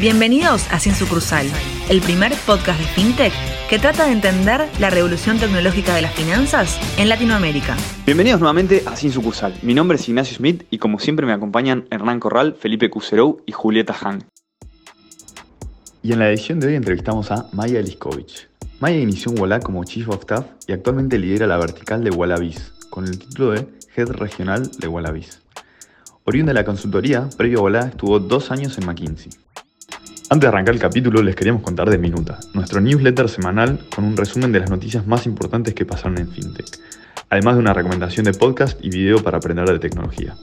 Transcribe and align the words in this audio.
Bienvenidos 0.00 0.64
a 0.70 0.78
Sin 0.78 0.94
Sucursal, 0.94 1.44
el 1.90 2.00
primer 2.00 2.32
podcast 2.46 2.78
de 2.78 2.86
FinTech 2.86 3.32
que 3.68 3.80
trata 3.80 4.06
de 4.06 4.12
entender 4.12 4.68
la 4.78 4.90
revolución 4.90 5.40
tecnológica 5.40 5.92
de 5.96 6.02
las 6.02 6.14
finanzas 6.14 6.78
en 6.98 7.08
Latinoamérica. 7.08 7.76
Bienvenidos 8.06 8.38
nuevamente 8.38 8.84
a 8.86 8.94
Sin 8.94 9.10
Sucursal. 9.10 9.54
Mi 9.62 9.74
nombre 9.74 9.96
es 9.96 10.08
Ignacio 10.08 10.36
Smith 10.36 10.62
y 10.70 10.78
como 10.78 11.00
siempre 11.00 11.26
me 11.26 11.32
acompañan 11.32 11.88
Hernán 11.90 12.20
Corral, 12.20 12.54
Felipe 12.54 12.90
Cuserou 12.90 13.42
y 13.44 13.50
Julieta 13.50 13.96
Han. 14.00 14.22
Y 16.04 16.12
en 16.12 16.20
la 16.20 16.28
edición 16.28 16.60
de 16.60 16.68
hoy 16.68 16.74
entrevistamos 16.76 17.32
a 17.32 17.48
Maya 17.50 17.82
Liskovich. 17.82 18.48
Maya 18.78 19.00
inició 19.00 19.32
en 19.32 19.40
Walla 19.40 19.58
como 19.58 19.82
Chief 19.82 20.08
of 20.08 20.20
Staff 20.20 20.46
y 20.68 20.74
actualmente 20.74 21.18
lidera 21.18 21.48
la 21.48 21.56
vertical 21.56 22.04
de 22.04 22.10
Wallabiz, 22.10 22.72
con 22.88 23.04
el 23.04 23.18
título 23.18 23.50
de 23.50 23.66
Head 23.96 24.10
Regional 24.10 24.70
de 24.78 24.86
Wallabiz. 24.86 25.40
Oriunda 26.22 26.50
de 26.50 26.54
la 26.54 26.64
consultoría, 26.64 27.28
previo 27.36 27.58
a 27.58 27.62
Walla 27.62 27.80
estuvo 27.80 28.20
dos 28.20 28.52
años 28.52 28.78
en 28.78 28.86
McKinsey. 28.86 29.32
Antes 30.30 30.42
de 30.42 30.48
arrancar 30.48 30.74
el 30.74 30.80
capítulo, 30.80 31.22
les 31.22 31.34
queríamos 31.34 31.62
contar 31.62 31.88
de 31.88 31.96
Minuta, 31.96 32.38
nuestro 32.52 32.82
newsletter 32.82 33.30
semanal 33.30 33.80
con 33.94 34.04
un 34.04 34.14
resumen 34.14 34.52
de 34.52 34.60
las 34.60 34.68
noticias 34.68 35.06
más 35.06 35.24
importantes 35.24 35.72
que 35.72 35.86
pasaron 35.86 36.18
en 36.18 36.28
FinTech, 36.28 36.66
además 37.30 37.54
de 37.54 37.60
una 37.60 37.72
recomendación 37.72 38.26
de 38.26 38.34
podcast 38.34 38.78
y 38.84 38.90
video 38.90 39.22
para 39.22 39.38
aprender 39.38 39.66
de 39.66 39.78
tecnología. 39.78 40.34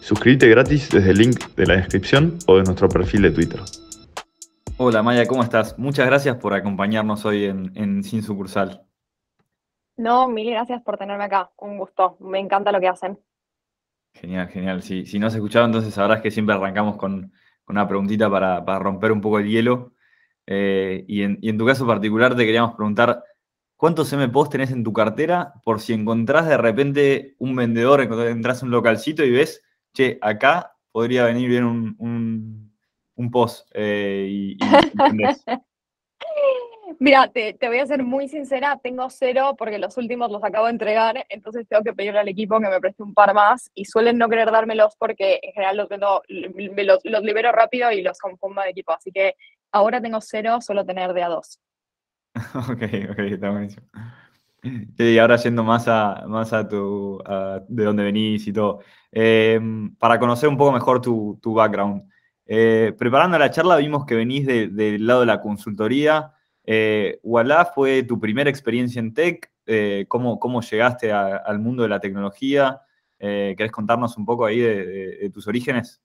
Suscríbete 0.00 0.48
gratis 0.48 0.90
desde 0.90 1.10
el 1.10 1.18
link 1.18 1.44
de 1.56 1.66
la 1.66 1.74
descripción 1.74 2.38
o 2.46 2.58
de 2.58 2.62
nuestro 2.62 2.88
perfil 2.88 3.22
de 3.22 3.32
Twitter. 3.32 3.60
Hola 4.76 5.02
Maya, 5.02 5.26
¿cómo 5.26 5.42
estás? 5.42 5.76
Muchas 5.76 6.06
gracias 6.06 6.36
por 6.36 6.54
acompañarnos 6.54 7.24
hoy 7.24 7.46
en, 7.46 8.04
Sin 8.04 8.22
Sucursal. 8.22 8.86
No, 9.96 10.28
mil 10.28 10.50
gracias 10.50 10.80
por 10.82 10.98
tenerme 10.98 11.24
acá. 11.24 11.50
Un 11.56 11.78
gusto. 11.78 12.16
Me 12.20 12.38
encanta 12.38 12.70
lo 12.70 12.78
que 12.78 12.86
hacen. 12.86 13.18
Genial, 14.12 14.46
genial. 14.48 14.82
Si, 14.82 15.04
si 15.04 15.18
no 15.18 15.26
has 15.26 15.34
escuchado, 15.34 15.66
entonces 15.66 15.92
sabrás 15.92 16.20
que 16.20 16.30
siempre 16.30 16.54
arrancamos 16.54 16.96
con, 16.96 17.32
una 17.68 17.86
preguntita 17.86 18.30
para, 18.30 18.78
romper 18.78 19.12
un 19.12 19.20
poco 19.20 19.38
el 19.38 19.48
hielo. 19.48 19.92
Eh, 20.46 21.04
y, 21.08 21.22
en, 21.22 21.58
tu 21.58 21.66
caso 21.66 21.86
particular 21.86 22.36
te 22.36 22.44
queríamos 22.44 22.74
preguntar, 22.74 23.22
¿cuántos 23.76 24.12
MPOs 24.12 24.50
tenés 24.50 24.70
en 24.70 24.84
tu 24.84 24.92
cartera 24.92 25.54
por 25.64 25.80
si 25.80 25.92
encontrás 25.92 26.46
de 26.46 26.56
repente 26.56 27.34
un 27.38 27.56
vendedor, 27.56 28.00
entras 28.00 28.62
a 28.62 28.66
un 28.66 28.70
localcito 28.70 29.24
y 29.24 29.30
ves, 29.30 29.62
che, 29.92 30.18
acá 30.20 30.76
podría 30.92 31.24
venir 31.24 31.48
bien 31.48 31.64
un, 31.64 32.72
un, 33.16 33.30
post 33.30 33.68
eh, 33.74 34.28
y, 34.30 34.58
Mira, 36.98 37.30
te, 37.30 37.56
voy 37.62 37.78
a 37.78 37.86
ser 37.86 38.02
muy 38.02 38.28
sincera, 38.28 38.78
tengo 38.82 39.10
cero 39.10 39.54
porque 39.58 39.78
los 39.78 39.96
últimos 39.98 40.30
los 40.30 40.42
acabo 40.42 40.66
de 40.66 40.72
entregar, 40.72 41.26
entonces 41.28 41.66
tengo 41.68 41.82
que 41.82 41.92
pedirle 41.92 42.20
al 42.20 42.28
equipo 42.28 42.58
que 42.58 42.68
me 42.68 42.80
preste 42.80 43.02
un 43.02 43.12
par 43.12 43.34
más 43.34 43.70
y 43.74 43.84
suelen 43.84 44.16
no 44.16 44.28
querer 44.28 44.50
dármelos 44.50 44.96
porque 44.98 45.38
en 45.42 45.52
general 45.52 45.76
los, 45.76 47.22
libero 47.22 47.52
rápido 47.52 47.90
y 47.92 48.02
los 48.02 48.18
confundo 48.18 48.62
de 48.62 48.70
equipo, 48.70 48.92
así 48.92 49.12
que 49.12 49.34
ahora 49.72 50.00
tengo 50.00 50.20
cero, 50.22 50.60
suelo 50.60 50.86
tener 50.86 51.12
de 51.12 51.22
a 51.22 51.28
dos. 51.28 51.60
ok, 52.54 52.82
ok, 53.10 53.18
está 53.18 53.50
buenísimo. 53.50 53.86
Y 54.98 55.18
ahora 55.18 55.36
yendo 55.36 55.62
más 55.62 55.86
a, 55.88 56.24
más 56.26 56.52
a 56.52 56.66
tu, 56.66 57.22
de 57.68 57.84
dónde 57.84 58.04
venís 58.04 58.46
y 58.46 58.52
todo, 58.52 58.80
em, 59.12 59.94
para 59.96 60.18
conocer 60.18 60.48
un 60.48 60.56
poco 60.56 60.72
mejor 60.72 61.00
tu, 61.00 61.38
background. 61.44 62.10
Eh, 62.46 62.94
preparando 62.96 63.38
la 63.38 63.50
charla 63.50 63.76
vimos 63.76 64.06
que 64.06 64.14
venís 64.14 64.46
del 64.46 65.06
lado 65.06 65.20
de 65.20 65.26
la 65.26 65.40
consultoría, 65.40 66.32
eh, 66.66 67.20
fue 67.74 68.02
tu 68.02 68.18
primera 68.18 68.50
experiencia 68.50 68.98
en 68.98 69.14
tech. 69.14 69.50
Eh, 69.66 70.04
¿cómo, 70.08 70.38
¿cómo, 70.38 70.60
llegaste 70.60 71.12
al 71.12 71.58
mundo 71.58 71.82
de 71.82 71.88
la 71.88 72.00
tecnología? 72.00 72.82
Eh, 73.18 73.54
¿Querés 73.56 73.72
contarnos 73.72 74.16
un 74.16 74.26
poco 74.26 74.44
ahí 74.44 74.58
de, 74.58 75.30
tus 75.32 75.46
orígenes? 75.48 76.02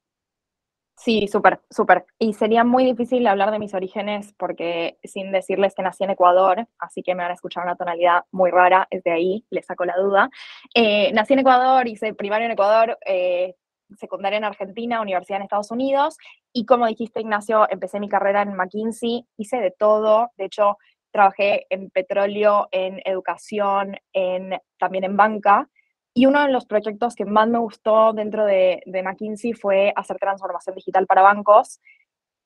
Sí, 0.95 1.27
súper, 1.27 1.61
súper. 1.69 2.05
Y 2.19 2.33
sería 2.33 2.63
muy 2.63 2.85
difícil 2.85 3.25
hablar 3.25 3.49
de 3.49 3.57
mis 3.57 3.73
orígenes 3.73 4.35
porque 4.37 4.99
sin 5.03 5.31
decirles 5.31 5.73
que 5.73 5.81
nací 5.81 6.03
en 6.03 6.11
Ecuador, 6.11 6.67
así 6.77 7.01
que 7.01 7.15
me 7.15 7.23
van 7.23 7.31
a 7.31 7.33
escuchar 7.33 7.63
una 7.63 7.75
tonalidad 7.75 8.25
muy 8.31 8.51
rara, 8.51 8.87
es 8.91 9.03
de 9.03 9.11
ahí, 9.11 9.45
les 9.49 9.65
saco 9.65 9.83
la 9.83 9.97
duda. 9.97 10.29
Eh, 10.75 11.11
nací 11.13 11.33
en 11.33 11.39
Ecuador, 11.39 11.87
hice 11.87 12.13
primario 12.13 12.45
en 12.45 12.51
Ecuador, 12.51 12.99
eh, 13.05 13.55
secundaria 13.97 14.37
en 14.37 14.43
Argentina, 14.43 15.01
universidad 15.01 15.37
en 15.37 15.43
Estados 15.43 15.71
Unidos, 15.71 16.17
y 16.53 16.65
como 16.65 16.87
dijiste, 16.87 17.21
Ignacio, 17.21 17.67
empecé 17.69 17.99
mi 17.99 18.09
carrera 18.09 18.41
en 18.41 18.55
McKinsey, 18.55 19.25
hice 19.37 19.57
de 19.57 19.71
todo, 19.71 20.31
de 20.37 20.45
hecho, 20.45 20.77
trabajé 21.11 21.65
en 21.69 21.89
petróleo, 21.89 22.67
en 22.71 23.01
educación, 23.05 23.97
en, 24.13 24.59
también 24.77 25.03
en 25.03 25.17
banca, 25.17 25.69
y 26.13 26.25
uno 26.25 26.41
de 26.41 26.51
los 26.51 26.65
proyectos 26.65 27.15
que 27.15 27.25
más 27.25 27.47
me 27.47 27.59
gustó 27.59 28.13
dentro 28.13 28.45
de, 28.45 28.83
de 28.85 29.03
McKinsey 29.03 29.53
fue 29.53 29.93
hacer 29.95 30.17
transformación 30.17 30.75
digital 30.75 31.05
para 31.07 31.21
bancos, 31.21 31.79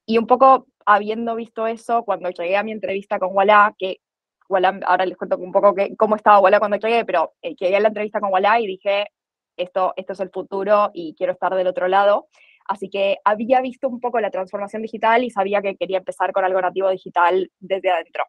y 0.05 0.17
un 0.17 0.27
poco 0.27 0.67
habiendo 0.85 1.35
visto 1.35 1.65
eso, 1.67 2.03
cuando 2.03 2.29
llegué 2.29 2.57
a 2.57 2.63
mi 2.63 2.71
entrevista 2.71 3.19
con 3.19 3.35
Walla, 3.35 3.73
que 3.77 3.97
Walla, 4.47 4.79
ahora 4.85 5.05
les 5.05 5.17
cuento 5.17 5.37
un 5.37 5.51
poco 5.51 5.73
que, 5.73 5.95
cómo 5.95 6.15
estaba 6.15 6.39
Walla 6.39 6.59
cuando 6.59 6.77
llegué, 6.77 7.05
pero 7.05 7.33
eh, 7.41 7.55
llegué 7.55 7.77
a 7.77 7.79
la 7.79 7.87
entrevista 7.87 8.19
con 8.19 8.31
Walla 8.31 8.59
y 8.59 8.67
dije, 8.67 9.07
esto, 9.57 9.93
esto 9.95 10.13
es 10.13 10.19
el 10.19 10.29
futuro 10.29 10.91
y 10.93 11.15
quiero 11.17 11.33
estar 11.33 11.53
del 11.55 11.67
otro 11.67 11.87
lado. 11.87 12.27
Así 12.67 12.89
que 12.89 13.17
había 13.23 13.61
visto 13.61 13.87
un 13.87 13.99
poco 13.99 14.19
la 14.19 14.31
transformación 14.31 14.81
digital 14.81 15.23
y 15.23 15.29
sabía 15.29 15.61
que 15.61 15.75
quería 15.75 15.99
empezar 15.99 16.31
con 16.31 16.43
algo 16.43 16.61
nativo 16.61 16.89
digital 16.89 17.51
desde 17.59 17.91
adentro. 17.91 18.23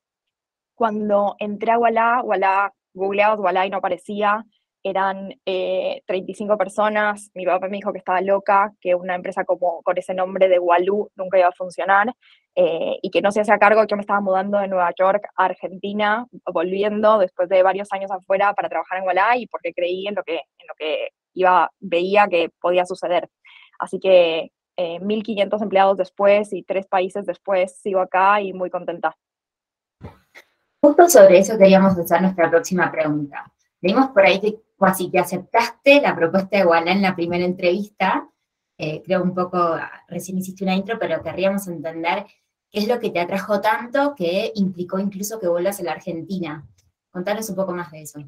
Cuando 0.74 1.36
entré 1.38 1.72
a 1.72 1.78
Walla, 1.78 2.22
Walla, 2.22 2.72
googleados 2.92 3.40
Walla 3.40 3.64
y 3.64 3.70
no 3.70 3.78
aparecía, 3.78 4.44
eran 4.88 5.30
35 5.44 6.52
eh, 6.52 6.56
personas, 6.56 7.30
mi 7.34 7.44
papá 7.44 7.66
me 7.68 7.78
dijo 7.78 7.92
que 7.92 7.98
estaba 7.98 8.20
loca, 8.20 8.72
que 8.80 8.94
una 8.94 9.16
empresa 9.16 9.44
como 9.44 9.82
con 9.82 9.98
ese 9.98 10.14
nombre 10.14 10.48
de 10.48 10.60
Walú 10.60 11.10
nunca 11.16 11.38
iba 11.38 11.48
a 11.48 11.52
funcionar, 11.52 12.14
eh, 12.54 12.96
y 13.02 13.10
que 13.10 13.20
no 13.20 13.32
se 13.32 13.40
hacía 13.40 13.58
cargo 13.58 13.80
que 13.80 13.88
yo 13.90 13.96
me 13.96 14.02
estaba 14.02 14.20
mudando 14.20 14.58
de 14.58 14.68
Nueva 14.68 14.92
York 14.96 15.26
a 15.34 15.46
Argentina, 15.46 16.26
volviendo 16.52 17.18
después 17.18 17.48
de 17.48 17.64
varios 17.64 17.92
años 17.92 18.12
afuera 18.12 18.54
para 18.54 18.68
trabajar 18.68 18.98
en 18.98 19.06
Walla 19.06 19.36
y 19.36 19.48
porque 19.48 19.74
creí 19.74 20.06
en 20.06 20.14
lo 20.14 20.22
que, 20.22 20.42
lo 20.66 20.74
que 20.76 21.10
iba, 21.34 21.70
veía 21.80 22.26
que 22.28 22.50
podía 22.60 22.84
suceder. 22.84 23.28
Así 23.78 23.98
que 23.98 24.50
1.500 24.76 25.38
eh, 25.38 25.62
empleados 25.62 25.96
después 25.96 26.52
y 26.52 26.62
tres 26.62 26.86
países 26.86 27.24
después 27.26 27.78
sigo 27.78 28.00
acá 28.00 28.40
y 28.40 28.52
muy 28.52 28.70
contenta. 28.70 29.16
Justo 30.82 31.08
sobre 31.08 31.38
eso 31.38 31.58
queríamos 31.58 31.98
hacer 31.98 32.22
nuestra 32.22 32.50
próxima 32.50 32.90
pregunta. 32.92 33.52
Vimos 33.80 34.08
por 34.10 34.24
ahí 34.24 34.40
que 34.40 34.60
casi 34.78 35.10
que 35.10 35.18
aceptaste 35.18 36.00
la 36.00 36.14
propuesta 36.14 36.58
de 36.58 36.66
Walla 36.66 36.92
en 36.92 37.02
la 37.02 37.14
primera 37.14 37.44
entrevista. 37.44 38.28
Eh, 38.78 39.02
creo 39.02 39.22
un 39.22 39.34
poco, 39.34 39.76
recién 40.08 40.38
hiciste 40.38 40.64
una 40.64 40.74
intro, 40.74 40.98
pero 40.98 41.22
querríamos 41.22 41.66
entender 41.66 42.26
qué 42.70 42.80
es 42.80 42.88
lo 42.88 43.00
que 43.00 43.10
te 43.10 43.20
atrajo 43.20 43.60
tanto 43.60 44.14
que 44.14 44.52
implicó 44.54 44.98
incluso 44.98 45.40
que 45.40 45.48
vuelvas 45.48 45.80
a 45.80 45.84
la 45.84 45.92
Argentina. 45.92 46.66
Contanos 47.10 47.48
un 47.48 47.56
poco 47.56 47.72
más 47.72 47.90
de 47.90 48.02
eso. 48.02 48.20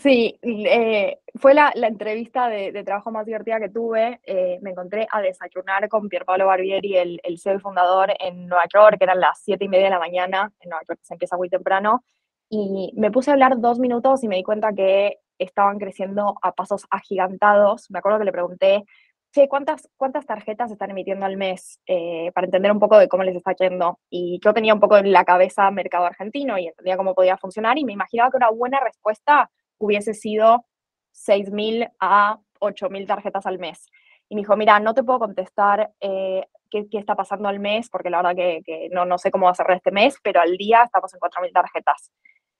Sí, 0.00 0.38
eh, 0.42 1.18
fue 1.34 1.54
la, 1.54 1.72
entrevista 1.74 2.48
de, 2.48 2.84
trabajo 2.84 3.10
más 3.10 3.26
divertida 3.26 3.58
que 3.58 3.68
tuve. 3.68 4.20
Eh, 4.22 4.60
me 4.62 4.70
encontré 4.70 5.08
a 5.10 5.20
desayunar 5.20 5.88
con 5.88 6.08
Pierpaolo 6.08 6.46
Barbieri, 6.46 6.96
el, 6.96 7.20
el 7.24 7.38
CEO 7.40 7.56
y 7.56 7.58
fundador, 7.58 8.12
en 8.20 8.46
Nueva 8.46 8.64
York, 8.72 8.96
que 8.98 9.04
eran 9.04 9.18
las 9.18 9.40
siete 9.42 9.64
y 9.64 9.68
media 9.68 9.86
de 9.86 9.90
la 9.90 9.98
mañana. 9.98 10.52
En 10.60 10.70
Nueva 10.70 10.84
York 10.88 11.00
se 11.02 11.14
empieza 11.14 11.36
muy 11.36 11.48
temprano. 11.48 12.04
Y 12.48 12.92
me 12.96 13.10
puse 13.10 13.30
a 13.30 13.32
hablar 13.34 13.58
dos 13.60 13.80
minutos 13.80 14.22
y 14.22 14.28
me 14.28 14.36
di 14.36 14.44
cuenta 14.44 14.72
que 14.72 15.18
estaban 15.38 15.78
creciendo 15.78 16.36
a 16.42 16.52
pasos 16.52 16.86
agigantados. 16.90 17.90
Me 17.90 17.98
acuerdo 17.98 18.20
que 18.20 18.26
le 18.26 18.32
pregunté, 18.32 18.84
che, 19.32 19.48
¿cuántas, 19.48 19.88
cuántas 19.96 20.26
tarjetas 20.26 20.70
están 20.70 20.90
emitiendo 20.90 21.26
al 21.26 21.36
mes? 21.36 21.80
Eh, 21.86 22.30
para 22.34 22.44
entender 22.46 22.70
un 22.70 22.78
poco 22.78 22.98
de 22.98 23.08
cómo 23.08 23.24
les 23.24 23.34
está 23.34 23.52
yendo. 23.54 23.98
Y 24.10 24.38
yo 24.44 24.54
tenía 24.54 24.74
un 24.74 24.80
poco 24.80 24.96
en 24.98 25.10
la 25.10 25.24
cabeza 25.24 25.68
mercado 25.72 26.04
argentino 26.04 26.56
y 26.56 26.68
entendía 26.68 26.96
cómo 26.96 27.14
podía 27.14 27.36
funcionar 27.36 27.78
y 27.78 27.84
me 27.84 27.94
imaginaba 27.94 28.30
que 28.30 28.36
una 28.36 28.50
buena 28.50 28.78
respuesta 28.78 29.50
hubiese 29.84 30.14
sido 30.14 30.66
6.000 31.12 31.90
a 32.00 32.38
8.000 32.60 33.06
tarjetas 33.06 33.46
al 33.46 33.58
mes. 33.58 33.86
Y 34.28 34.34
me 34.34 34.42
dijo, 34.42 34.56
mira, 34.56 34.80
no 34.80 34.94
te 34.94 35.02
puedo 35.02 35.18
contestar 35.18 35.92
eh, 36.00 36.46
qué, 36.70 36.88
qué, 36.88 36.98
está 36.98 37.14
pasando 37.14 37.48
al 37.48 37.58
mes, 37.58 37.90
porque 37.90 38.10
la 38.10 38.18
verdad 38.18 38.36
que, 38.36 38.62
que, 38.64 38.88
no, 38.90 39.04
no 39.04 39.18
sé 39.18 39.30
cómo 39.30 39.46
va 39.46 39.52
a 39.52 39.54
cerrar 39.54 39.76
este 39.76 39.90
mes, 39.90 40.16
pero 40.22 40.40
al 40.40 40.56
día 40.56 40.82
estamos 40.84 41.12
en 41.12 41.20
4.000 41.20 41.52
tarjetas. 41.52 42.10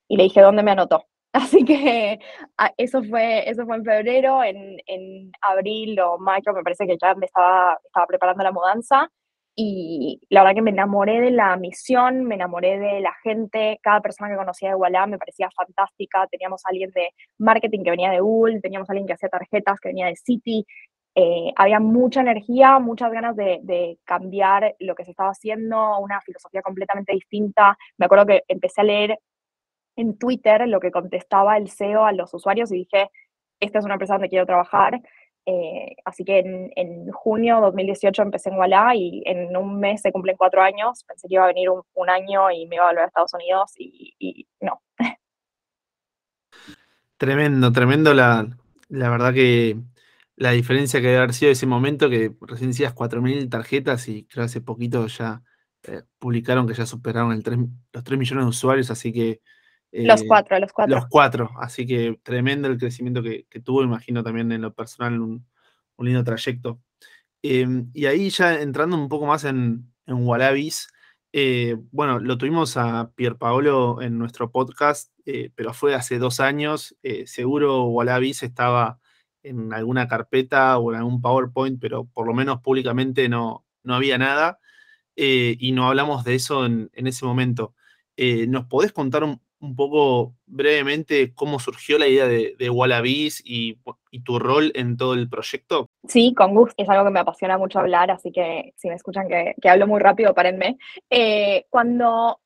Y 0.08 0.16
le 0.16 0.24
dije, 0.24 0.40
¿dónde 0.40 0.62
me 0.62 0.72
anotó? 0.72 1.06
Así 1.32 1.64
que 1.64 2.18
ah, 2.58 2.72
eso 2.76 3.02
fue, 3.02 3.48
eso 3.48 3.64
fue 3.64 3.76
en 3.76 3.84
febrero, 3.84 4.44
en, 4.44 4.76
en 4.86 5.32
abril 5.40 5.98
o 6.00 6.18
mayo 6.18 6.52
me 6.52 6.62
parece 6.62 6.86
que 6.86 6.98
ya 7.00 7.14
me 7.14 7.26
estaba, 7.26 7.78
estaba 7.86 8.06
preparando 8.06 8.44
la 8.44 8.52
mudanza 8.52 9.10
y 9.54 10.20
la 10.30 10.42
verdad 10.42 10.54
que 10.56 10.62
me 10.62 10.70
enamoré 10.70 11.20
de 11.20 11.30
la 11.30 11.56
misión, 11.56 12.24
me 12.24 12.36
enamoré 12.36 12.78
de 12.78 13.00
la 13.00 13.12
gente, 13.22 13.78
cada 13.82 14.00
persona 14.00 14.30
que 14.30 14.36
conocía 14.36 14.70
de 14.70 14.74
Walla 14.76 15.06
me 15.06 15.18
parecía 15.18 15.50
fantástica, 15.54 16.26
teníamos 16.28 16.64
a 16.64 16.70
alguien 16.70 16.90
de 16.92 17.10
marketing 17.38 17.84
que 17.84 17.90
venía 17.90 18.10
de 18.10 18.20
Google, 18.20 18.60
teníamos 18.60 18.88
a 18.88 18.92
alguien 18.92 19.06
que 19.06 19.12
hacía 19.14 19.28
tarjetas 19.28 19.78
que 19.80 19.90
venía 19.90 20.06
de 20.06 20.16
City, 20.16 20.64
eh, 21.14 21.52
había 21.56 21.80
mucha 21.80 22.22
energía, 22.22 22.78
muchas 22.78 23.12
ganas 23.12 23.36
de, 23.36 23.60
de, 23.62 23.98
cambiar 24.04 24.74
lo 24.80 24.94
que 24.94 25.04
se 25.04 25.10
estaba 25.10 25.30
haciendo, 25.30 25.98
una 25.98 26.22
filosofía 26.22 26.62
completamente 26.62 27.12
distinta. 27.12 27.76
Me 27.98 28.06
acuerdo 28.06 28.24
que 28.26 28.42
empecé 28.48 28.80
a 28.80 28.84
leer 28.84 29.18
en 29.96 30.16
Twitter 30.18 30.66
lo 30.68 30.80
que 30.80 30.90
contestaba 30.90 31.58
el 31.58 31.68
CEO 31.70 32.04
a 32.06 32.12
los 32.12 32.32
usuarios 32.32 32.72
y 32.72 32.76
dije, 32.76 33.10
esta 33.60 33.78
es 33.78 33.84
una 33.84 33.94
empresa 33.94 34.14
donde 34.14 34.28
quiero 34.28 34.46
trabajar. 34.46 35.00
Eh, 35.44 35.96
así 36.04 36.24
que 36.24 36.38
en, 36.38 36.70
en, 36.76 37.10
junio 37.10 37.56
de 37.56 37.62
2018 37.62 38.22
empecé 38.22 38.50
en 38.50 38.56
Walla 38.56 38.94
y 38.94 39.22
en 39.26 39.56
un 39.56 39.80
mes 39.80 40.00
se 40.00 40.12
cumplen 40.12 40.36
cuatro 40.36 40.62
años. 40.62 41.04
Pensé 41.04 41.26
que 41.28 41.34
iba 41.34 41.44
a 41.44 41.48
venir 41.48 41.68
un, 41.70 41.82
un 41.94 42.10
año 42.10 42.50
y 42.50 42.66
me 42.66 42.76
iba 42.76 42.84
a 42.84 42.88
volver 42.88 43.04
a 43.04 43.06
Estados 43.08 43.34
Unidos 43.34 43.72
y, 43.78 44.46
no. 44.60 44.80
Tremendo, 47.16 47.70
tremendo 47.70 48.14
la, 48.14 48.48
la 48.88 49.08
verdad 49.08 49.32
que 49.32 49.76
la 50.36 50.50
diferencia 50.50 51.00
que 51.00 51.06
debe 51.06 51.18
haber 51.18 51.34
sido 51.34 51.52
ese 51.52 51.66
momento 51.66 52.10
que 52.10 52.34
recién 52.40 52.70
decías 52.70 52.94
4.000 52.94 53.48
tarjetas 53.48 54.08
y 54.08 54.24
creo 54.24 54.44
hace 54.44 54.60
poquito 54.60 55.06
ya 55.06 55.42
eh, 55.84 56.02
publicaron 56.18 56.66
que 56.66 56.74
ya 56.74 56.84
superaron 56.84 57.32
el 57.32 57.44
3, 57.44 57.58
los 57.92 58.04
3 58.04 58.18
millones 58.18 58.44
de 58.44 58.48
usuarios, 58.48 58.90
así 58.90 59.12
que... 59.12 59.40
Eh, 59.92 60.06
los 60.06 60.24
cuatro, 60.24 60.58
los 60.58 60.72
cuatro. 60.72 60.96
Los 60.96 61.06
cuatro, 61.06 61.50
así 61.60 61.86
que 61.86 62.18
tremendo 62.22 62.68
el 62.68 62.78
crecimiento 62.78 63.22
que, 63.22 63.46
que 63.48 63.60
tuvo, 63.60 63.82
imagino 63.82 64.22
también 64.22 64.50
en 64.50 64.62
lo 64.62 64.72
personal 64.74 65.20
un, 65.20 65.46
un 65.96 66.06
lindo 66.06 66.24
trayecto. 66.24 66.80
Eh, 67.42 67.66
y 67.92 68.06
ahí 68.06 68.30
ya 68.30 68.60
entrando 68.60 68.96
un 68.96 69.08
poco 69.08 69.26
más 69.26 69.44
en, 69.44 69.92
en 70.06 70.26
Wallabies, 70.26 70.88
eh, 71.34 71.76
bueno, 71.90 72.18
lo 72.20 72.36
tuvimos 72.36 72.76
a 72.76 73.10
Pierpaolo 73.14 74.02
en 74.02 74.18
nuestro 74.18 74.50
podcast, 74.50 75.10
eh, 75.24 75.50
pero 75.54 75.72
fue 75.72 75.94
hace 75.94 76.18
dos 76.18 76.40
años. 76.40 76.96
Eh, 77.02 77.26
seguro 77.26 77.84
Wallabies 77.84 78.42
estaba 78.42 79.00
en 79.42 79.72
alguna 79.72 80.08
carpeta 80.08 80.78
o 80.78 80.92
en 80.92 80.98
algún 80.98 81.22
PowerPoint, 81.22 81.80
pero 81.80 82.04
por 82.04 82.26
lo 82.26 82.34
menos 82.34 82.60
públicamente 82.60 83.28
no, 83.28 83.64
no 83.82 83.94
había 83.94 84.18
nada. 84.18 84.58
y 85.16 85.72
no 85.72 85.88
hablamos 85.88 86.24
de 86.24 86.34
eso 86.36 86.66
en, 86.66 86.90
en 86.94 87.06
ese 87.06 87.24
momento. 87.26 87.74
¿Nos 88.48 88.66
podés 88.66 88.92
contar 88.92 89.24
un, 89.24 89.40
un 89.62 89.76
poco 89.76 90.34
brevemente 90.44 91.32
cómo 91.34 91.60
surgió 91.60 91.96
la 91.96 92.08
idea 92.08 92.26
de, 92.26 92.56
de 92.58 92.68
Wallabies 92.68 93.40
y, 93.44 93.78
tu 94.24 94.38
rol 94.38 94.72
en 94.74 94.96
todo 94.96 95.14
el 95.14 95.28
proyecto? 95.30 95.88
Sí, 96.06 96.34
con 96.34 96.54
gusto. 96.54 96.74
Es 96.82 96.88
algo 96.88 97.04
que 97.04 97.10
me 97.10 97.20
apasiona 97.20 97.56
mucho 97.56 97.78
hablar, 97.78 98.10
así 98.10 98.30
que 98.30 98.74
si 98.76 98.88
me 98.88 98.94
escuchan 98.94 99.26
que, 99.26 99.54
que 99.60 99.68
hablo 99.70 99.86
muy 99.86 100.00
rápido, 100.00 100.34
párenme. 100.34 100.76
Eh, 101.08 101.64
cuando 101.70 102.40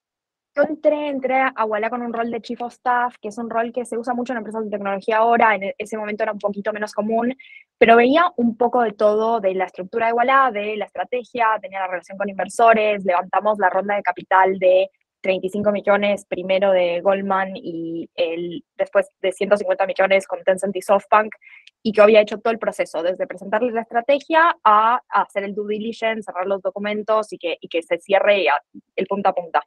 yo 0.54 0.62
entré, 0.62 1.08
entré 1.08 1.34
a 1.54 1.64
Walla 1.64 1.90
con 1.90 2.02
un 2.02 2.12
rol 2.12 2.30
de 2.30 2.40
Chief 2.40 2.60
of 2.62 2.72
Staff, 2.72 3.16
que 3.20 3.28
es 3.28 3.38
un 3.38 3.50
rol 3.50 3.72
que 3.72 3.84
se 3.84 3.98
usa 3.98 4.14
mucho 4.14 4.32
en 4.32 4.38
empresas 4.38 4.64
de 4.64 4.70
tecnología 4.70 5.18
ahora, 5.18 5.54
en 5.54 5.74
ese 5.76 5.98
momento 5.98 6.22
era 6.22 6.32
un 6.32 6.38
poquito 6.38 6.72
menos 6.72 6.92
común, 6.92 7.34
pero 7.78 7.96
veía 7.96 8.32
un 8.36 8.56
poco 8.56 8.82
de 8.82 8.92
todo, 8.92 9.40
de 9.40 9.54
la 9.54 9.64
estructura 9.64 10.06
de 10.06 10.12
Walla, 10.12 10.50
de 10.52 10.76
la 10.76 10.84
estrategia, 10.84 11.46
tenía 11.60 11.80
la 11.80 11.88
relación 11.88 12.16
con 12.16 12.28
inversores, 12.28 13.04
levantamos 13.04 13.58
la 13.58 13.70
ronda 13.70 13.96
de 13.96 14.02
capital 14.02 14.58
de 14.58 14.90
35 15.26 15.72
millones 15.72 16.24
primero 16.24 16.70
de 16.70 17.00
Goldman 17.00 17.56
y 17.56 18.08
el, 18.14 18.64
después 18.76 19.10
de 19.20 19.32
150 19.32 19.84
millones 19.84 20.24
con 20.28 20.44
Tencent 20.44 20.76
y 20.76 20.82
SoftBank, 20.82 21.34
y 21.82 21.90
que 21.90 22.00
había 22.00 22.20
hecho 22.20 22.38
todo 22.38 22.52
el 22.52 22.60
proceso, 22.60 23.02
desde 23.02 23.26
presentarles 23.26 23.74
la 23.74 23.80
estrategia 23.80 24.56
a, 24.62 25.00
a 25.08 25.22
hacer 25.22 25.42
el 25.42 25.52
due 25.52 25.74
diligence, 25.74 26.22
cerrar 26.22 26.46
los 26.46 26.62
documentos 26.62 27.32
y 27.32 27.38
que, 27.38 27.58
y 27.60 27.66
que 27.66 27.82
se 27.82 27.98
cierre 27.98 28.46
el 28.94 29.06
punta 29.08 29.30
a 29.30 29.34
punta. 29.34 29.62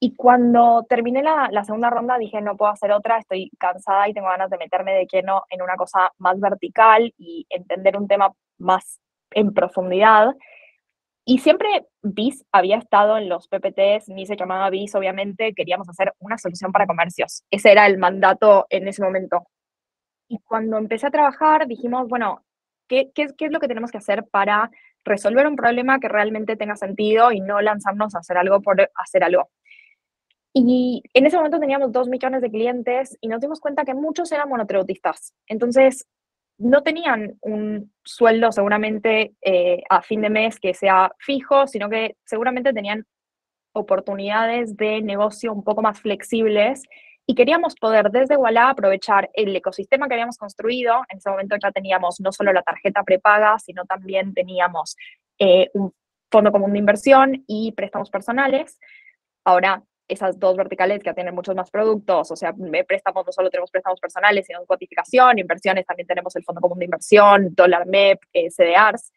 Y 0.00 0.16
cuando 0.16 0.84
terminé 0.88 1.22
la, 1.22 1.48
la, 1.52 1.62
segunda 1.62 1.88
ronda 1.88 2.18
dije, 2.18 2.40
no 2.40 2.56
puedo 2.56 2.72
hacer 2.72 2.90
otra, 2.90 3.18
estoy 3.18 3.50
cansada 3.56 4.08
y 4.08 4.12
tengo 4.12 4.26
ganas 4.26 4.50
de 4.50 4.58
meterme 4.58 4.94
de 4.94 5.06
lleno 5.06 5.44
en 5.48 5.62
una 5.62 5.76
cosa 5.76 6.10
más 6.18 6.40
vertical 6.40 7.14
y 7.16 7.46
entender 7.48 7.96
un 7.96 8.08
tema 8.08 8.32
más 8.58 8.98
en 9.30 9.54
profundidad. 9.54 10.34
Y 11.24 11.38
siempre 11.38 11.86
BIS 12.02 12.44
había 12.50 12.78
estado 12.78 13.16
en 13.16 13.28
los 13.28 13.46
PPTs, 13.46 14.08
ni 14.08 14.26
se 14.26 14.36
llamaba 14.36 14.70
BIS, 14.70 14.94
obviamente, 14.96 15.54
queríamos 15.54 15.88
hacer 15.88 16.12
una 16.18 16.36
solución 16.36 16.72
para 16.72 16.86
comercios. 16.86 17.44
Ese 17.50 17.70
era 17.70 17.86
el 17.86 17.98
mandato 17.98 18.66
en 18.70 18.88
ese 18.88 19.02
momento. 19.02 19.46
Y 20.28 20.38
cuando 20.40 20.78
empecé 20.78 21.06
a 21.06 21.10
trabajar, 21.10 21.68
dijimos, 21.68 22.08
bueno, 22.08 22.44
¿qué, 22.88 23.12
qué, 23.14 23.28
es 23.38 23.52
lo 23.52 23.60
que 23.60 23.68
tenemos 23.68 23.92
que 23.92 23.98
hacer 23.98 24.24
para 24.24 24.70
resolver 25.04 25.46
un 25.46 25.56
problema 25.56 26.00
que 26.00 26.08
realmente 26.08 26.56
tenga 26.56 26.74
sentido 26.76 27.30
y 27.32 27.40
no 27.40 27.60
lanzarnos 27.60 28.14
a 28.14 28.18
hacer 28.18 28.36
algo 28.36 28.60
por 28.60 28.90
hacer 28.96 29.22
algo? 29.22 29.50
Y 30.52 31.02
en 31.14 31.26
ese 31.26 31.36
momento 31.36 31.60
teníamos 31.60 31.92
dos 31.92 32.08
millones 32.08 32.42
de 32.42 32.50
clientes 32.50 33.16
y 33.20 33.28
nos 33.28 33.40
dimos 33.40 33.60
cuenta 33.60 33.84
que 33.84 33.94
muchos 33.94 34.30
eran 34.32 34.48
monotributistas. 34.48 35.34
Entonces, 35.46 36.06
no 36.58 36.82
tenían 36.82 37.38
un 37.40 37.92
sueldo 38.04 38.52
seguramente 38.52 39.34
eh, 39.42 39.82
a 39.88 40.02
fin 40.02 40.20
de 40.22 40.30
mes 40.30 40.60
que 40.60 40.74
sea 40.74 41.12
fijo, 41.18 41.66
sino 41.66 41.88
que 41.88 42.16
seguramente 42.24 42.72
tenían 42.72 43.04
oportunidades 43.72 44.76
de 44.76 45.00
negocio 45.00 45.52
un 45.52 45.64
poco 45.64 45.82
más 45.82 46.00
flexibles 46.00 46.82
y 47.26 47.34
queríamos 47.34 47.74
poder 47.76 48.10
desde 48.10 48.36
Walla 48.36 48.70
aprovechar 48.70 49.30
el 49.34 49.54
ecosistema 49.54 50.08
que 50.08 50.14
habíamos 50.14 50.36
construido. 50.36 51.02
En 51.08 51.18
ese 51.18 51.30
momento 51.30 51.56
ya 51.60 51.70
teníamos 51.70 52.20
no 52.20 52.32
solo 52.32 52.52
la 52.52 52.62
tarjeta 52.62 53.04
prepaga, 53.04 53.58
sino 53.58 53.84
también 53.84 54.34
teníamos 54.34 54.96
eh, 55.38 55.70
un 55.74 55.94
fondo 56.30 56.50
común 56.50 56.72
de 56.72 56.80
inversión 56.80 57.44
y 57.46 57.72
préstamos 57.72 58.10
personales. 58.10 58.78
Ahora 59.44 59.82
esas 60.12 60.38
dos 60.38 60.56
verticales 60.56 61.02
que 61.02 61.12
tienen 61.14 61.34
muchos 61.34 61.54
más 61.54 61.70
productos, 61.70 62.30
o 62.30 62.36
sea, 62.36 62.54
préstamos, 62.86 63.26
no 63.26 63.32
solo 63.32 63.50
tenemos 63.50 63.70
préstamos 63.70 63.98
personales, 63.98 64.46
sino 64.46 64.64
cuantificación, 64.66 65.38
inversiones, 65.38 65.86
también 65.86 66.06
tenemos 66.06 66.36
el 66.36 66.44
Fondo 66.44 66.60
Común 66.60 66.78
de 66.78 66.84
Inversión, 66.84 67.54
dólar 67.54 67.86
MEP, 67.86 68.20
eh, 68.32 68.50
CDRs. 68.50 69.12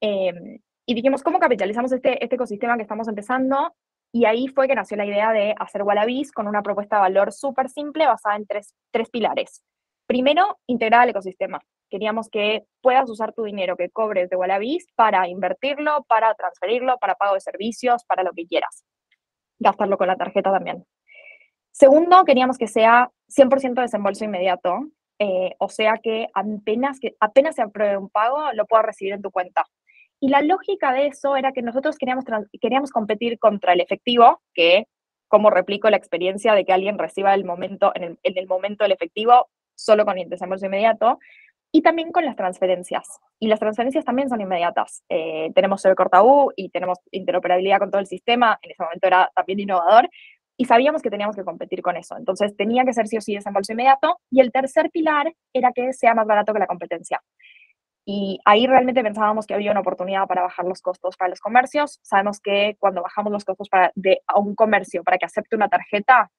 Eh, 0.00 0.60
y 0.86 0.94
dijimos, 0.94 1.22
¿cómo 1.22 1.38
capitalizamos 1.38 1.92
este, 1.92 2.22
este 2.22 2.36
ecosistema 2.36 2.76
que 2.76 2.82
estamos 2.82 3.08
empezando? 3.08 3.74
Y 4.12 4.26
ahí 4.26 4.48
fue 4.48 4.68
que 4.68 4.74
nació 4.74 4.96
la 4.96 5.06
idea 5.06 5.32
de 5.32 5.54
hacer 5.58 5.82
Wallabies 5.82 6.30
con 6.30 6.46
una 6.46 6.62
propuesta 6.62 6.96
de 6.96 7.02
valor 7.02 7.32
súper 7.32 7.70
simple 7.70 8.06
basada 8.06 8.36
en 8.36 8.46
tres, 8.46 8.74
tres 8.90 9.08
pilares. 9.08 9.62
Primero, 10.06 10.58
integrar 10.66 11.00
al 11.00 11.08
ecosistema. 11.08 11.60
Queríamos 11.88 12.28
que 12.28 12.64
puedas 12.82 13.08
usar 13.08 13.32
tu 13.32 13.44
dinero 13.44 13.76
que 13.76 13.90
cobres 13.90 14.28
de 14.28 14.36
Wallabies 14.36 14.86
para 14.94 15.26
invertirlo, 15.26 16.04
para 16.06 16.34
transferirlo, 16.34 16.98
para 16.98 17.14
pago 17.14 17.34
de 17.34 17.40
servicios, 17.40 18.04
para 18.04 18.22
lo 18.22 18.32
que 18.32 18.46
quieras 18.46 18.84
gastarlo 19.58 19.98
con 19.98 20.08
la 20.08 20.16
tarjeta 20.16 20.52
también. 20.52 20.84
Segundo, 21.72 22.24
queríamos 22.24 22.58
que 22.58 22.68
sea 22.68 23.10
100% 23.28 23.80
desembolso 23.80 24.24
inmediato, 24.24 24.88
eh, 25.18 25.54
o 25.58 25.68
sea 25.68 25.98
que 26.02 26.28
apenas, 26.34 27.00
que 27.00 27.16
apenas 27.20 27.56
se 27.56 27.62
apruebe 27.62 27.96
un 27.96 28.10
pago, 28.10 28.52
lo 28.52 28.66
puedas 28.66 28.86
recibir 28.86 29.12
en 29.12 29.22
tu 29.22 29.30
cuenta. 29.30 29.64
Y 30.20 30.28
la 30.28 30.40
lógica 30.40 30.92
de 30.92 31.08
eso 31.08 31.36
era 31.36 31.52
que 31.52 31.62
nosotros 31.62 31.96
queríamos, 31.98 32.24
queríamos 32.60 32.90
competir 32.90 33.38
contra 33.38 33.72
el 33.72 33.80
efectivo, 33.80 34.40
que 34.54 34.86
como 35.28 35.50
replico 35.50 35.90
la 35.90 35.96
experiencia 35.96 36.54
de 36.54 36.64
que 36.64 36.72
alguien 36.72 36.98
reciba 36.98 37.34
el 37.34 37.44
momento, 37.44 37.92
en 37.94 38.04
el, 38.04 38.18
en 38.22 38.38
el 38.38 38.46
momento 38.46 38.84
el 38.84 38.92
efectivo 38.92 39.48
solo 39.74 40.04
con 40.04 40.16
desembolso 40.28 40.66
inmediato, 40.66 41.18
y 41.74 41.82
también 41.82 42.12
con 42.12 42.24
las 42.24 42.36
transferencias. 42.36 43.18
Y 43.40 43.48
las 43.48 43.58
transferencias 43.58 44.04
también 44.04 44.28
son 44.28 44.40
inmediatas. 44.40 45.02
Eh, 45.08 45.50
tenemos 45.56 45.84
el 45.84 45.96
cortabú 45.96 46.52
y 46.54 46.68
tenemos 46.68 47.00
interoperabilidad 47.10 47.80
con 47.80 47.90
todo 47.90 48.00
el 48.00 48.06
sistema. 48.06 48.56
En 48.62 48.70
ese 48.70 48.80
momento 48.80 49.08
era 49.08 49.28
también 49.34 49.58
innovador 49.58 50.08
y 50.56 50.66
sabíamos 50.66 51.02
que 51.02 51.10
teníamos 51.10 51.34
que 51.34 51.42
competir 51.42 51.82
con 51.82 51.96
eso. 51.96 52.16
Entonces 52.16 52.56
tenía 52.56 52.84
que 52.84 52.92
ser 52.92 53.08
sí 53.08 53.16
o 53.16 53.20
sí 53.20 53.34
desembolso 53.34 53.72
inmediato. 53.72 54.20
Y 54.30 54.38
el 54.38 54.52
tercer 54.52 54.88
pilar 54.92 55.34
era 55.52 55.72
que 55.72 55.92
sea 55.92 56.14
más 56.14 56.28
barato 56.28 56.52
que 56.52 56.60
la 56.60 56.68
competencia. 56.68 57.20
Y 58.06 58.38
ahí 58.44 58.68
realmente 58.68 59.02
pensábamos 59.02 59.44
que 59.44 59.54
había 59.54 59.72
una 59.72 59.80
oportunidad 59.80 60.28
para 60.28 60.42
bajar 60.42 60.66
los 60.66 60.80
costos 60.80 61.16
para 61.16 61.30
los 61.30 61.40
comercios. 61.40 61.98
Sabemos 62.04 62.38
que 62.38 62.76
cuando 62.78 63.02
bajamos 63.02 63.32
los 63.32 63.44
costos 63.44 63.68
para, 63.68 63.92
a 64.28 64.38
un 64.38 64.54
comercio 64.54 65.02
para 65.02 65.18
que 65.18 65.26
acepte 65.26 65.56
una 65.56 65.68
tarjeta, 65.68 66.30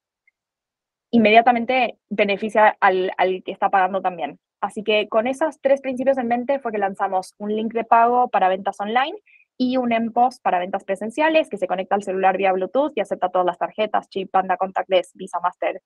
inmediatamente 1.11 1.97
beneficia 2.09 2.77
al, 2.79 3.11
al 3.17 3.43
que 3.43 3.51
está 3.51 3.69
pagando 3.69 4.01
también. 4.01 4.39
Así 4.65 4.83
que 4.83 5.07
con 5.07 5.27
esos 5.27 5.61
tres 5.61 5.79
principios 5.79 6.17
en 6.17 6.27
mente 6.27 6.57
fue 6.57 6.71
que 6.71 6.79
lanzamos 6.79 7.35
un 7.37 7.55
link 7.55 7.71
de 7.71 7.83
pago 7.83 8.29
para 8.29 8.49
ventas 8.49 8.79
online 8.79 9.15
y 9.57 9.77
un 9.77 9.93
MPOS 9.93 10.39
para 10.39 10.57
ventas 10.57 10.83
presenciales 10.83 11.49
que 11.49 11.57
se 11.57 11.67
conecta 11.67 11.93
al 11.93 12.01
celular 12.01 12.35
vía 12.35 12.51
Bluetooth 12.51 12.91
y 12.95 13.01
acepta 13.01 13.29
todas 13.29 13.45
las 13.45 13.59
tarjetas, 13.59 14.09
chip, 14.09 14.31
Panda, 14.31 14.57
Contactless, 14.57 15.11
Visa, 15.13 15.39
Master, 15.39 15.83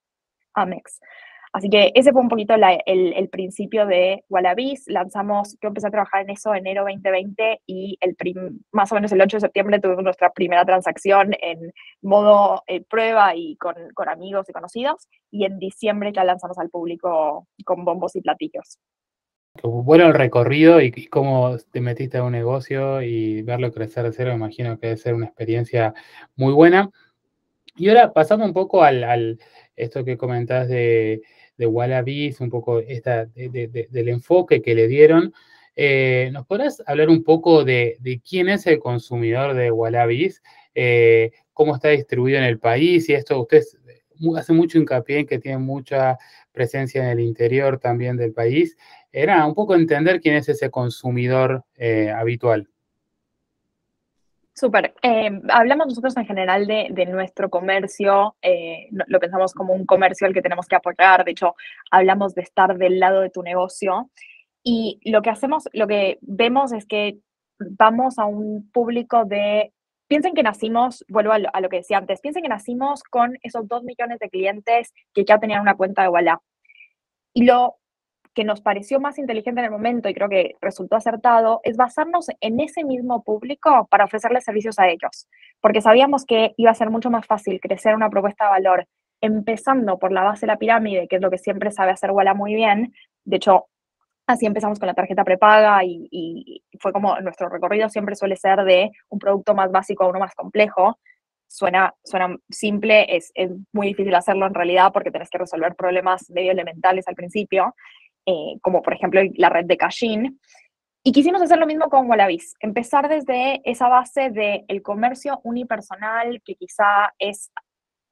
Amex. 0.53 1.01
Así 1.51 1.69
que 1.69 1.91
ese 1.95 2.11
fue 2.11 2.21
un 2.21 2.29
poquito 2.29 2.53
el, 2.85 3.29
principio 3.29 3.87
de 3.87 4.23
Wallabies. 4.29 4.83
Lanzamos, 4.87 5.57
yo 5.61 5.69
empecé 5.69 5.87
a 5.87 5.91
trabajar 5.91 6.21
en 6.21 6.29
eso 6.29 6.53
enero 6.53 6.83
2020 6.83 7.61
y 7.65 7.97
el 8.01 8.15
más 8.71 8.91
o 8.91 8.95
menos 8.95 9.11
el 9.11 9.21
8 9.21 9.37
de 9.37 9.41
septiembre 9.41 9.79
tuvimos 9.79 10.03
nuestra 10.03 10.31
primera 10.31 10.63
transacción 10.63 11.35
en 11.41 11.73
modo 12.01 12.61
eh, 12.67 12.83
prueba 12.87 13.35
y 13.35 13.55
con, 13.55 13.75
amigos 14.07 14.47
y 14.47 14.53
conocidos. 14.53 15.07
Y 15.31 15.45
en 15.45 15.57
diciembre 15.57 16.11
ya 16.13 16.23
lanzamos 16.23 16.59
al 16.59 16.69
público 16.69 17.47
con 17.65 17.83
bombos 17.83 18.15
y 18.15 18.21
platillos. 18.21 18.77
Bueno, 19.63 20.05
el 20.05 20.13
recorrido 20.13 20.79
y, 20.81 21.07
cómo 21.07 21.57
te 21.71 21.81
metiste 21.81 22.19
a 22.19 22.23
un 22.23 22.31
negocio 22.31 23.01
y 23.01 23.41
verlo 23.41 23.73
crecer 23.73 24.03
de 24.03 24.13
cero, 24.13 24.33
imagino 24.33 24.79
que 24.79 24.87
debe 24.87 24.97
ser 24.97 25.15
una 25.15 25.25
experiencia 25.25 25.95
muy 26.35 26.53
buena. 26.53 26.91
Y 27.75 27.89
ahora 27.89 28.13
pasando 28.13 28.45
un 28.45 28.53
poco 28.53 28.83
al, 28.83 29.03
al 29.03 29.39
esto 29.75 30.05
que 30.05 30.17
comentás 30.17 30.67
de, 30.67 31.21
de 31.59 31.67
Wallabies, 31.67 32.39
un 32.39 32.49
poco 32.49 32.79
esta, 32.79 33.25
de, 33.25 33.49
de, 33.49 33.87
del 33.91 34.09
enfoque 34.09 34.61
que 34.61 34.73
le 34.73 34.87
dieron. 34.87 35.33
Eh, 35.75 36.29
¿Nos 36.33 36.45
podrás 36.45 36.81
hablar 36.87 37.09
un 37.09 37.23
poco 37.23 37.63
de, 37.63 37.99
quién 38.27 38.49
es 38.49 38.65
el 38.65 38.79
consumidor 38.79 39.53
de 39.53 39.69
Wallabies? 39.69 40.41
Eh, 40.73 41.31
¿Cómo 41.53 41.75
está 41.75 41.89
distribuido 41.89 42.39
en 42.39 42.45
el 42.45 42.59
país? 42.59 43.09
Y 43.09 43.13
esto 43.13 43.39
usted 43.41 43.63
hace 44.37 44.53
mucho 44.53 44.77
hincapié 44.77 45.19
en 45.19 45.27
que 45.27 45.39
tiene 45.39 45.57
mucha 45.57 46.17
presencia 46.51 47.03
en 47.03 47.09
el 47.09 47.19
interior 47.19 47.77
también 47.77 48.17
del 48.17 48.33
país. 48.33 48.77
era 49.11 49.45
un 49.45 49.53
poco 49.53 49.75
entender 49.75 50.21
quién 50.21 50.35
es 50.35 50.49
ese 50.49 50.69
consumidor 50.69 51.65
eh, 51.75 52.09
habitual. 52.09 52.69
Súper. 54.59 54.93
Eh, 55.01 55.31
hablamos 55.53 55.87
nosotros 55.87 56.17
en 56.17 56.25
general 56.25 56.67
de, 56.67 57.05
nuestro 57.05 57.49
comercio, 57.49 58.35
eh, 58.41 58.89
lo 58.91 59.17
pensamos 59.17 59.53
como 59.53 59.73
un 59.73 59.85
comercio 59.85 60.27
al 60.27 60.33
que 60.33 60.41
tenemos 60.41 60.67
que 60.67 60.75
apoyar, 60.75 61.23
de 61.23 61.31
hecho, 61.31 61.55
hablamos 61.91 62.35
de 62.35 62.41
estar 62.41 62.77
del 62.77 62.99
lado 62.99 63.21
de 63.21 63.29
tu 63.29 63.41
negocio 63.41 64.09
y 64.61 64.99
lo 65.05 65.21
que 65.21 65.29
hacemos, 65.29 65.69
lo 65.71 65.87
que 65.87 66.17
vemos 66.19 66.73
es 66.73 66.85
que 66.85 67.19
vamos 67.57 68.19
a 68.19 68.25
un 68.25 68.69
público 68.69 69.23
de, 69.23 69.71
piensen 70.09 70.33
que 70.33 70.43
nacimos, 70.43 71.05
vuelvo 71.07 71.31
a 71.31 71.39
lo, 71.39 71.69
que 71.69 71.77
decía 71.77 71.97
antes, 71.97 72.19
piensen 72.19 72.43
que 72.43 72.49
nacimos 72.49 73.03
con 73.03 73.37
esos 73.41 73.65
dos 73.65 73.83
millones 73.83 74.19
de 74.19 74.29
clientes 74.29 74.91
que 75.13 75.23
ya 75.23 75.39
tenían 75.39 75.61
una 75.61 75.75
cuenta 75.75 76.01
de 76.01 76.09
Walla. 76.09 76.41
Y 77.33 77.45
lo 77.45 77.77
que 78.33 78.43
nos 78.43 78.61
pareció 78.61 78.99
más 78.99 79.17
inteligente 79.17 79.59
en 79.59 79.65
el 79.65 79.71
momento 79.71 80.07
y 80.09 80.13
creo 80.13 80.29
que 80.29 80.55
resultó 80.61 80.95
acertado 80.95 81.61
es 81.63 81.77
basarnos 81.77 82.27
en 82.41 82.59
ese 82.59 82.83
mismo 82.83 83.23
público 83.23 83.87
para 83.89 84.05
ofrecerles 84.05 84.43
servicios 84.43 84.79
a 84.79 84.87
ellos, 84.87 85.27
porque 85.61 85.81
sabíamos 85.81 86.25
que 86.25 86.53
iba 86.57 86.71
a 86.71 86.75
ser 86.75 86.89
mucho 86.89 87.09
más 87.09 87.25
fácil 87.25 87.59
crecer 87.59 87.95
una 87.95 88.09
propuesta 88.09 88.45
de 88.45 88.51
valor 88.51 88.87
empezando 89.21 89.99
por 89.99 90.11
la 90.11 90.23
base 90.23 90.41
de 90.41 90.53
la 90.53 90.57
pirámide, 90.57 91.07
que 91.07 91.17
es 91.17 91.21
lo 91.21 91.29
que 91.29 91.37
siempre 91.37 91.71
sabe 91.71 91.91
hacer 91.91 92.11
Walla 92.11 92.33
muy 92.33 92.55
bien. 92.55 92.93
De 93.25 93.37
hecho, 93.37 93.67
así 94.27 94.45
empezamos 94.45 94.79
con 94.79 94.87
la 94.87 94.93
tarjeta 94.93 95.23
prepaga 95.23 95.83
y, 95.83 96.63
fue 96.79 96.93
como 96.93 97.19
nuestro 97.19 97.49
recorrido 97.49 97.89
siempre 97.89 98.15
suele 98.15 98.37
ser 98.37 98.63
de 98.63 98.91
un 99.09 99.19
producto 99.19 99.53
más 99.53 99.71
básico 99.71 100.03
a 100.03 100.07
uno 100.07 100.19
más 100.19 100.33
complejo. 100.33 100.97
Suena, 101.47 101.93
suena 102.03 102.37
simple, 102.47 103.15
es, 103.15 103.31
es 103.33 103.51
muy 103.73 103.87
difícil 103.87 104.13
hacerlo 104.13 104.45
en 104.45 104.53
realidad 104.53 104.91
porque 104.93 105.11
tenés 105.11 105.29
que 105.29 105.39
resolver 105.39 105.75
problemas 105.75 106.29
medio 106.29 106.51
elementales 106.51 107.07
al 107.07 107.15
principio. 107.15 107.75
Eh, 108.29 108.59
como 108.61 108.83
por 108.83 108.93
ejemplo 108.93 109.21
la 109.37 109.49
red 109.49 109.65
de 109.65 109.75
Cashin. 109.75 110.39
Y 111.03 111.11
quisimos 111.11 111.41
hacer 111.41 111.57
lo 111.57 111.65
mismo 111.65 111.89
con 111.89 112.07
Wallabies, 112.07 112.53
empezar 112.59 113.09
desde 113.09 113.59
esa 113.63 113.87
base 113.87 114.29
del 114.29 114.65
el 114.67 114.83
comercio 114.83 115.39
unipersonal 115.43 116.39
que 116.45 116.53
quizá 116.53 117.11
es 117.17 117.51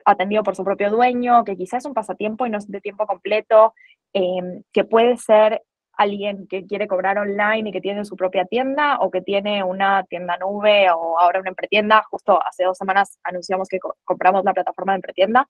atendido 0.05 0.41
por 0.41 0.55
su 0.55 0.63
propio 0.63 0.89
dueño, 0.89 1.43
que 1.43 1.55
quizá 1.55 1.77
es 1.77 1.85
un 1.85 1.93
pasatiempo 1.93 2.47
y 2.47 2.49
no 2.49 2.57
es 2.57 2.67
de 2.67 2.81
tiempo 2.81 3.05
completo, 3.05 3.75
em, 4.13 4.63
que 4.73 4.85
puede 4.85 5.17
ser 5.17 5.61
alguien 5.93 6.47
que 6.47 6.65
quiere 6.65 6.87
cobrar 6.87 7.19
online 7.19 7.69
y 7.69 7.71
que 7.71 7.81
tiene 7.81 8.03
su 8.03 8.15
propia 8.15 8.45
tienda 8.45 8.97
o 8.99 9.11
que 9.11 9.21
tiene 9.21 9.63
una 9.63 10.03
tienda 10.05 10.37
nube 10.37 10.89
o 10.89 11.19
ahora 11.19 11.41
una 11.41 11.49
empretienda. 11.49 12.03
Justo 12.09 12.41
hace 12.43 12.63
dos 12.63 12.77
semanas 12.77 13.19
anunciamos 13.23 13.67
que 13.67 13.79
compramos 14.03 14.43
la 14.45 14.53
plataforma 14.53 14.93
de 14.93 14.97
empretienda. 14.97 15.47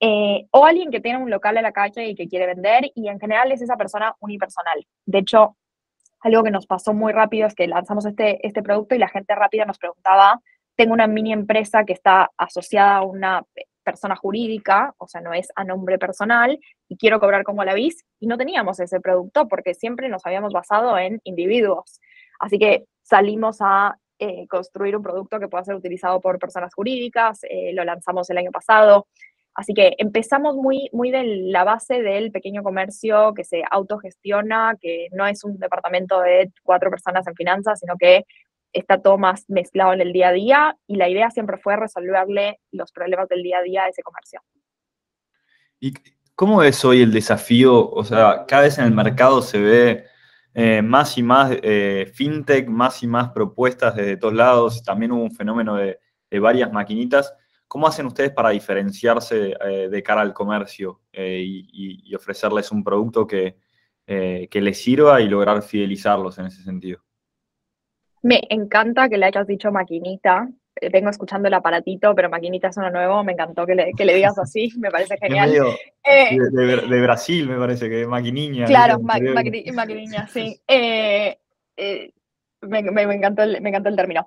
Eh, 0.00 0.46
o 0.50 0.66
alguien 0.66 0.90
que 0.90 1.00
tiene 1.00 1.18
un 1.18 1.30
local 1.30 1.56
en 1.56 1.62
la 1.62 1.72
calle 1.72 2.06
y 2.06 2.14
que 2.14 2.28
quiere 2.28 2.46
vender 2.46 2.90
y 2.94 3.08
en 3.08 3.20
general 3.20 3.52
es 3.52 3.62
esa 3.62 3.76
persona 3.76 4.14
unipersonal. 4.20 4.86
De 5.06 5.18
hecho, 5.18 5.56
algo 6.20 6.42
que 6.42 6.50
nos 6.50 6.66
pasó 6.66 6.92
muy 6.94 7.12
rápido 7.12 7.46
es 7.46 7.54
que 7.54 7.66
lanzamos 7.68 8.06
este, 8.06 8.44
este 8.46 8.62
producto 8.62 8.94
y 8.94 8.98
la 8.98 9.08
gente 9.08 9.34
rápida 9.34 9.64
nos 9.66 9.78
preguntaba, 9.78 10.40
tengo 10.74 10.92
una 10.92 11.06
mini 11.06 11.32
empresa 11.32 11.84
que 11.84 11.92
está 11.92 12.30
asociada 12.36 12.96
a 12.96 13.02
una 13.02 13.44
persona 13.84 14.16
jurídica, 14.16 14.94
o 14.98 15.06
sea, 15.06 15.20
no 15.20 15.32
es 15.34 15.48
a 15.54 15.62
nombre 15.62 15.98
personal, 15.98 16.58
y 16.88 16.96
quiero 16.96 17.20
cobrar 17.20 17.44
como 17.44 17.62
la 17.64 17.74
BIS, 17.74 18.04
y 18.18 18.26
no 18.26 18.38
teníamos 18.38 18.80
ese 18.80 19.00
producto 19.00 19.46
porque 19.46 19.74
siempre 19.74 20.08
nos 20.08 20.24
habíamos 20.26 20.52
basado 20.52 20.96
en 20.98 21.20
individuos. 21.24 22.00
Así 22.40 22.58
que 22.58 22.86
salimos 23.02 23.58
a 23.60 23.98
eh, 24.18 24.46
construir 24.48 24.96
un 24.96 25.02
producto 25.02 25.38
que 25.38 25.48
pueda 25.48 25.64
ser 25.64 25.74
utilizado 25.74 26.20
por 26.20 26.38
personas 26.38 26.74
jurídicas, 26.74 27.40
eh, 27.44 27.72
lo 27.74 27.84
lanzamos 27.84 28.28
el 28.30 28.38
año 28.38 28.50
pasado, 28.50 29.06
Así 29.54 29.72
que 29.72 29.94
empezamos 29.98 30.56
muy, 30.56 30.88
muy 30.92 31.10
de 31.10 31.24
la 31.24 31.62
base 31.62 32.02
del 32.02 32.32
pequeño 32.32 32.62
comercio 32.62 33.34
que 33.34 33.44
se 33.44 33.62
autogestiona, 33.70 34.76
que 34.80 35.08
no 35.12 35.26
es 35.26 35.44
un 35.44 35.58
departamento 35.58 36.20
de 36.20 36.52
cuatro 36.64 36.90
personas 36.90 37.26
en 37.26 37.34
finanzas, 37.34 37.78
sino 37.78 37.94
que 37.96 38.24
está 38.72 39.00
todo 39.00 39.16
más 39.16 39.44
mezclado 39.48 39.92
en 39.92 40.00
el 40.00 40.12
día 40.12 40.28
a 40.28 40.32
día 40.32 40.76
y 40.88 40.96
la 40.96 41.08
idea 41.08 41.30
siempre 41.30 41.58
fue 41.58 41.76
resolverle 41.76 42.58
los 42.72 42.90
problemas 42.90 43.28
del 43.28 43.44
día 43.44 43.58
a 43.58 43.62
día 43.62 43.84
a 43.84 43.88
ese 43.88 44.02
comercio. 44.02 44.40
¿Y 45.78 45.94
cómo 46.34 46.62
es 46.62 46.84
hoy 46.84 47.02
el 47.02 47.12
desafío? 47.12 47.88
O 47.90 48.02
sea, 48.02 48.44
cada 48.48 48.62
vez 48.62 48.78
en 48.78 48.86
el 48.86 48.92
mercado 48.92 49.40
se 49.40 49.60
ve 49.60 50.04
eh, 50.54 50.82
más 50.82 51.16
y 51.16 51.22
más 51.22 51.52
eh, 51.62 52.10
fintech, 52.12 52.68
más 52.68 53.04
y 53.04 53.06
más 53.06 53.30
propuestas 53.30 53.94
desde 53.94 54.16
todos 54.16 54.34
lados. 54.34 54.82
También 54.82 55.12
hubo 55.12 55.22
un 55.22 55.34
fenómeno 55.34 55.76
de, 55.76 56.00
de 56.28 56.40
varias 56.40 56.72
maquinitas. 56.72 57.32
¿Cómo 57.68 57.86
hacen 57.86 58.06
ustedes 58.06 58.30
para 58.30 58.50
diferenciarse 58.50 59.56
eh, 59.60 59.88
de 59.88 60.02
cara 60.02 60.20
al 60.20 60.32
comercio 60.32 61.00
eh, 61.12 61.42
y, 61.44 62.14
ofrecerles 62.14 62.70
un 62.70 62.84
producto 62.84 63.26
que, 63.26 63.56
eh, 64.06 64.46
que 64.50 64.60
les 64.60 64.80
sirva 64.80 65.20
y 65.20 65.28
lograr 65.28 65.60
fidelizarlos 65.62 66.38
en 66.38 66.46
ese 66.46 66.62
sentido? 66.62 67.00
Me 68.22 68.42
encanta 68.48 69.08
que 69.08 69.18
le 69.18 69.26
hayas 69.26 69.46
dicho 69.46 69.72
maquinita. 69.72 70.48
Vengo 70.92 71.10
escuchando 71.10 71.48
el 71.48 71.54
aparatito, 71.54 72.14
pero 72.14 72.30
maquinita 72.30 72.68
es 72.68 72.76
uno 72.76 72.90
nuevo. 72.90 73.24
Me 73.24 73.32
encantó 73.32 73.66
que 73.66 73.74
le, 73.74 73.92
que 73.96 74.04
le 74.04 74.14
digas 74.14 74.38
así. 74.38 74.72
Me 74.78 74.90
parece 74.90 75.16
genial. 75.18 75.52
de, 75.52 77.02
Brasil, 77.02 77.48
me 77.48 77.58
parece 77.58 77.88
que 77.88 78.06
maquiniña. 78.06 78.66
Claro, 78.66 79.00
maquiniña, 79.00 80.28
sí. 80.28 80.60
Me, 80.68 81.38
me, 82.60 83.14
encantó 83.14 83.42
el, 83.42 83.60
me 83.60 83.68
encantó 83.70 83.88
el 83.88 83.96
término. 83.96 84.26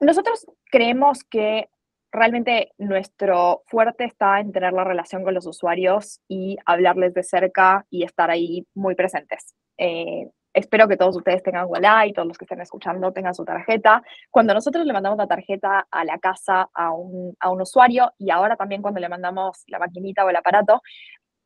Nosotros 0.00 0.46
creemos 0.70 1.24
que 1.24 1.68
realmente 2.12 2.72
nuestro 2.78 3.62
fuerte 3.66 4.04
está 4.04 4.40
en 4.40 4.52
tener 4.52 4.72
la 4.72 4.84
relación 4.84 5.24
con 5.24 5.34
los 5.34 5.46
usuarios 5.46 6.20
y 6.28 6.56
hablarles 6.64 7.14
de 7.14 7.22
cerca 7.22 7.86
y 7.90 8.04
estar 8.04 8.30
ahí 8.30 8.66
muy 8.74 8.94
presentes. 8.94 9.54
Eh, 9.76 10.28
espero 10.54 10.88
que 10.88 10.96
todos 10.96 11.16
ustedes 11.16 11.42
tengan 11.42 11.66
Walla 11.68 12.06
y 12.06 12.12
todos 12.12 12.26
los 12.26 12.38
que 12.38 12.44
estén 12.44 12.60
escuchando 12.60 13.12
tengan 13.12 13.34
su 13.34 13.44
tarjeta. 13.44 14.02
Cuando 14.30 14.54
nosotros 14.54 14.84
le 14.86 14.92
mandamos 14.92 15.18
la 15.18 15.26
tarjeta 15.26 15.86
a 15.90 16.04
la 16.04 16.18
casa 16.18 16.68
a 16.74 16.92
un, 16.92 17.34
a 17.40 17.50
un 17.50 17.60
usuario 17.60 18.12
y 18.18 18.30
ahora 18.30 18.56
también 18.56 18.82
cuando 18.82 19.00
le 19.00 19.08
mandamos 19.08 19.62
la 19.66 19.78
maquinita 19.78 20.24
o 20.24 20.30
el 20.30 20.36
aparato, 20.36 20.82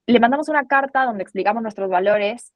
le 0.06 0.20
mandamos 0.20 0.48
una 0.48 0.66
carta 0.66 1.04
donde 1.04 1.22
explicamos 1.22 1.62
nuestros 1.62 1.90
valores 1.90 2.52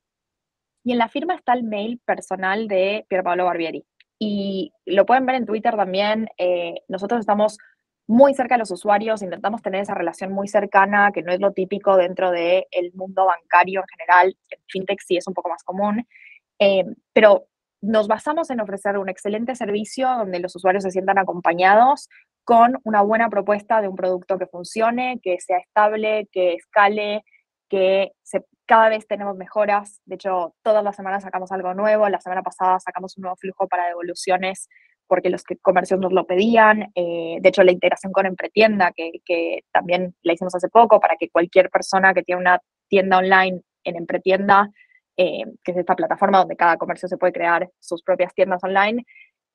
y 0.85 0.93
en 0.93 0.99
la 0.99 1.09
firma 1.09 1.35
está 1.35 1.53
el 1.53 1.65
mail 1.65 2.01
personal 2.05 2.69
de 2.69 3.05
Pier 3.09 3.25
Paolo 3.25 3.45
Barbieri. 3.45 3.85
Y 4.19 4.73
lo 4.87 5.05
pueden 5.05 5.27
ver 5.27 5.35
en 5.35 5.45
Twitter 5.45 5.77
también. 5.77 6.29
Eh, 6.39 6.83
nosotros 6.89 7.21
estamos 7.21 7.59
muy 8.07 8.35
cerca 8.35 8.55
de 8.55 8.61
los 8.61 8.71
usuarios, 8.71 9.23
intentamos 9.23 9.63
tener 9.63 9.83
esa 9.83 9.95
relación 9.95 10.33
muy 10.33 10.49
cercana, 10.49 11.11
que 11.13 11.23
no 11.23 11.33
es 11.33 11.41
lo 11.41 11.53
típico 11.53 11.97
dentro 11.97 12.31
del 12.31 12.93
mundo 12.95 13.27
bancario 13.27 13.81
en 13.81 13.87
general, 13.89 14.37
en 14.51 14.59
fintech 14.69 15.01
sí 15.05 15.17
es 15.17 15.27
un 15.27 15.35
poco 15.35 15.49
más 15.49 15.65
común, 15.65 16.07
eh, 16.59 16.85
pero 17.13 17.49
nos 17.83 18.09
basamos 18.09 18.51
en 18.51 18.61
ofrecer 18.61 18.99
un 18.99 19.09
excelente 19.09 19.55
servicio 19.55 20.09
donde 20.09 20.41
los 20.41 20.55
usuarios 20.57 20.85
se 20.85 20.91
sientan 20.91 21.19
acompañados 21.19 22.09
con 22.45 22.79
una 22.85 23.03
buena 23.03 23.29
propuesta 23.29 23.81
de 23.83 23.89
un 23.89 23.97
producto 23.97 24.39
que 24.39 24.47
funcione, 24.47 25.21
que 25.23 25.39
sea 25.41 25.59
estable, 25.59 26.29
que 26.33 26.55
escale, 26.55 27.25
que 27.69 28.13
cada 28.67 28.89
vez 28.89 29.07
tenemos 29.07 29.37
mejoras. 29.37 30.01
De 30.05 30.17
hecho, 30.17 30.55
todas 30.63 30.83
las 30.85 30.97
semanas 30.97 31.23
sacamos 31.23 31.51
algo 31.53 31.75
nuevo. 31.75 32.09
La 32.09 32.21
semana 32.21 32.43
pasada 32.43 32.79
sacamos 32.81 33.17
un 33.17 33.23
nuevo 33.23 33.37
flujo 33.37 33.67
para 33.69 33.87
devoluciones 33.87 34.69
porque 35.07 35.31
los 35.31 35.45
comercios 35.63 36.01
nos 36.01 36.13
lo 36.13 36.27
pedían. 36.27 36.91
Eh, 36.95 37.39
de 37.41 37.49
hecho, 37.49 37.63
la 37.63 37.73
integración 37.73 38.13
con 38.13 38.27
Empretienda, 38.27 38.93
que, 38.95 39.65
también 39.73 40.15
la 40.23 40.33
hicimos 40.33 40.55
hace 40.55 40.69
poco, 40.69 41.01
para 41.01 41.17
que 41.17 41.31
cualquier 41.31 41.71
persona 41.71 42.15
que 42.15 42.23
tiene 42.23 42.41
una 42.41 42.61
tienda 42.89 43.19
online 43.19 43.63
en 43.85 43.97
Empretienda, 43.97 44.71
eh, 45.17 45.45
que 45.65 45.73
es 45.73 45.79
esta 45.79 45.97
plataforma 45.97 46.39
donde 46.39 46.57
cada 46.57 46.77
comercio 46.77 47.09
se 47.09 47.17
puede 47.17 47.33
crear 47.33 47.71
sus 47.81 48.03
propias 48.03 48.35
tiendas 48.35 48.63
online, 48.65 49.05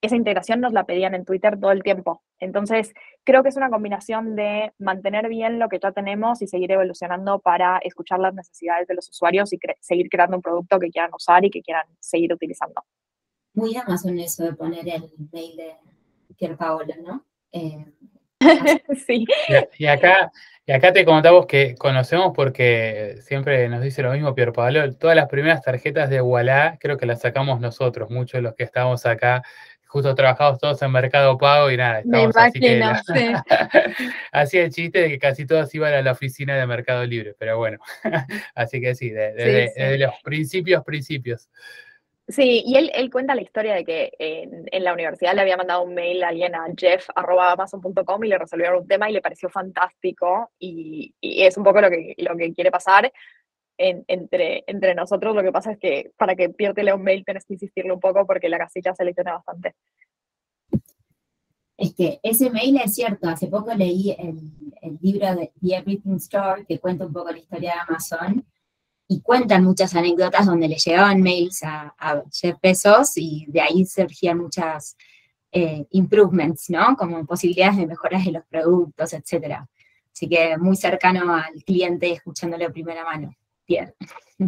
esa 0.01 0.15
integración 0.15 0.62
nos 0.62 0.74
la 0.74 0.86
pedían 0.86 1.13
en 1.13 1.25
Twitter 1.25 1.60
todo 1.60 1.72
el 1.72 1.84
tiempo. 1.84 2.24
Entonces, 2.39 2.91
creo 3.24 3.43
que 3.43 3.50
es 3.50 3.58
una 3.58 3.70
combinación 3.70 4.36
de 4.36 4.74
mantener 4.79 5.29
bien 5.29 5.60
lo 5.60 5.70
que 5.70 5.79
ya 5.79 5.91
tenemos 5.91 6.41
y 6.41 6.48
seguir 6.48 6.72
evolucionando 6.72 7.39
para 7.39 7.77
escuchar 7.84 8.20
las 8.20 8.34
necesidades 8.34 8.88
de 8.88 8.96
los 8.96 9.08
usuarios 9.10 9.53
y 9.53 9.60
seguir 9.79 10.10
creando 10.10 10.38
un 10.38 10.41
producto 10.41 10.79
que 10.79 10.89
quieran 10.89 11.12
usar 11.13 11.46
y 11.46 11.51
que 11.51 11.62
quieran 11.62 11.86
seguir 12.00 12.34
utilizando 12.34 12.84
muy 13.53 13.75
Amazon 13.75 14.17
eso 14.20 14.43
de 14.43 14.53
poner 14.53 14.88
el 14.88 15.12
mail 15.31 15.58
de 15.58 15.75
Pier 16.38 16.55
Paolo, 16.58 16.93
¿no? 17.05 17.25
Eh, 17.51 17.86
sí. 19.08 19.25
Y, 19.77 19.86
acá, 19.86 20.31
y 20.65 20.72
acá 20.72 20.93
te 20.93 21.05
contamos 21.05 21.46
que 21.46 21.75
conocemos 21.75 22.31
porque 22.36 23.17
siempre 23.22 23.67
nos 23.70 23.81
dice 23.81 24.01
lo 24.01 24.12
mismo 24.12 24.34
Pier 24.34 24.53
Paolo, 24.53 24.93
todas 24.96 25.15
las 25.15 25.27
primeras 25.27 25.62
tarjetas 25.62 26.10
de 26.10 26.22
Walla 26.22 26.77
creo 26.79 26.98
que 26.98 27.05
las 27.05 27.22
sacamos 27.22 27.60
nosotros, 27.60 28.10
muchos 28.10 28.39
de 28.39 28.41
los 28.41 28.55
que 28.55 28.63
estamos 28.63 29.05
acá, 29.05 29.43
justo 29.86 30.15
trabajamos 30.15 30.58
todos 30.58 30.81
en 30.81 30.91
Mercado 30.91 31.38
Pago 31.38 31.70
y 31.70 31.77
nada, 31.77 32.00
estamos 32.00 32.36
así 32.38 32.60
que 32.60 32.81
hacía 34.31 34.63
el 34.63 34.72
chiste 34.72 35.01
de 35.01 35.10
que 35.10 35.20
casi 35.20 35.46
todos 35.46 35.74
iban 35.75 35.93
a 35.93 36.01
la 36.01 36.13
oficina 36.13 36.55
de 36.58 36.65
Mercado 36.65 37.05
Libre, 37.05 37.36
pero 37.38 37.58
bueno, 37.58 37.77
así 38.55 38.79
que 38.79 38.96
sí, 38.96 39.10
desde 39.10 39.98
los 39.98 40.13
principios, 40.24 40.84
principios. 40.84 41.50
Sí, 42.32 42.64
y 42.66 42.76
él, 42.78 43.12
cuenta 43.12 43.36
la 43.36 43.42
historia 43.42 43.74
de 43.76 43.84
que 43.84 44.12
en, 44.18 44.84
la 44.84 44.94
universidad 44.94 45.36
le 45.36 45.42
había 45.42 45.58
mandado 45.58 45.84
un 45.84 45.94
mail 45.94 46.24
a 46.24 46.30
alguien 46.30 46.56
a 46.56 46.66
jeff.amazon.com 46.78 48.24
y 48.24 48.28
le 48.30 48.38
resolvieron 48.38 48.82
un 48.82 48.88
tema 48.88 49.10
y 49.10 49.14
le 49.14 49.22
pareció 49.22 49.50
fantástico 49.50 50.50
y, 50.58 51.14
es 51.22 51.58
un 51.58 51.64
poco 51.64 51.82
lo 51.82 51.90
que, 51.90 52.16
lo 52.18 52.38
que 52.38 52.54
quiere 52.54 52.72
pasar. 52.72 53.12
entre, 53.78 54.64
entre 54.68 54.96
nosotros. 54.96 55.36
Lo 55.36 55.44
que 55.44 55.52
pasa 55.52 55.72
es 55.72 55.80
que 55.80 56.12
para 56.16 56.36
que 56.36 56.50
piértele 56.50 56.94
un 56.94 57.04
mail 57.04 57.26
tenés 57.26 57.46
que 57.46 57.56
insistirle 57.56 57.92
un 57.92 58.00
poco 58.00 58.26
porque 58.26 58.48
la 58.48 58.60
casilla 58.60 58.96
selecciona 58.96 59.34
bastante. 59.34 59.76
Es 61.76 61.94
que 61.96 62.20
ese 62.24 62.50
mail 62.50 62.80
es 62.84 62.94
cierto. 62.94 63.28
Hace 63.28 63.48
poco 63.48 63.74
leí 63.74 64.12
el, 64.12 64.38
el 64.82 65.00
libro 65.02 65.36
de 65.36 65.52
The 65.62 65.76
Everything 65.76 66.16
Store 66.16 66.66
que 66.66 66.80
cuenta 66.80 67.06
un 67.06 67.14
poco 67.14 67.32
la 67.32 67.40
historia 67.40 67.74
de 67.74 67.80
Amazon 67.80 68.46
y 69.12 69.20
cuentan 69.20 69.65
muchas 69.65 69.94
anécdotas 69.94 70.46
donde 70.46 70.70
le 70.70 70.77
llegaban 70.77 71.22
mails 71.22 71.63
a, 71.63 71.94
a 72.00 72.24
Jeff 72.32 72.56
Bezos 72.63 73.18
y 73.18 73.46
de 73.50 73.60
ahí 73.60 73.86
surgían 73.86 74.38
muchas 74.38 74.96
eh, 75.51 75.86
improvements, 75.89 76.70
¿no? 76.70 76.96
Como 76.96 77.25
posibilidades 77.25 77.75
de 77.75 77.88
mejoras 77.88 78.24
de 78.24 78.32
los 78.32 78.46
productos, 78.46 79.12
etcétera. 79.12 79.68
Así 80.13 80.30
que 80.30 80.58
muy 80.58 80.77
cercano 80.77 81.36
al 81.36 81.62
cliente, 81.65 82.10
escuchándole 82.10 82.68
de 82.68 82.72
primera 82.72 83.03
mano. 83.03 83.36
Pierre. 83.65 83.96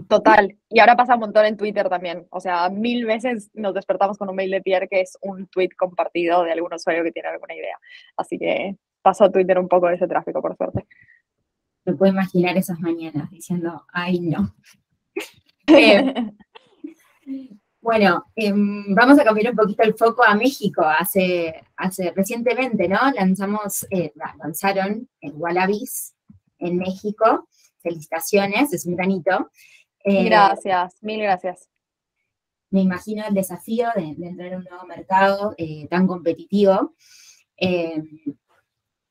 Total. 0.08 0.58
Y 0.70 0.80
ahora 0.80 0.96
pasa 0.96 1.16
un 1.16 1.20
montón 1.20 1.46
en 1.46 1.58
Twitter 1.58 1.90
también. 1.90 2.26
O 2.30 2.40
sea, 2.40 2.70
mil 2.70 3.06
veces 3.06 3.52
nos 3.54 3.74
despertamos 3.74 4.18
con 4.18 4.30
un 4.30 4.36
mail 4.38 4.52
de 4.52 4.62
Pierre 4.62 4.88
que 4.88 5.02
es 5.02 5.18
un 5.22 5.48
tweet 5.48 5.72
compartido 5.78 6.44
de 6.44 6.54
algún 6.54 6.74
usuario 6.74 7.04
que 7.04 7.12
tiene 7.12 7.28
alguna 7.28 7.54
idea. 7.54 7.78
Así 8.16 8.40
que 8.40 8.78
pasó 9.02 9.26
a 9.26 9.32
Twitter 9.32 9.60
un 9.60 9.68
poco 9.68 9.88
de 9.88 9.96
ese 9.96 10.08
tráfico, 10.08 10.42
por 10.42 10.56
suerte. 10.56 10.88
Me 11.86 11.94
puedo 11.94 12.12
imaginar 12.12 12.58
esas 12.58 12.80
mañanas 12.80 13.30
diciendo, 13.30 13.86
ay, 13.92 14.20
no. 14.20 14.56
eh, 15.68 16.34
bueno, 17.84 18.24
eh, 18.38 18.54
vamos 18.56 19.20
a 19.20 19.26
cambiar 19.26 19.52
un 19.52 19.58
poquito 19.58 19.84
el 19.84 19.94
foco 19.96 20.24
a 20.24 20.36
México. 20.36 20.84
Hace, 20.86 21.66
hace 21.76 22.12
recientemente, 22.16 22.88
¿no? 22.88 22.98
Lanzamos, 23.12 23.86
eh, 23.90 24.14
lanzaron 24.42 25.10
el 25.20 25.34
Wallabies 25.36 26.16
en 26.60 26.78
México. 26.78 27.50
Felicitaciones, 27.82 28.72
es 28.72 28.86
un 28.86 28.96
granito. 28.96 29.52
Eh, 30.06 30.24
gracias, 30.24 30.96
mil 31.02 31.22
gracias. 31.22 31.70
Me 32.70 32.82
imagino 32.82 33.26
el 33.28 33.34
desafío 33.34 33.90
de, 33.96 34.16
de 34.16 34.28
entrar 34.28 34.54
en 34.54 34.60
un 34.60 34.64
nuevo 34.64 34.86
mercado 34.86 35.54
eh, 35.58 35.86
tan 35.90 36.08
competitivo. 36.08 36.96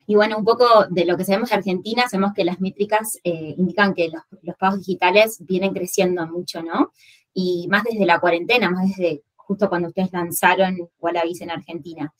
Y 0.07 0.15
bueno, 0.15 0.37
un 0.37 0.45
poco 0.45 0.65
de 0.89 1.05
lo 1.05 1.17
que 1.17 1.25
sabemos 1.25 1.49
de 1.49 1.55
Argentina, 1.55 2.09
sabemos 2.09 2.33
que 2.33 2.45
las 2.45 2.59
métricas 2.59 3.19
indican 3.23 3.93
que 3.93 4.09
los, 4.09 4.21
los 4.41 4.55
pagos 4.57 4.79
digitales 4.79 5.37
vienen 5.39 5.73
creciendo 5.73 6.25
mucho, 6.27 6.61
¿no? 6.61 6.91
y 7.33 7.67
más 7.69 7.83
desde 7.83 8.05
la 8.05 8.19
cuarentena, 8.19 8.69
más 8.69 8.89
desde 8.89 9.23
justo 9.35 9.69
cuando 9.69 9.89
ustedes 9.89 10.11
lanzaron 10.11 10.89
Wallabies 10.99 11.41
en 11.41 11.51
Argentina. 11.51 12.13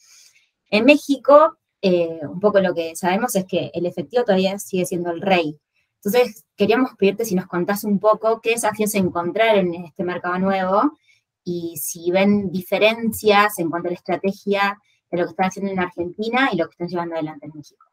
En 0.69 0.85
México, 0.85 1.57
eh, 1.81 2.19
un 2.23 2.39
poco 2.39 2.59
lo 2.59 2.73
que 2.73 2.95
sabemos 2.95 3.35
es 3.35 3.45
que 3.45 3.71
el 3.73 3.85
efectivo 3.85 4.23
todavía 4.23 4.57
sigue 4.59 4.85
siendo 4.85 5.11
el 5.11 5.21
rey. 5.21 5.59
Entonces, 6.03 6.45
queríamos 6.57 6.91
pedirte 6.97 7.25
si 7.25 7.35
nos 7.35 7.47
contás 7.47 7.83
un 7.83 7.99
poco 7.99 8.41
qué 8.41 8.51
desafíos 8.51 8.93
encontrar 8.95 9.57
en 9.57 9.73
este 9.75 10.03
mercado 10.03 10.37
nuevo 10.39 10.97
y 11.45 11.77
si 11.77 12.11
ven 12.11 12.51
diferencias 12.51 13.59
en 13.59 13.69
cuanto 13.69 13.87
a 13.87 13.91
la 13.91 13.97
estrategia 13.97 14.77
de 15.13 15.19
lo 15.19 15.25
que 15.25 15.31
están 15.31 15.47
haciendo 15.47 15.71
en 15.71 15.79
Argentina 15.79 16.49
y 16.51 16.57
lo 16.57 16.65
que 16.65 16.71
están 16.71 16.87
llevando 16.87 17.15
adelante 17.15 17.45
en 17.45 17.51
México. 17.53 17.85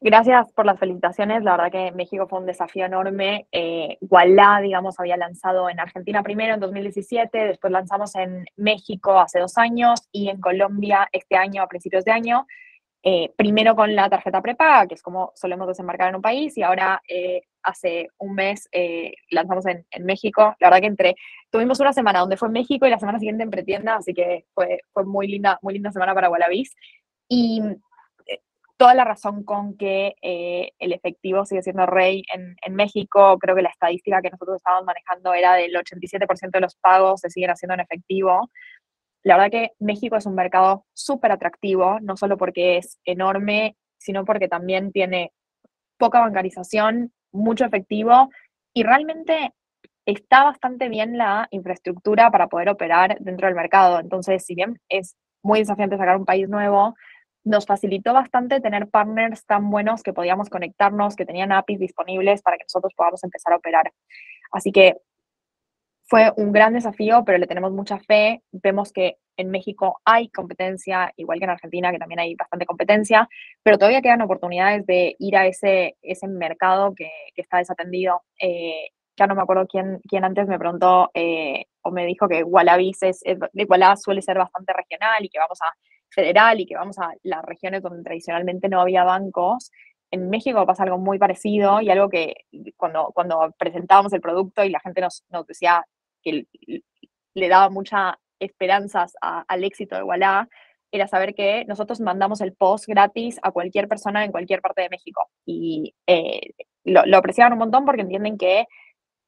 Gracias 0.00 0.52
por 0.52 0.66
las 0.66 0.78
felicitaciones. 0.78 1.42
La 1.42 1.56
verdad 1.56 1.72
que 1.72 1.92
México 1.92 2.28
fue 2.28 2.38
un 2.38 2.46
desafío 2.46 2.84
enorme. 2.84 3.48
Eh, 3.50 3.98
digamos, 4.62 5.00
había 5.00 5.16
lanzado 5.16 5.68
en 5.68 5.80
Argentina 5.80 6.22
primero 6.22 6.54
en 6.54 6.60
2017, 6.60 7.38
después 7.46 7.72
lanzamos 7.72 8.14
en 8.14 8.44
México 8.56 9.18
hace 9.18 9.40
dos 9.40 9.56
años 9.58 10.06
y 10.12 10.28
en 10.28 10.40
Colombia 10.40 11.08
este 11.10 11.36
año, 11.36 11.62
a 11.62 11.68
principios 11.68 12.04
de 12.04 12.12
año. 12.12 12.46
Eh, 13.02 13.32
primero 13.36 13.74
con 13.74 13.94
la 13.94 14.08
tarjeta 14.08 14.40
prepaga, 14.40 14.86
que 14.86 14.94
es 14.94 15.02
como 15.02 15.32
solemos 15.34 15.66
desembarcar 15.66 16.10
en 16.10 16.16
un 16.16 16.22
país, 16.22 16.56
y 16.56 16.62
ahora 16.62 17.02
eh, 17.08 17.42
hace 17.64 18.08
un 18.18 18.34
mes 18.34 18.68
eh, 18.72 19.14
lanzamos 19.30 19.66
en, 19.66 19.86
en, 19.90 20.04
México. 20.04 20.54
La 20.60 20.68
verdad 20.68 20.80
que 20.80 20.86
entre, 20.86 21.14
tuvimos 21.50 21.80
una 21.80 21.92
semana 21.92 22.20
donde 22.20 22.36
fue 22.36 22.48
en 22.48 22.52
México 22.52 22.86
y 22.86 22.90
la 22.90 22.98
semana 22.98 23.18
siguiente 23.18 23.42
en 23.42 23.50
Pretienda, 23.50 23.96
así 23.96 24.14
que 24.14 24.44
fue, 24.54 24.80
fue 24.92 25.04
muy 25.04 25.26
linda, 25.26 25.58
muy 25.62 25.74
linda 25.74 25.90
semana 25.92 26.14
para 26.14 26.30
Wallabies. 26.30 26.74
Y 27.28 27.60
toda 28.76 28.94
la 28.94 29.04
razón 29.04 29.44
con 29.44 29.76
que 29.76 30.14
eh, 30.22 30.72
el 30.78 30.92
efectivo 30.92 31.44
sigue 31.44 31.62
siendo 31.62 31.86
rey 31.86 32.22
en, 32.32 32.56
en, 32.60 32.74
México. 32.74 33.38
Creo 33.38 33.54
que 33.54 33.62
la 33.62 33.70
estadística 33.70 34.20
que 34.20 34.30
nosotros 34.30 34.56
estábamos 34.56 34.86
manejando 34.86 35.32
era 35.32 35.54
del 35.54 35.74
87% 35.74 36.50
de 36.50 36.60
los 36.60 36.76
pagos 36.76 37.20
se 37.20 37.30
siguen 37.30 37.50
haciendo 37.50 37.74
en 37.74 37.80
efectivo. 37.80 38.50
La 39.22 39.36
verdad 39.36 39.50
que 39.50 39.70
México 39.78 40.16
es 40.16 40.26
un 40.26 40.34
mercado 40.34 40.84
súper 40.92 41.32
atractivo, 41.32 41.98
no 42.00 42.16
solo 42.16 42.36
porque 42.36 42.78
es 42.78 42.98
enorme, 43.04 43.76
sino 43.96 44.24
porque 44.24 44.48
también 44.48 44.92
tiene 44.92 45.32
poca 45.96 46.20
bancarización, 46.20 47.12
mucho 47.34 47.64
efectivo 47.64 48.30
y 48.72 48.82
realmente 48.82 49.52
está 50.06 50.44
bastante 50.44 50.88
bien 50.88 51.18
la 51.18 51.48
infraestructura 51.50 52.30
para 52.30 52.48
poder 52.48 52.68
operar 52.68 53.18
dentro 53.20 53.46
del 53.46 53.56
mercado. 53.56 54.00
Entonces, 54.00 54.44
si 54.44 54.54
bien 54.54 54.80
es 54.88 55.16
muy 55.42 55.60
desafiante 55.60 55.96
sacar 55.96 56.16
un 56.16 56.24
país 56.24 56.48
nuevo, 56.48 56.94
nos 57.44 57.66
facilitó 57.66 58.12
bastante 58.14 58.60
tener 58.60 58.88
partners 58.88 59.44
tan 59.44 59.70
buenos 59.70 60.02
que 60.02 60.14
podíamos 60.14 60.48
conectarnos, 60.48 61.16
que 61.16 61.26
tenían 61.26 61.52
APIs 61.52 61.78
disponibles 61.78 62.42
para 62.42 62.56
que 62.56 62.64
nosotros 62.64 62.92
podamos 62.96 63.22
empezar 63.22 63.52
a 63.52 63.56
operar. 63.56 63.92
Así 64.50 64.72
que 64.72 64.96
fue 66.06 66.32
un 66.36 66.52
gran 66.52 66.74
desafío, 66.74 67.24
pero 67.24 67.38
le 67.38 67.46
tenemos 67.46 67.72
mucha 67.72 67.98
fe. 67.98 68.42
Vemos 68.52 68.92
que 68.92 69.16
en 69.36 69.50
México 69.50 70.00
hay 70.04 70.28
competencia, 70.28 71.12
igual 71.16 71.38
que 71.38 71.44
en 71.44 71.50
Argentina, 71.50 71.90
que 71.90 71.98
también 71.98 72.20
hay 72.20 72.34
bastante 72.34 72.66
competencia, 72.66 73.28
pero 73.62 73.78
todavía 73.78 74.02
quedan 74.02 74.22
oportunidades 74.22 74.86
de 74.86 75.16
ir 75.18 75.36
a 75.36 75.46
ese, 75.46 75.96
ese 76.02 76.28
mercado 76.28 76.94
que, 76.94 77.10
está 77.36 77.58
desatendido. 77.58 78.22
Eh, 78.40 78.90
ya 79.16 79.26
no 79.26 79.34
me 79.34 79.42
acuerdo 79.42 79.66
quién, 79.66 80.00
quién 80.08 80.24
antes 80.24 80.46
me 80.48 80.58
preguntó 80.58 81.10
eh, 81.14 81.66
o 81.82 81.90
me 81.90 82.04
dijo 82.06 82.28
que 82.28 82.42
Wallabies 82.42 83.02
es, 83.02 83.20
es, 83.24 83.38
suele 84.02 84.22
ser 84.22 84.38
bastante 84.38 84.72
regional 84.72 85.24
y 85.24 85.28
que 85.28 85.38
vamos 85.38 85.60
a 85.62 85.66
federal 86.10 86.60
y 86.60 86.66
que 86.66 86.76
vamos 86.76 86.98
a 86.98 87.10
las 87.22 87.44
regiones 87.44 87.82
donde 87.82 88.02
tradicionalmente 88.02 88.68
no 88.68 88.80
había 88.80 89.04
bancos, 89.04 89.70
en 90.14 90.30
México 90.30 90.64
pasa 90.64 90.84
algo 90.84 90.98
muy 90.98 91.18
parecido 91.18 91.80
y 91.80 91.90
algo 91.90 92.08
que 92.08 92.34
cuando, 92.76 93.10
cuando 93.12 93.52
presentábamos 93.58 94.12
el 94.12 94.20
producto 94.20 94.62
y 94.62 94.70
la 94.70 94.78
gente 94.80 95.00
nos, 95.00 95.24
nos 95.28 95.46
decía 95.46 95.84
que 96.24 96.46
le 97.34 97.48
daba 97.48 97.70
muchas 97.70 98.14
esperanzas 98.40 99.14
a, 99.20 99.44
al 99.46 99.64
éxito 99.64 99.96
de 99.96 100.02
Walla, 100.02 100.48
era 100.90 101.08
saber 101.08 101.34
que 101.34 101.64
nosotros 101.66 102.00
mandamos 102.00 102.40
el 102.40 102.54
post 102.54 102.86
gratis 102.86 103.38
a 103.42 103.50
cualquier 103.50 103.88
persona 103.88 104.24
en 104.24 104.30
cualquier 104.30 104.60
parte 104.60 104.82
de 104.82 104.90
México. 104.90 105.28
Y 105.44 105.94
eh, 106.06 106.52
lo, 106.84 107.04
lo 107.04 107.16
apreciaban 107.16 107.52
un 107.52 107.58
montón 107.58 107.84
porque 107.84 108.02
entienden 108.02 108.38
que 108.38 108.66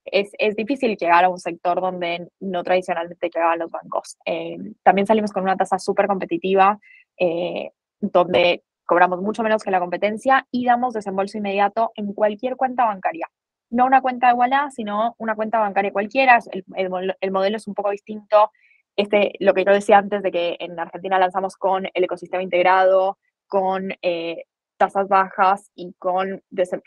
es, 0.05 0.31
es, 0.39 0.55
difícil 0.55 0.97
llegar 0.97 1.25
a 1.25 1.29
un 1.29 1.39
sector 1.39 1.81
donde 1.81 2.29
no 2.41 2.63
tradicionalmente 2.63 3.31
llegaban 3.35 3.59
los 3.59 3.71
bancos. 3.71 4.17
Eh, 4.25 4.57
también 4.83 5.07
salimos 5.07 5.33
con 5.33 5.43
una 5.43 5.57
tasa 5.57 5.79
súper 5.79 6.07
competitiva, 6.07 6.79
eh, 7.19 7.71
donde 8.01 8.63
cobramos 8.85 9.21
mucho 9.21 9.43
menos 9.43 9.65
que 9.65 9.71
la 9.71 9.81
competencia 9.81 10.47
y 10.53 10.65
damos 10.65 10.95
desembolso 10.95 11.39
inmediato 11.39 11.91
en 11.97 12.13
cualquier 12.13 12.57
cuenta 12.57 12.85
bancaria. 12.85 13.29
No 13.77 13.85
una 13.85 14.01
cuenta 14.01 14.29
de 14.29 14.33
Walla, 14.33 14.71
sino 14.71 15.15
una 15.19 15.35
cuenta 15.35 15.59
bancaria 15.59 15.93
cualquiera. 15.93 16.39
El, 16.51 16.65
el, 16.77 17.15
el, 17.21 17.31
modelo 17.31 17.59
es 17.59 17.69
un 17.69 17.75
poco 17.75 17.91
distinto. 17.91 18.51
Este, 18.97 19.35
lo 19.41 19.53
que 19.53 19.65
yo 19.67 19.73
decía 19.73 19.99
antes 19.99 20.23
de 20.23 20.33
que 20.33 20.57
en 20.59 20.81
Argentina 20.81 21.19
lanzamos 21.19 21.57
con 21.57 21.87
el 21.93 22.05
ecosistema 22.05 22.43
integrado, 22.43 23.19
con 23.47 23.93
eh, 24.01 24.45
tasas 24.79 25.09
bajas 25.09 25.71
y 25.75 25.93
con 25.99 26.43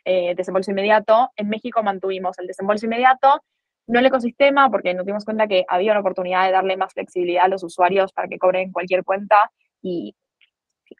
eh, 0.06 0.34
desembolso 0.36 0.72
inmediato. 0.72 1.30
En 1.36 1.48
México 1.48 1.84
mantuvimos 1.84 2.40
el 2.40 2.48
desembolso 2.48 2.88
inmediato, 2.88 3.44
no 3.86 4.00
el 4.00 4.08
ecosistema, 4.08 4.72
porque 4.72 4.96
nos 4.96 5.06
dimos 5.06 5.26
cuenta 5.26 5.48
que 5.48 5.66
había 5.68 5.92
una 5.92 6.02
oportunidad 6.02 6.48
de 6.48 6.54
darle 6.54 6.76
más 6.76 6.94
flexibilidad 6.94 7.46
a 7.46 7.50
los 7.50 7.64
usuarios 7.64 8.14
para 8.14 8.28
que 8.28 8.40
cobren 8.40 8.72
cualquier 8.72 9.04
cuenta 9.04 9.52
y 9.84 10.16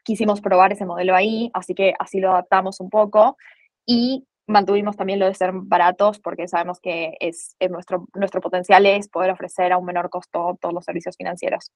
quisimos 0.04 0.40
probar 0.40 0.72
ese 0.72 0.86
modelo 0.86 1.16
ahí, 1.16 1.50
así 1.52 1.74
que 1.74 1.94
así 1.98 2.20
lo 2.20 2.30
adaptamos 2.30 2.78
un 2.78 2.90
poco 2.90 3.36
y 3.86 4.24
mantuvimos 4.50 4.96
también 4.96 5.18
lo 5.18 5.26
de 5.26 5.34
ser 5.34 5.52
baratos 5.54 6.18
porque 6.18 6.48
sabemos 6.48 6.80
que 6.80 7.14
es, 7.20 7.56
es 7.58 7.70
nuestro, 7.70 8.06
nuestro 8.14 8.40
potencial 8.40 8.84
es 8.84 9.08
poder 9.08 9.30
ofrecer 9.30 9.72
a 9.72 9.78
un 9.78 9.86
menor 9.86 10.10
costo 10.10 10.58
todos 10.60 10.74
los 10.74 10.84
servicios 10.84 11.16
financieros. 11.16 11.70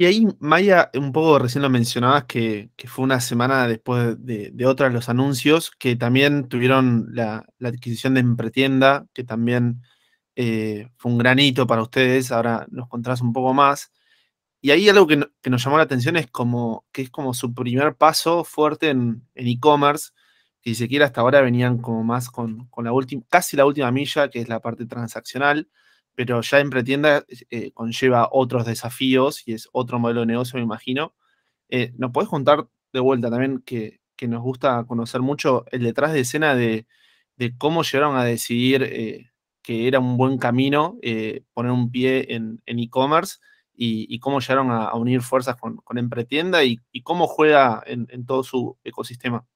Y 0.00 0.04
ahí, 0.04 0.28
Maya, 0.38 0.90
un 0.94 1.10
poco 1.10 1.40
recién 1.40 1.62
lo 1.62 1.70
mencionabas 1.70 2.24
que, 2.24 2.70
fue 2.86 3.04
una 3.04 3.20
semana 3.20 3.66
después 3.66 4.24
de, 4.24 4.50
de 4.52 4.66
otras 4.66 4.92
los 4.92 5.08
anuncios, 5.08 5.72
que 5.72 5.96
también 5.96 6.48
tuvieron 6.48 7.08
la, 7.12 7.44
adquisición 7.60 8.14
de 8.14 8.20
Empretienda, 8.20 9.06
que 9.12 9.24
también 9.24 9.82
eh, 10.36 10.88
fue 10.98 11.10
un 11.10 11.18
granito 11.18 11.66
para 11.66 11.82
ustedes, 11.82 12.30
ahora 12.30 12.64
nos 12.70 12.88
contarás 12.88 13.22
un 13.22 13.32
poco 13.32 13.52
más. 13.54 13.90
Y 14.60 14.70
ahí 14.70 14.88
algo 14.88 15.08
que, 15.08 15.26
que, 15.42 15.50
nos 15.50 15.64
llamó 15.64 15.78
la 15.78 15.84
atención 15.84 16.16
es 16.16 16.28
como 16.28 16.84
que 16.92 17.02
es 17.02 17.10
como 17.10 17.34
su 17.34 17.52
primer 17.52 17.96
paso 17.96 18.44
fuerte 18.44 18.90
en 18.90 19.26
e-commerce, 19.34 20.10
si 20.68 20.74
se 20.74 20.88
quiere 20.88 21.04
hasta 21.04 21.20
ahora 21.20 21.40
venían 21.40 21.78
como 21.78 22.04
más 22.04 22.30
con, 22.30 22.66
con 22.68 22.84
la 22.84 22.92
última, 22.92 23.22
casi 23.28 23.56
la 23.56 23.66
última 23.66 23.90
milla, 23.90 24.28
que 24.28 24.40
es 24.40 24.48
la 24.48 24.60
parte 24.60 24.86
transaccional 24.86 25.68
pero 26.18 26.40
ya 26.40 26.58
en 26.58 26.68
Pretienda 26.68 27.24
eh, 27.48 27.70
conlleva 27.70 28.28
otros 28.32 28.66
desafíos 28.66 29.46
y 29.46 29.52
es 29.52 29.68
otro 29.70 30.00
modelo 30.00 30.22
de 30.22 30.26
negocio, 30.26 30.56
me 30.56 30.64
imagino. 30.64 31.14
Eh, 31.68 31.92
¿Nos 31.96 32.10
podés 32.10 32.28
contar 32.28 32.66
de 32.92 32.98
vuelta 32.98 33.30
también 33.30 33.62
que, 33.64 34.00
que, 34.16 34.26
nos 34.26 34.42
gusta 34.42 34.84
conocer 34.88 35.20
mucho 35.20 35.64
el 35.70 35.84
detrás 35.84 36.12
de 36.12 36.18
escena 36.18 36.56
de, 36.56 36.88
de 37.36 37.56
cómo 37.56 37.84
llegaron 37.84 38.16
a 38.16 38.24
decidir 38.24 38.82
eh, 38.82 39.30
que 39.62 39.86
era 39.86 40.00
un 40.00 40.16
buen 40.16 40.38
camino 40.38 40.98
poner 41.54 41.70
un 41.70 41.92
pie 41.92 42.34
en 42.34 42.60
e-commerce 42.66 43.36
y, 43.72 44.18
cómo 44.18 44.40
llegaron 44.40 44.72
a, 44.72 44.92
unir 44.94 45.22
fuerzas 45.22 45.54
con, 45.54 45.76
con 45.76 45.98
Empretienda 45.98 46.64
y, 46.64 46.80
cómo 47.04 47.28
juega 47.28 47.80
en, 47.86 48.26
todo 48.26 48.42
su 48.42 48.76
ecosistema. 48.82 49.46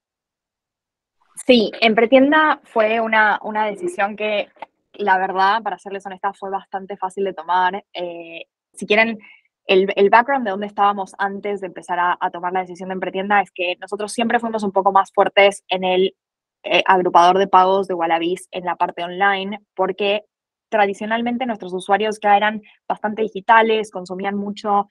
Sí, 1.47 1.73
Empretienda 1.81 2.61
fue 2.65 3.01
una, 3.01 3.39
una 3.43 3.67
decisión 3.67 4.17
que, 4.17 4.49
la 4.95 5.19
verdad, 5.19 5.63
para 5.63 5.79
serles 5.79 6.05
honesta, 6.07 6.33
fue 6.33 6.51
bastante 6.51 6.97
fácil 6.97 7.25
de 7.25 7.33
tomar. 7.33 7.85
Eh, 7.93 8.47
si 8.75 8.87
quieren, 8.87 9.19
el, 9.67 9.93
el, 9.97 10.11
background 10.11 10.45
de 10.45 10.51
dónde 10.51 10.67
estábamos 10.67 11.15
antes 11.19 11.61
de 11.61 11.69
empezar 11.69 11.99
a, 11.99 12.31
tomar 12.31 12.53
la 12.53 12.61
decisión 12.61 12.89
de 12.89 12.95
Empretienda 12.95 13.41
es 13.41 13.51
que 13.51 13.77
nosotros 13.81 14.13
siempre 14.13 14.41
fuimos 14.41 14.63
un 14.63 14.73
poco 14.73 14.93
más 14.93 15.13
fuertes 15.13 15.65
en 15.69 15.85
el 15.85 16.15
eh, 16.65 16.83
agrupador 16.87 17.39
de 17.39 17.49
pagos 17.49 17.89
de 17.89 17.95
Wallabies 17.95 18.49
en 18.51 18.65
la 18.65 18.77
parte 18.77 19.03
online, 19.03 19.61
porque 19.75 20.25
tradicionalmente 20.69 21.47
nuestros 21.47 21.73
usuarios 21.75 22.19
ya 22.21 22.37
eran 22.37 22.63
bastante 22.89 23.23
digitales, 23.23 23.91
consumían 23.91 24.37
mucho 24.37 24.89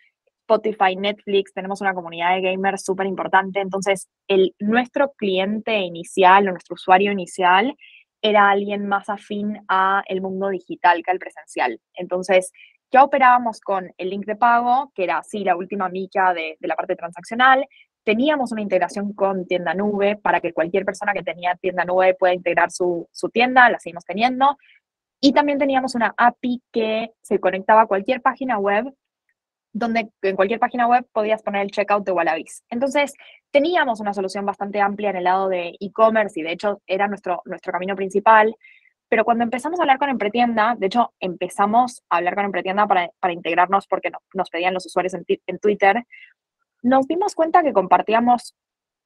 Spotify, 0.52 0.96
Netflix, 0.96 1.54
tenemos 1.54 1.82
una 1.82 1.94
comunidad 1.94 2.36
de 2.36 2.42
gamers 2.42 2.84
súper 2.84 3.08
importante, 3.08 3.60
entonces 3.60 4.10
el, 4.28 4.54
nuestro 4.60 5.14
cliente 5.14 5.78
inicial 5.78 6.48
o 6.48 6.52
nuestro 6.52 6.76
usuario 6.76 7.12
inicial 7.12 7.76
era 8.22 8.50
alguien 8.50 8.88
más 8.88 9.10
afín 9.10 9.64
a 9.68 10.04
el 10.08 10.22
mundo 10.22 10.50
digital 10.50 11.02
que 11.04 11.12
al 11.12 11.20
presencial. 11.20 11.80
Entonces, 11.94 12.52
ya 12.92 13.04
operábamos 13.04 13.62
con 13.62 13.92
el 13.98 14.10
link 14.10 14.26
de 14.26 14.36
pago, 14.36 14.92
que 14.94 15.06
era 15.06 15.20
así 15.20 15.44
la 15.44 15.56
última 15.56 15.90
mica 15.90 16.34
de, 16.34 16.58
de 16.60 16.68
la 16.68 16.76
parte 16.76 16.96
transaccional, 16.96 17.66
teníamos 18.04 18.52
una 18.52 18.62
integración 18.62 19.14
con 19.14 19.46
tienda 19.48 19.74
nube 19.74 20.18
para 20.18 20.42
que 20.42 20.54
cualquier 20.54 20.86
persona 20.86 21.14
que 21.14 21.24
tenía 21.24 21.56
tienda 21.56 21.86
nube 21.86 22.16
pueda 22.16 22.34
integrar 22.34 22.72
su, 22.72 23.08
su 23.12 23.30
tienda, 23.30 23.70
la 23.70 23.80
seguimos 23.80 24.06
teniendo. 24.06 24.58
Y 25.20 25.34
también 25.34 25.60
teníamos 25.60 25.96
una 25.96 26.14
API 26.18 26.62
que 26.72 27.12
se 27.22 27.40
conectaba 27.40 27.82
a 27.82 27.86
cualquier 27.86 28.22
página 28.22 28.58
web, 28.58 28.92
donde 29.74 30.10
en 30.22 30.36
cualquier 30.36 30.60
página 30.60 30.88
web 30.88 31.06
podías 31.14 31.42
poner 31.42 31.62
el 31.62 31.72
checkout 31.72 32.06
de 32.06 32.12
Wallabies. 32.12 32.64
Entonces, 32.70 33.14
teníamos 33.52 34.00
una 34.00 34.14
solución 34.14 34.46
bastante 34.46 34.82
amplia 34.82 35.12
en 35.12 35.18
el 35.18 35.24
lado 35.24 35.48
de 35.50 35.76
e-commerce 35.80 36.40
y 36.40 36.44
de 36.44 36.52
hecho 36.52 36.82
era 36.88 37.08
nuestro, 37.08 37.42
nuestro 37.46 37.72
camino 37.72 37.96
principal. 37.96 38.56
Pero 39.10 39.26
cuando 39.26 39.44
empezamos 39.44 39.80
a 39.80 39.84
hablar 39.84 39.98
con 39.98 40.10
Empretienda, 40.10 40.76
de 40.78 40.88
hecho 40.88 41.14
empezamos 41.20 42.02
a 42.10 42.18
hablar 42.18 42.36
con 42.36 42.46
Empretienda 42.46 42.88
para, 42.88 43.10
para 43.20 43.34
integrarnos 43.34 43.88
porque 43.88 44.12
nos 44.34 44.50
pedían 44.50 44.74
los 44.74 44.86
usuarios 44.86 45.14
en, 45.14 45.60
Twitter, 45.60 46.06
nos 46.82 47.08
dimos 47.08 47.36
cuenta 47.36 47.62
que 47.62 47.74
compartíamos 47.74 48.56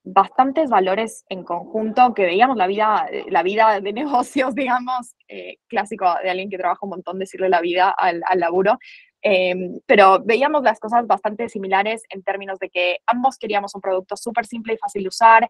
bastantes 0.03 0.69
valores 0.69 1.25
en 1.29 1.43
conjunto, 1.43 2.13
que 2.13 2.25
veíamos 2.25 2.55
la 2.55 2.67
vida, 2.67 3.07
la 3.29 3.41
vida 3.41 3.81
de 3.81 3.93
negocios, 3.93 4.53
digamos, 4.55 5.15
eh, 5.27 5.57
clásico 5.67 6.05
de 6.21 6.29
alguien 6.29 6.49
que 6.49 6.57
trabaja 6.57 6.79
un 6.83 6.91
montón, 6.91 7.17
decirle 7.17 7.49
la 7.49 7.61
vida 7.61 7.89
al, 7.89 8.21
laburo, 8.35 8.77
em, 9.27 9.79
pero 9.87 10.21
veíamos 10.23 10.61
las 10.61 10.79
cosas 10.79 11.07
bastante 11.07 11.49
similares 11.49 12.03
en 12.09 12.21
términos 12.21 12.59
de 12.59 12.69
que 12.69 12.99
ambos 13.07 13.37
queríamos 13.37 13.73
un 13.73 13.81
producto 13.81 14.15
súper 14.15 14.45
simple 14.45 14.75
y 14.75 14.77
fácil 14.77 15.01
de 15.01 15.09
usar, 15.09 15.49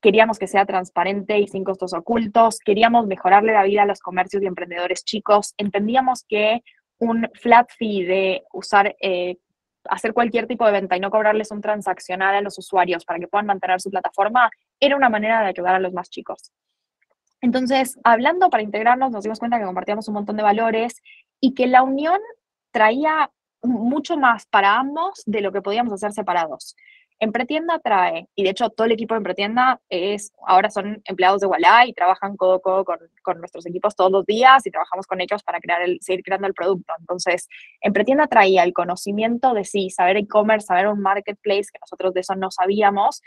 queríamos 0.00 0.38
que 0.38 0.46
sea 0.46 0.64
transparente 0.64 1.36
y 1.38 1.48
sin 1.48 1.64
costos 1.64 1.92
ocultos, 1.94 2.60
queríamos 2.60 3.08
mejorarle 3.08 3.52
la 3.52 3.64
vida 3.64 3.82
a 3.82 3.86
los 3.86 3.98
comercios 3.98 4.40
y 4.42 4.46
emprendedores 4.46 5.04
chicos, 5.04 5.54
entendíamos 5.56 6.24
que 6.28 6.62
un 6.98 7.28
flat 7.34 7.68
fee 7.76 8.04
de 8.04 8.44
usar 8.52 8.94
eh, 9.00 9.36
hacer 9.88 10.12
cualquier 10.12 10.46
tipo 10.46 10.64
de 10.66 10.72
venta 10.72 10.96
y 10.96 11.00
no 11.00 11.10
cobrarles 11.10 11.50
un 11.50 11.60
transaccional 11.60 12.36
a 12.36 12.40
los 12.40 12.56
usuarios 12.58 13.04
para 13.04 13.18
que 13.18 13.26
puedan 13.26 13.46
mantener 13.46 13.80
su 13.80 13.90
plataforma, 13.90 14.50
era 14.78 14.96
una 14.96 15.08
manera 15.08 15.40
de 15.40 15.48
ayudar 15.48 15.74
a 15.74 15.80
los 15.80 15.92
más 15.92 16.10
chicos. 16.10 16.52
Entonces, 17.40 17.98
hablando 18.04 18.50
para 18.50 18.62
integrarnos, 18.62 19.10
nos 19.10 19.24
dimos 19.24 19.38
cuenta 19.38 19.58
que 19.58 19.64
compartíamos 19.64 20.08
un 20.08 20.14
montón 20.14 20.36
de 20.36 20.42
valores 20.42 21.00
y 21.40 21.54
que 21.54 21.66
la 21.66 21.82
unión 21.82 22.18
traía 22.78 23.28
mucho 23.60 24.16
más 24.16 24.46
para 24.46 24.78
ambos 24.78 25.24
de 25.26 25.40
lo 25.40 25.50
que 25.50 25.62
podíamos 25.62 25.92
hacer 25.92 26.12
separados. 26.12 26.76
Empretienda 27.18 27.80
trae, 27.80 28.28
y 28.36 28.44
de 28.44 28.50
hecho 28.50 28.70
todo 28.70 28.84
el 28.84 28.92
equipo 28.92 29.14
de 29.14 29.18
Empretienda 29.18 29.80
es, 29.88 30.32
ahora 30.46 30.70
son 30.70 31.02
empleados 31.04 31.40
de 31.40 31.48
Walla 31.48 31.86
y 31.86 31.92
trabajan 31.92 32.36
codo 32.36 32.54
a 32.54 32.60
codo 32.60 32.84
con, 32.84 32.98
con, 33.24 33.40
nuestros 33.40 33.66
equipos 33.66 33.96
todos 33.96 34.12
los 34.12 34.24
días 34.24 34.64
y 34.64 34.70
trabajamos 34.70 35.08
con 35.08 35.20
ellos 35.20 35.42
para 35.42 35.58
crear 35.58 35.82
el, 35.82 35.98
seguir 36.00 36.22
creando 36.22 36.46
el 36.46 36.54
producto. 36.54 36.92
Entonces, 37.00 37.48
Empretienda 37.80 38.28
traía 38.28 38.62
el 38.62 38.72
conocimiento 38.72 39.54
de 39.54 39.64
sí, 39.64 39.90
saber 39.90 40.16
e-commerce, 40.16 40.68
saber 40.68 40.86
un 40.86 41.00
marketplace, 41.00 41.70
que 41.72 41.80
nosotros 41.80 42.14
de 42.14 42.20
eso 42.20 42.36
no 42.36 42.52
sabíamos. 42.52 43.22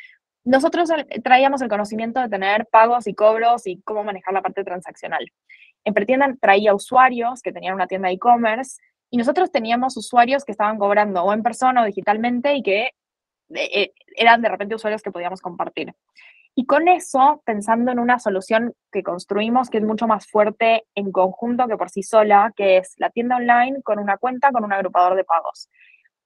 Nosotros 0.45 0.89
traíamos 1.25 1.61
el 1.61 1.67
conocimiento 1.67 2.21
de 2.21 2.29
tener 2.29 2.67
pagos 2.71 3.05
y 3.05 3.13
cobros 3.13 3.67
y 3.67 3.81
cómo 3.81 4.05
manejar 4.05 4.33
la 4.33 4.41
parte 4.41 4.63
transaccional. 4.63 5.29
Empretienda 5.83 6.33
traía 6.39 6.73
usuarios 6.73 7.41
que 7.41 7.51
tenían 7.51 7.73
una 7.73 7.87
tienda 7.87 8.09
e-commerce 8.11 8.79
y 9.11 9.17
nosotros 9.17 9.51
teníamos 9.51 9.97
usuarios 9.97 10.45
que 10.45 10.53
estaban 10.53 10.79
cobrando 10.79 11.21
o 11.21 11.33
en 11.33 11.43
persona 11.43 11.83
o 11.83 11.85
digitalmente 11.85 12.55
y 12.55 12.63
que 12.63 12.91
eh, 13.53 13.93
eran 14.15 14.41
de 14.41 14.49
repente 14.49 14.73
usuarios 14.73 15.01
que 15.01 15.11
podíamos 15.11 15.41
compartir. 15.41 15.93
Y 16.55 16.65
con 16.65 16.87
eso, 16.87 17.41
pensando 17.45 17.91
en 17.91 17.99
una 17.99 18.19
solución 18.19 18.73
que 18.91 19.03
construimos 19.03 19.69
que 19.69 19.77
es 19.77 19.83
mucho 19.83 20.07
más 20.07 20.27
fuerte 20.27 20.85
en 20.95 21.11
conjunto 21.11 21.67
que 21.67 21.77
por 21.77 21.89
sí 21.89 22.03
sola, 22.03 22.53
que 22.55 22.77
es 22.77 22.93
la 22.97 23.09
tienda 23.09 23.35
online 23.35 23.81
con 23.83 23.99
una 23.99 24.17
cuenta 24.17 24.51
con 24.51 24.63
un 24.63 24.73
agrupador 24.73 25.15
de 25.15 25.25
pagos. 25.25 25.69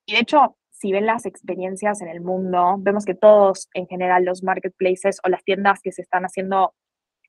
Y 0.06 0.14
de 0.14 0.20
hecho, 0.20 0.56
si 0.70 0.92
ven 0.92 1.08
las 1.08 1.26
experiencias 1.26 2.02
en 2.02 2.08
el 2.08 2.22
mundo, 2.22 2.76
vemos 2.80 3.06
que 3.06 3.16
todos, 3.16 3.68
en 3.74 3.88
general, 3.88 4.26
los 4.26 4.44
marketplaces 4.44 5.20
o 5.24 5.30
las 5.30 5.44
tiendas 5.44 5.80
que 5.82 5.92
se 5.92 6.04
están 6.04 6.24
haciendo 6.24 6.76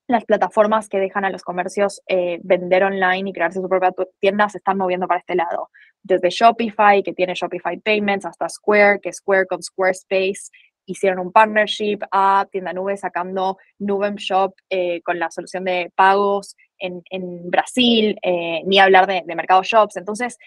las 0.09 0.25
plataformas 0.25 0.89
que 0.89 0.99
dejan 0.99 1.25
a 1.25 1.31
los 1.31 1.43
comercios 1.43 2.01
eh, 2.07 2.39
vender 2.43 2.85
online 2.85 3.31
y 3.31 3.33
crearse 3.33 3.61
su 3.61 3.69
propia 3.69 3.93
tienda 4.21 4.49
se 4.49 4.59
están 4.59 4.79
moviendo 4.79 5.09
para 5.09 5.21
este 5.21 5.35
lado. 5.35 5.71
Desde 6.03 6.31
Shopify, 6.31 7.03
que 7.03 7.13
tiene 7.13 7.35
Shopify 7.35 7.79
Payments, 7.79 8.25
hasta 8.25 8.49
Square, 8.49 9.01
que 9.01 9.13
Square 9.13 9.47
con 9.47 9.63
Squarespace 9.63 10.51
hicieron 10.87 11.19
un 11.19 11.33
partnership 11.33 11.99
a 12.13 12.47
Tienda 12.53 12.73
Nube 12.73 12.97
sacando 12.97 13.59
Nubem 13.81 14.15
Shop 14.15 14.55
eh, 14.71 15.03
con 15.03 15.19
la 15.19 15.31
solución 15.33 15.65
de 15.65 15.91
pagos 15.97 16.57
en, 16.79 17.03
Brasil, 17.51 18.17
eh, 18.23 18.63
ni 18.65 18.79
hablar 18.79 19.09
de, 19.09 19.23
de 19.27 19.35
Mercado 19.35 19.63
Shops. 19.65 19.97
Entonces, 19.97 20.39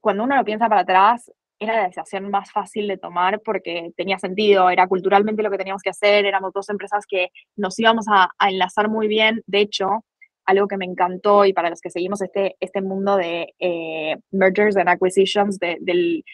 cuando 0.00 0.24
uno 0.24 0.36
lo 0.36 0.44
piensa 0.44 0.68
para 0.68 0.82
atrás, 0.82 1.30
era 1.62 1.76
la 1.76 1.86
decisión 1.86 2.30
más 2.30 2.50
fácil 2.50 2.88
de 2.88 2.98
tomar 2.98 3.40
porque 3.40 3.92
tenía 3.96 4.18
sentido, 4.18 4.70
era 4.70 4.86
culturalmente 4.86 5.42
lo 5.42 5.50
que 5.50 5.58
teníamos 5.58 5.82
que 5.82 5.90
hacer, 5.90 6.26
éramos 6.26 6.52
dos 6.52 6.68
empresas 6.68 7.04
que 7.06 7.28
nos 7.56 7.78
íbamos 7.78 8.06
a, 8.08 8.28
enlazar 8.48 8.88
muy 8.88 9.08
bien. 9.08 9.42
De 9.46 9.60
hecho, 9.60 10.04
algo 10.44 10.66
que 10.66 10.76
me 10.76 10.84
encantó 10.84 11.44
y 11.44 11.52
para 11.52 11.70
los 11.70 11.80
que 11.80 11.90
seguimos 11.90 12.20
este, 12.22 12.56
este 12.60 12.82
mundo 12.82 13.16
de 13.16 13.54
eh, 13.58 14.16
mergers 14.30 14.76
and 14.76 14.88
acquisitions 14.88 15.58
del, 15.58 16.24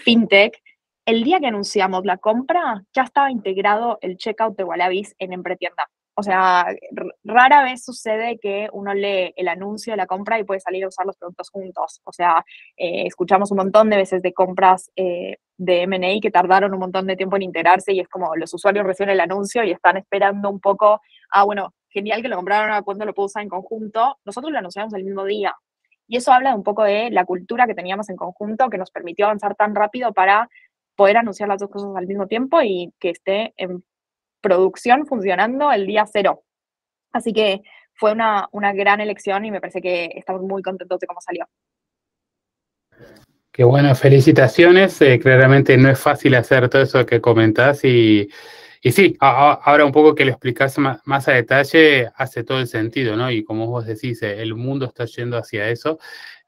fintech, 0.00 0.60
el 1.06 1.24
día 1.24 1.40
que 1.40 1.46
anunciamos 1.46 2.04
la 2.04 2.18
compra 2.18 2.84
ya 2.94 3.02
estaba 3.02 3.30
integrado 3.30 3.98
el 4.02 4.16
checkout 4.16 4.56
de 4.56 4.64
Wallabies 4.64 5.14
en 5.18 5.32
Empretienda. 5.32 5.88
O 6.14 6.22
sea, 6.22 6.66
rara 7.24 7.62
vez 7.64 7.84
sucede 7.84 8.38
que 8.38 8.68
uno 8.72 8.92
lee 8.92 9.32
el 9.36 9.48
anuncio 9.48 9.94
de 9.94 9.96
la 9.96 10.06
compra 10.06 10.38
y 10.38 10.44
puede 10.44 10.60
salir 10.60 10.84
a 10.84 10.88
usar 10.88 11.06
los 11.06 11.16
productos 11.16 11.48
juntos. 11.50 12.00
O 12.04 12.12
sea, 12.12 12.44
eh, 12.76 13.06
escuchamos 13.06 13.50
un 13.50 13.58
montón 13.58 13.88
de 13.88 13.96
veces 13.96 14.20
de 14.20 14.34
compras 14.34 14.90
eh, 14.94 15.38
de 15.56 15.86
MA 15.86 16.20
que 16.20 16.30
tardaron 16.30 16.74
un 16.74 16.80
montón 16.80 17.06
de 17.06 17.16
tiempo 17.16 17.36
en 17.36 17.42
integrarse 17.42 17.92
y 17.94 18.00
es 18.00 18.08
como 18.08 18.36
los 18.36 18.52
usuarios 18.52 18.84
reciben 18.84 19.10
el 19.10 19.20
anuncio 19.20 19.64
y 19.64 19.70
están 19.70 19.96
esperando 19.96 20.50
un 20.50 20.60
poco, 20.60 21.00
ah, 21.30 21.44
bueno, 21.44 21.72
genial 21.88 22.20
que 22.20 22.28
lo 22.28 22.36
compraron, 22.36 22.72
a 22.72 22.82
cuándo 22.82 23.04
lo 23.06 23.14
puedo 23.14 23.26
usar 23.26 23.42
en 23.42 23.48
conjunto. 23.48 24.18
Nosotros 24.24 24.52
lo 24.52 24.58
anunciamos 24.58 24.92
el 24.94 25.04
mismo 25.04 25.24
día. 25.24 25.54
Y 26.08 26.16
eso 26.16 26.32
habla 26.32 26.54
un 26.54 26.62
poco 26.62 26.82
de 26.84 27.10
la 27.10 27.24
cultura 27.24 27.66
que 27.66 27.74
teníamos 27.74 28.10
en 28.10 28.16
conjunto 28.16 28.68
que 28.68 28.76
nos 28.76 28.90
permitió 28.90 29.26
avanzar 29.26 29.54
tan 29.54 29.74
rápido 29.74 30.12
para 30.12 30.48
poder 30.94 31.16
anunciar 31.16 31.48
las 31.48 31.60
dos 31.60 31.70
cosas 31.70 31.90
al 31.96 32.06
mismo 32.06 32.26
tiempo 32.26 32.60
y 32.62 32.92
que 32.98 33.10
esté 33.10 33.54
en 33.56 33.82
producción 34.42 35.06
funcionando 35.06 35.72
el 35.72 35.86
día 35.86 36.04
cero. 36.10 36.42
Así 37.12 37.32
que 37.32 37.62
fue 37.94 38.12
una, 38.12 38.48
gran 38.74 39.00
elección 39.00 39.44
y 39.44 39.50
me 39.50 39.60
parece 39.60 39.80
que 39.80 40.10
estamos 40.16 40.42
muy 40.42 40.62
contentos 40.62 40.98
de 41.00 41.06
cómo 41.06 41.20
salió. 41.20 41.46
Qué 43.50 43.64
bueno, 43.64 43.94
felicitaciones. 43.94 45.00
Eh, 45.02 45.18
claramente 45.18 45.76
no 45.76 45.90
es 45.90 46.00
fácil 46.00 46.34
hacer 46.34 46.68
todo 46.68 46.82
eso 46.82 47.04
que 47.04 47.20
comentás 47.20 47.84
y, 47.84 48.28
y 48.84 48.90
sí, 48.90 49.16
ahora 49.20 49.84
un 49.84 49.92
poco 49.92 50.14
que 50.14 50.24
lo 50.24 50.32
explicás 50.32 50.76
más, 50.78 51.28
a 51.28 51.32
detalle 51.32 52.10
hace 52.16 52.42
todo 52.42 52.58
el 52.58 52.66
sentido, 52.66 53.14
¿no? 53.14 53.30
Y 53.30 53.44
como 53.44 53.68
vos 53.68 53.86
decís, 53.86 54.22
eh, 54.22 54.42
el 54.42 54.56
mundo 54.56 54.86
está 54.86 55.04
yendo 55.04 55.36
hacia 55.36 55.68
eso, 55.68 56.00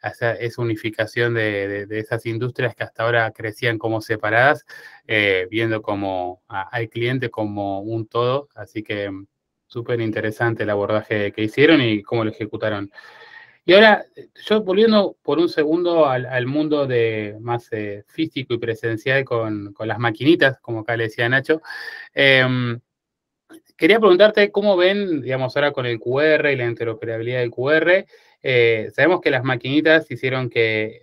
hacia 0.04 0.32
esa 0.32 0.62
unificación 0.62 1.34
de, 1.34 1.86
esas 1.90 2.26
industrias 2.26 2.74
que 2.74 2.84
hasta 2.84 3.04
ahora 3.04 3.30
crecían 3.32 3.78
como 3.78 4.00
separadas, 4.00 4.66
eh, 5.06 5.46
viendo 5.50 5.82
como 5.82 6.42
al 6.48 6.88
cliente 6.88 7.30
como 7.30 7.80
un 7.80 8.06
todo. 8.06 8.48
Así 8.54 8.82
que 8.82 9.10
mm, 9.10 9.26
súper 9.66 10.00
interesante 10.00 10.62
el 10.64 10.70
abordaje 10.70 11.32
que 11.32 11.42
hicieron 11.42 11.80
y 11.80 12.02
cómo 12.02 12.24
lo 12.24 12.30
ejecutaron. 12.30 12.90
Y 13.66 13.72
ahora, 13.72 14.04
yo 14.46 14.62
volviendo 14.62 15.16
por 15.22 15.38
un 15.38 15.48
segundo 15.48 16.06
al, 16.06 16.46
mundo 16.46 16.86
de 16.86 17.36
más 17.40 17.68
eh, 17.72 18.04
físico 18.08 18.54
y 18.54 18.58
presencial 18.58 19.24
con, 19.24 19.74
las 19.80 19.98
maquinitas, 19.98 20.60
como 20.60 20.80
acá 20.80 20.96
le 20.96 21.04
decía 21.04 21.28
Nacho, 21.30 21.62
em, 22.12 22.78
quería 23.76 23.98
preguntarte 23.98 24.50
cómo 24.52 24.76
ven, 24.76 25.22
digamos, 25.22 25.56
ahora 25.56 25.72
con 25.72 25.86
el 25.86 25.98
QR 25.98 26.50
y 26.52 26.56
la 26.56 26.66
interoperabilidad 26.66 27.40
del 27.40 27.50
QR. 27.50 28.06
Eh, 28.46 28.90
sabemos 28.94 29.22
que 29.22 29.30
las 29.30 29.42
maquinitas 29.42 30.11
hicieron 30.11 30.50
que, 30.50 31.02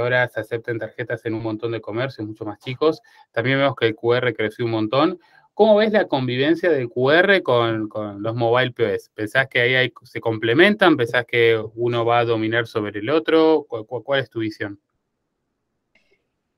ahora 0.00 0.26
se 0.26 0.40
acepten 0.40 0.80
tarjetas 0.80 1.24
en 1.24 1.34
un 1.34 1.42
montón 1.44 1.70
de 1.70 1.80
comercios, 1.80 2.26
mucho 2.26 2.44
más 2.44 2.58
chicos. 2.58 3.00
También 3.30 3.58
vemos 3.58 3.76
que 3.76 3.86
el 3.86 3.94
QR 3.94 4.34
creció 4.34 4.64
un 4.64 4.72
montón. 4.72 5.20
¿Cómo 5.54 5.76
ves 5.76 5.92
la 5.92 6.08
convivencia 6.08 6.68
del 6.68 6.88
QR 6.88 7.42
con, 7.44 7.88
los 8.18 8.34
mobile 8.34 8.72
POS? 8.72 9.10
¿Pensás 9.14 9.46
que 9.46 9.60
ahí 9.60 9.92
se 10.02 10.20
complementan? 10.20 10.96
¿Pensás 10.96 11.24
que 11.26 11.62
uno 11.74 12.04
va 12.04 12.18
a 12.18 12.24
dominar 12.24 12.66
sobre 12.66 12.98
el 12.98 13.08
otro? 13.08 13.66
cuál 13.68 14.20
es 14.20 14.28
tu 14.28 14.40
visión? 14.40 14.80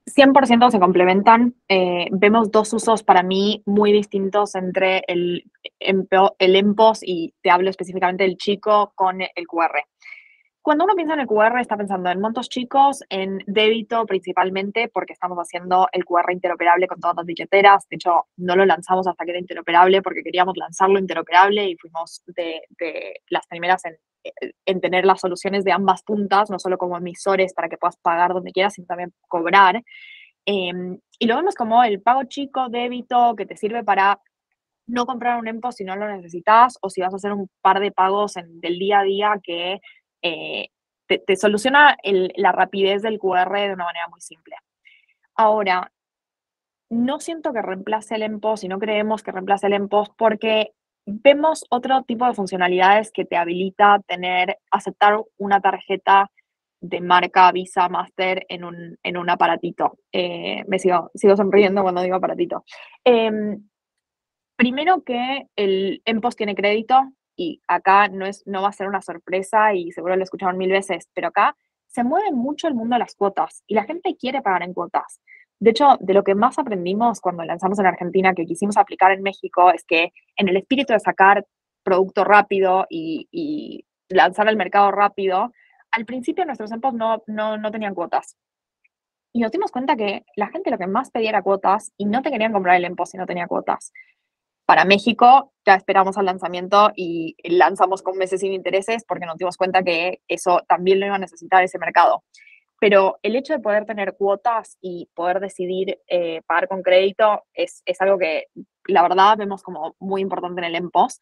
100% 0.06 0.70
se 0.70 0.80
complementan. 0.80 1.54
Eh, 1.68 2.08
vemos 2.10 2.50
dos 2.50 2.72
usos 2.72 3.02
para 3.02 3.22
mí 3.22 3.62
muy 3.66 3.92
distintos 3.92 4.54
entre 4.54 5.04
el, 5.06 5.44
el 5.78 6.56
EMPOS 6.56 7.00
y 7.02 7.34
te 7.42 7.50
hablo 7.50 7.68
específicamente 7.68 8.24
del 8.24 8.38
chico 8.38 8.92
con 8.94 9.20
el 9.20 9.46
QR. 9.46 9.82
Cuando 10.62 10.84
uno 10.84 10.94
piensa 10.94 11.14
en 11.14 11.20
el 11.20 11.26
QR, 11.26 11.58
está 11.60 11.76
pensando 11.76 12.08
en 12.08 12.20
montos 12.20 12.48
chicos, 12.48 13.02
en 13.08 13.42
débito 13.46 14.06
principalmente, 14.06 14.88
porque 14.88 15.12
estamos 15.12 15.36
haciendo 15.38 15.88
el 15.90 16.04
QR 16.04 16.30
interoperable 16.30 16.86
con 16.86 17.00
todas 17.00 17.16
las 17.16 17.26
billeteras. 17.26 17.88
De 17.88 17.96
hecho, 17.96 18.26
no 18.36 18.54
lo 18.54 18.64
lanzamos 18.64 19.08
hasta 19.08 19.24
que 19.24 19.32
era 19.32 19.40
interoperable 19.40 20.02
porque 20.02 20.22
queríamos 20.22 20.56
lanzarlo 20.56 21.00
interoperable 21.00 21.68
y 21.68 21.76
fuimos 21.76 22.22
de, 22.26 22.62
las 23.28 23.46
primeras 23.48 23.84
en 23.84 23.96
en 24.66 24.80
tener 24.80 25.04
las 25.04 25.20
soluciones 25.20 25.64
de 25.64 25.72
ambas 25.72 26.04
puntas, 26.04 26.48
no 26.48 26.60
solo 26.60 26.78
como 26.78 26.96
emisores 26.96 27.54
para 27.54 27.68
que 27.68 27.76
puedas 27.76 27.96
pagar 27.96 28.32
donde 28.32 28.52
quieras, 28.52 28.74
sino 28.74 28.86
también 28.86 29.12
cobrar. 29.28 29.82
Em, 30.46 30.98
y 31.18 31.26
lo 31.26 31.36
vemos 31.36 31.54
como 31.54 31.82
el 31.84 32.00
pago 32.00 32.24
chico, 32.24 32.68
débito, 32.68 33.34
que 33.36 33.46
te 33.46 33.56
sirve 33.56 33.84
para 33.84 34.20
no 34.86 35.06
comprar 35.06 35.38
un 35.38 35.48
EMPO 35.48 35.72
si 35.72 35.84
no 35.84 35.96
lo 35.96 36.08
necesitas 36.08 36.78
o 36.82 36.90
si 36.90 37.00
vas 37.00 37.12
a 37.12 37.16
hacer 37.16 37.32
un 37.32 37.48
par 37.60 37.80
de 37.80 37.92
pagos 37.92 38.34
del 38.34 38.78
día 38.78 39.00
a 39.00 39.04
día 39.04 39.40
que 39.42 39.80
eh, 40.22 40.68
te, 41.06 41.36
soluciona 41.36 41.96
la 42.36 42.52
rapidez 42.52 43.02
del 43.02 43.18
QR 43.18 43.52
de 43.52 43.74
una 43.74 43.84
manera 43.84 44.08
muy 44.08 44.20
simple. 44.20 44.56
Ahora, 45.34 45.92
no 46.90 47.20
siento 47.20 47.52
que 47.52 47.62
reemplace 47.62 48.14
el 48.14 48.22
EMPOS 48.22 48.64
y 48.64 48.68
no 48.68 48.78
creemos 48.78 49.22
que 49.22 49.32
reemplace 49.32 49.66
el 49.66 49.72
EMPOS 49.74 50.10
porque 50.16 50.72
vemos 51.06 51.64
otro 51.70 52.02
tipo 52.02 52.26
de 52.26 52.34
funcionalidades 52.34 53.10
que 53.10 53.24
te 53.24 53.36
habilita 53.36 54.00
tener, 54.06 54.58
aceptar 54.70 55.18
una 55.38 55.60
tarjeta 55.60 56.30
de 56.80 57.00
marca 57.00 57.50
Visa 57.52 57.88
Master 57.88 58.44
en 58.48 58.64
un, 58.64 58.98
en 59.02 59.16
un 59.16 59.30
aparatito. 59.30 59.98
Eh, 60.12 60.64
me 60.66 60.78
sigo, 60.78 61.10
sigo 61.14 61.36
sonriendo 61.36 61.82
cuando 61.82 62.02
digo 62.02 62.16
aparatito. 62.16 62.64
Em, 63.04 63.68
primero 64.56 65.02
que 65.02 65.46
el 65.56 66.02
EMPOS 66.04 66.36
tiene 66.36 66.54
crédito 66.54 67.00
y 67.42 67.62
acá 67.66 68.08
no, 68.08 68.26
es, 68.26 68.42
no 68.46 68.62
va 68.62 68.68
a 68.68 68.72
ser 68.72 68.88
una 68.88 69.02
sorpresa 69.02 69.74
y 69.74 69.90
seguro 69.92 70.16
lo 70.16 70.22
escucharon 70.22 70.58
mil 70.58 70.70
veces, 70.70 71.08
pero 71.14 71.28
acá 71.28 71.56
se 71.88 72.04
mueve 72.04 72.32
mucho 72.32 72.68
el 72.68 72.74
mundo 72.74 72.94
de 72.94 73.00
las 73.00 73.14
cuotas 73.14 73.62
y 73.66 73.74
la 73.74 73.84
gente 73.84 74.16
quiere 74.16 74.42
pagar 74.42 74.62
en 74.62 74.72
cuotas. 74.72 75.20
De 75.58 75.70
hecho, 75.70 75.96
de 76.00 76.14
lo 76.14 76.24
que 76.24 76.34
más 76.34 76.58
aprendimos 76.58 77.20
cuando 77.20 77.44
lanzamos 77.44 77.78
en 77.78 77.86
Argentina, 77.86 78.34
que 78.34 78.46
quisimos 78.46 78.76
aplicar 78.76 79.12
en 79.12 79.22
México, 79.22 79.70
es 79.70 79.84
que 79.84 80.12
en 80.36 80.48
el 80.48 80.56
espíritu 80.56 80.92
de 80.92 80.98
sacar 80.98 81.46
producto 81.84 82.24
rápido 82.24 82.86
y, 82.88 83.84
lanzar 84.08 84.48
al 84.48 84.56
mercado 84.56 84.90
rápido, 84.90 85.52
al 85.90 86.04
principio 86.04 86.44
nuestros 86.44 86.72
empos 86.72 86.94
no, 86.94 87.22
no, 87.26 87.70
tenían 87.70 87.94
cuotas. 87.94 88.36
Y 89.32 89.40
nos 89.40 89.52
dimos 89.52 89.70
cuenta 89.70 89.96
que 89.96 90.24
la 90.36 90.48
gente 90.48 90.70
lo 90.70 90.78
que 90.78 90.86
más 90.86 91.10
pedía 91.10 91.30
era 91.30 91.42
cuotas 91.42 91.92
y 91.96 92.04
no 92.06 92.22
te 92.22 92.30
querían 92.30 92.52
comprar 92.52 92.76
el 92.76 92.84
EMPO 92.84 93.06
si 93.06 93.16
no 93.16 93.24
tenía 93.24 93.46
cuotas. 93.46 93.92
Para 94.72 94.86
México 94.86 95.52
ya 95.66 95.74
esperamos 95.74 96.16
al 96.16 96.24
lanzamiento 96.24 96.92
y 96.96 97.36
lanzamos 97.44 98.00
con 98.00 98.16
meses 98.16 98.40
sin 98.40 98.54
intereses 98.54 99.04
porque 99.06 99.26
nos 99.26 99.36
dimos 99.36 99.58
cuenta 99.58 99.82
que 99.82 100.22
eso 100.28 100.62
también 100.66 100.98
lo 100.98 101.04
iba 101.04 101.16
a 101.16 101.18
necesitar 101.18 101.62
ese 101.62 101.78
mercado 101.78 102.24
pero 102.80 103.18
el 103.22 103.36
hecho 103.36 103.52
de 103.52 103.58
poder 103.58 103.84
tener 103.84 104.14
cuotas 104.16 104.78
y 104.80 105.10
poder 105.12 105.40
decidir 105.40 105.98
eh, 106.08 106.40
pagar 106.46 106.68
con 106.68 106.80
crédito 106.80 107.42
es, 107.52 107.82
es, 107.84 108.00
algo 108.00 108.16
que 108.16 108.46
la 108.86 109.02
verdad 109.02 109.36
vemos 109.36 109.62
como 109.62 109.94
muy 109.98 110.22
importante 110.22 110.62
en 110.62 110.64
el 110.64 110.74
EMPOS. 110.76 111.20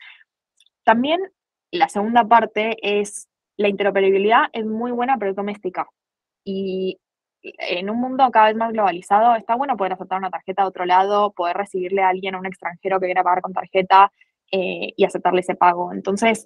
También 0.84 1.20
la 1.72 1.88
segunda 1.88 2.22
parte 2.28 2.76
es 2.80 3.28
la 3.56 3.66
interoperabilidad 3.66 4.44
es 4.52 4.64
muy 4.64 4.92
buena 4.92 5.16
pero 5.18 5.32
es 5.32 5.36
doméstica 5.36 5.88
y 6.44 7.00
en 7.42 7.90
un 7.90 8.00
mundo 8.00 8.30
cada 8.30 8.46
vez 8.46 8.56
más 8.56 8.72
globalizado 8.72 9.34
está 9.34 9.54
bueno 9.54 9.76
poder 9.76 9.94
aceptar 9.94 10.18
una 10.18 10.30
tarjeta 10.30 10.62
de 10.62 10.68
otro 10.68 10.84
lado, 10.84 11.32
poder 11.32 11.56
recibirle 11.56 12.02
a 12.02 12.08
alguien, 12.08 12.34
a 12.34 12.38
un 12.38 12.46
extranjero 12.46 13.00
que 13.00 13.06
quiera 13.06 13.22
pagar 13.22 13.42
con 13.42 13.52
tarjeta 13.52 14.12
eh, 14.52 14.92
y 14.96 15.04
aceptarle 15.04 15.40
ese 15.40 15.54
pago. 15.54 15.92
Entonces, 15.92 16.44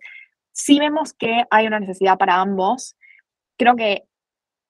sí 0.52 0.78
vemos 0.78 1.12
que 1.12 1.44
hay 1.50 1.66
una 1.66 1.80
necesidad 1.80 2.18
para 2.18 2.40
ambos. 2.40 2.96
Creo 3.56 3.76
que 3.76 4.04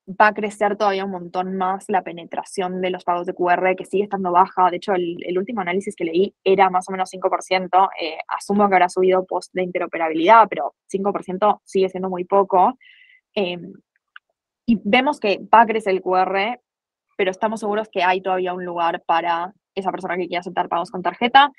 va 0.09 0.29
a 0.29 0.35
crecer 0.35 0.77
todavía 0.77 1.05
un 1.05 1.11
montón 1.11 1.57
más 1.57 1.87
la 1.89 2.03
penetración 2.03 2.81
de 2.81 2.91
los 2.91 3.05
pagos 3.05 3.27
de 3.27 3.35
QR, 3.35 3.75
que 3.77 3.85
sigue 3.85 4.05
estando 4.05 4.33
baja. 4.33 4.71
De 4.71 4.77
hecho, 4.77 4.93
el, 4.95 5.39
último 5.39 5.63
análisis 5.63 5.97
que 5.97 6.05
leí 6.05 6.35
era 6.45 6.71
más 6.71 6.89
o 6.89 6.93
menos 6.93 7.11
5%. 7.13 7.89
Eh, 8.01 8.19
asumo 8.29 8.69
que 8.69 8.75
habrá 8.75 8.89
subido 8.89 9.25
post 9.25 9.53
de 9.55 9.63
interoperabilidad, 9.63 10.47
pero 10.49 10.75
5% 10.93 11.61
sigue 11.65 11.89
siendo 11.89 12.11
muy 12.11 12.25
poco. 12.25 12.79
Em, 13.35 13.73
y 14.67 14.81
vemos 14.85 15.21
que 15.21 15.41
va 15.53 15.63
a 15.63 15.67
crecer 15.67 15.95
el 15.95 16.03
QR, 16.03 16.61
pero 17.17 17.31
estamos 17.31 17.61
seguros 17.61 17.89
que 17.91 18.03
hay 18.03 18.21
todavía 18.21 18.55
un 18.55 18.65
lugar 18.65 19.03
para 19.07 19.55
esa 19.75 19.91
persona 19.91 20.17
que 20.17 20.27
quiera 20.27 20.41
aceptar 20.41 20.69
pagos 20.69 20.91
con 20.91 21.03
tarjeta 21.03 21.51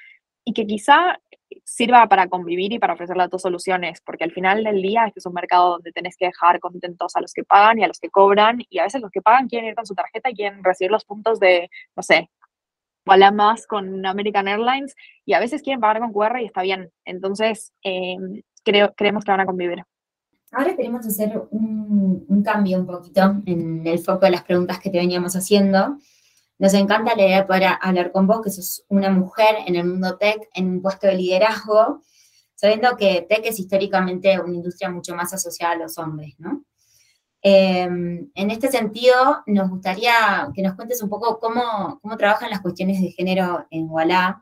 y 0.44 0.54
que 0.54 0.65
quizá 0.65 1.20
sirva 1.63 2.08
para 2.08 2.28
convivir 2.28 2.74
y 2.74 2.80
para 2.80 2.94
ofrecer 2.94 3.18
las 3.18 3.30
dos 3.30 3.41
soluciones, 3.41 4.02
porque 4.02 4.24
al 4.24 4.32
final 4.32 4.63
del 4.63 4.82
día 4.82 5.06
este 5.06 5.20
es 5.20 5.26
un 5.26 5.34
mercado 5.34 5.72
donde 5.72 5.91
tenés 5.91 6.18
que 6.18 6.26
dejar 6.26 6.60
contentos 6.60 7.15
a 7.15 7.22
los 7.22 7.34
que 7.34 7.44
pagan 7.44 7.80
y 7.80 7.84
a 7.84 7.88
los 7.88 8.00
que 8.00 8.10
cobran, 8.10 8.60
y 8.70 8.80
a 8.80 8.84
veces 8.84 9.02
los 9.02 9.12
que 9.12 9.22
pagan 9.22 9.48
quieren 9.48 9.70
ir 9.70 9.76
con 9.76 9.86
su 9.86 9.96
tarjeta 9.96 10.30
y 10.30 10.36
quieren 10.36 10.63
recibir 10.63 10.91
los 10.91 11.06
puntos 11.06 11.39
de, 11.39 11.70
no 11.96 12.04
sé, 12.04 12.30
Walla 13.06 13.32
más 13.32 13.68
con 13.68 14.06
American 14.06 14.48
Airlines, 14.48 14.96
y 15.26 15.34
a 15.34 15.39
veces 15.39 15.62
quieren 15.62 15.80
pagar 15.80 16.00
con 16.00 16.12
QR 16.12 16.41
y 16.41 16.46
está 16.46 16.63
bien. 16.63 16.91
Entonces, 17.06 17.72
em, 17.84 18.41
creo, 18.63 18.94
creemos 18.96 19.24
que 19.24 19.32
van 19.32 19.41
a 19.41 19.46
convivir. 19.46 19.84
Ahora 20.58 20.74
queremos 20.74 21.06
hacer 21.06 21.38
un, 21.52 22.41
cambio 22.41 22.80
un 22.80 22.86
poquito 22.86 23.41
en 23.46 23.86
el 23.86 24.00
foco 24.00 24.26
de 24.26 24.32
las 24.32 24.44
preguntas 24.44 24.80
que 24.80 24.89
te 24.89 25.00
veníamos 25.00 25.36
haciendo. 25.36 25.98
Nos 26.60 26.74
encanta 26.74 27.13
la 27.13 27.24
idea 27.24 27.41
de 27.41 27.46
poder 27.46 27.63
hablar 27.82 28.13
con 28.13 28.26
vos, 28.26 28.41
que 28.41 28.50
sos 28.50 28.86
una 28.88 29.10
mujer 29.10 29.58
en 29.68 29.76
el 29.76 29.86
mundo 29.86 30.15
tech, 30.18 30.48
en 30.54 30.70
un 30.70 30.82
puesto 30.82 31.08
de 31.08 31.15
liderazgo, 31.15 32.04
sabiendo 32.56 32.96
que 32.96 33.26
tech 33.28 33.41
es 33.44 33.60
históricamente 33.60 34.39
una 34.39 34.56
industria 34.56 34.89
mucho 34.89 35.13
más 35.13 35.34
asociada 35.34 35.74
a 35.74 35.78
los 35.78 35.98
hombres, 35.98 36.36
¿no? 36.38 36.63
Em, 37.41 38.32
en 38.34 38.50
este 38.50 38.72
sentido, 38.72 39.44
nos 39.48 39.70
gustaría 39.70 40.50
que 40.54 40.62
nos 40.62 40.76
cuentes 40.76 41.04
un 41.04 41.10
poco 41.10 41.38
cómo, 41.38 42.00
cómo 42.02 42.15
trabajan 42.15 42.50
las 42.50 42.62
cuestiones 42.62 43.02
de 43.02 43.12
género 43.12 43.68
en 43.72 43.89
Walla, 43.89 44.41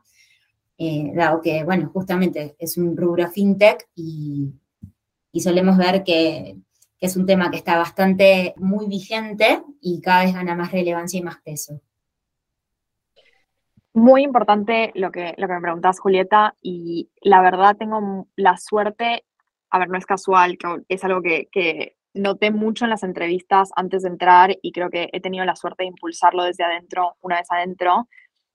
eh, 0.78 1.10
dado 1.12 1.42
que, 1.42 1.64
bueno, 1.64 1.90
justamente 1.92 2.54
es 2.60 2.76
un 2.76 2.96
rubro 2.96 3.28
fintech 3.28 3.88
y, 3.96 4.54
y 5.34 5.40
solemos 5.40 5.76
ver 5.76 6.04
que, 6.04 6.56
es 7.00 7.16
un 7.18 7.26
tema 7.26 7.50
que 7.50 7.58
está 7.58 7.76
bastante 7.76 8.54
muy 8.56 8.86
vigente 8.86 9.62
y 9.82 10.00
cada 10.00 10.24
vez 10.24 10.32
gana 10.32 10.54
más 10.54 10.72
relevancia 10.72 11.20
y 11.20 11.22
más 11.22 11.36
peso. 11.42 11.82
Muy 13.92 14.22
importante 14.22 14.90
lo 14.94 15.10
que, 15.10 15.34
lo 15.36 15.46
que 15.46 15.52
me 15.52 15.60
preguntas, 15.60 16.00
Julieta, 16.00 16.54
y 16.62 17.10
la 17.20 17.42
verdad 17.42 17.76
tengo 17.76 18.26
la 18.36 18.56
suerte, 18.56 19.26
a 19.68 19.78
ver, 19.80 19.90
no 19.90 19.98
es 19.98 20.06
casual, 20.06 20.56
es 20.88 21.04
algo 21.04 21.20
que, 21.20 21.48
que 21.52 21.96
noté 22.14 22.50
mucho 22.50 22.84
en 22.84 22.90
las 22.90 23.02
entrevistas 23.02 23.68
antes 23.76 24.02
de 24.02 24.08
entrar 24.08 24.56
y 24.62 24.72
creo 24.72 24.88
que 24.88 25.10
he 25.12 25.20
tenido 25.20 25.44
la 25.44 25.56
suerte 25.56 25.82
de 25.82 25.88
impulsarlo 25.88 26.44
desde 26.44 26.64
adentro, 26.64 27.16
una 27.20 27.36
vez 27.36 27.48
adentro. 27.50 28.08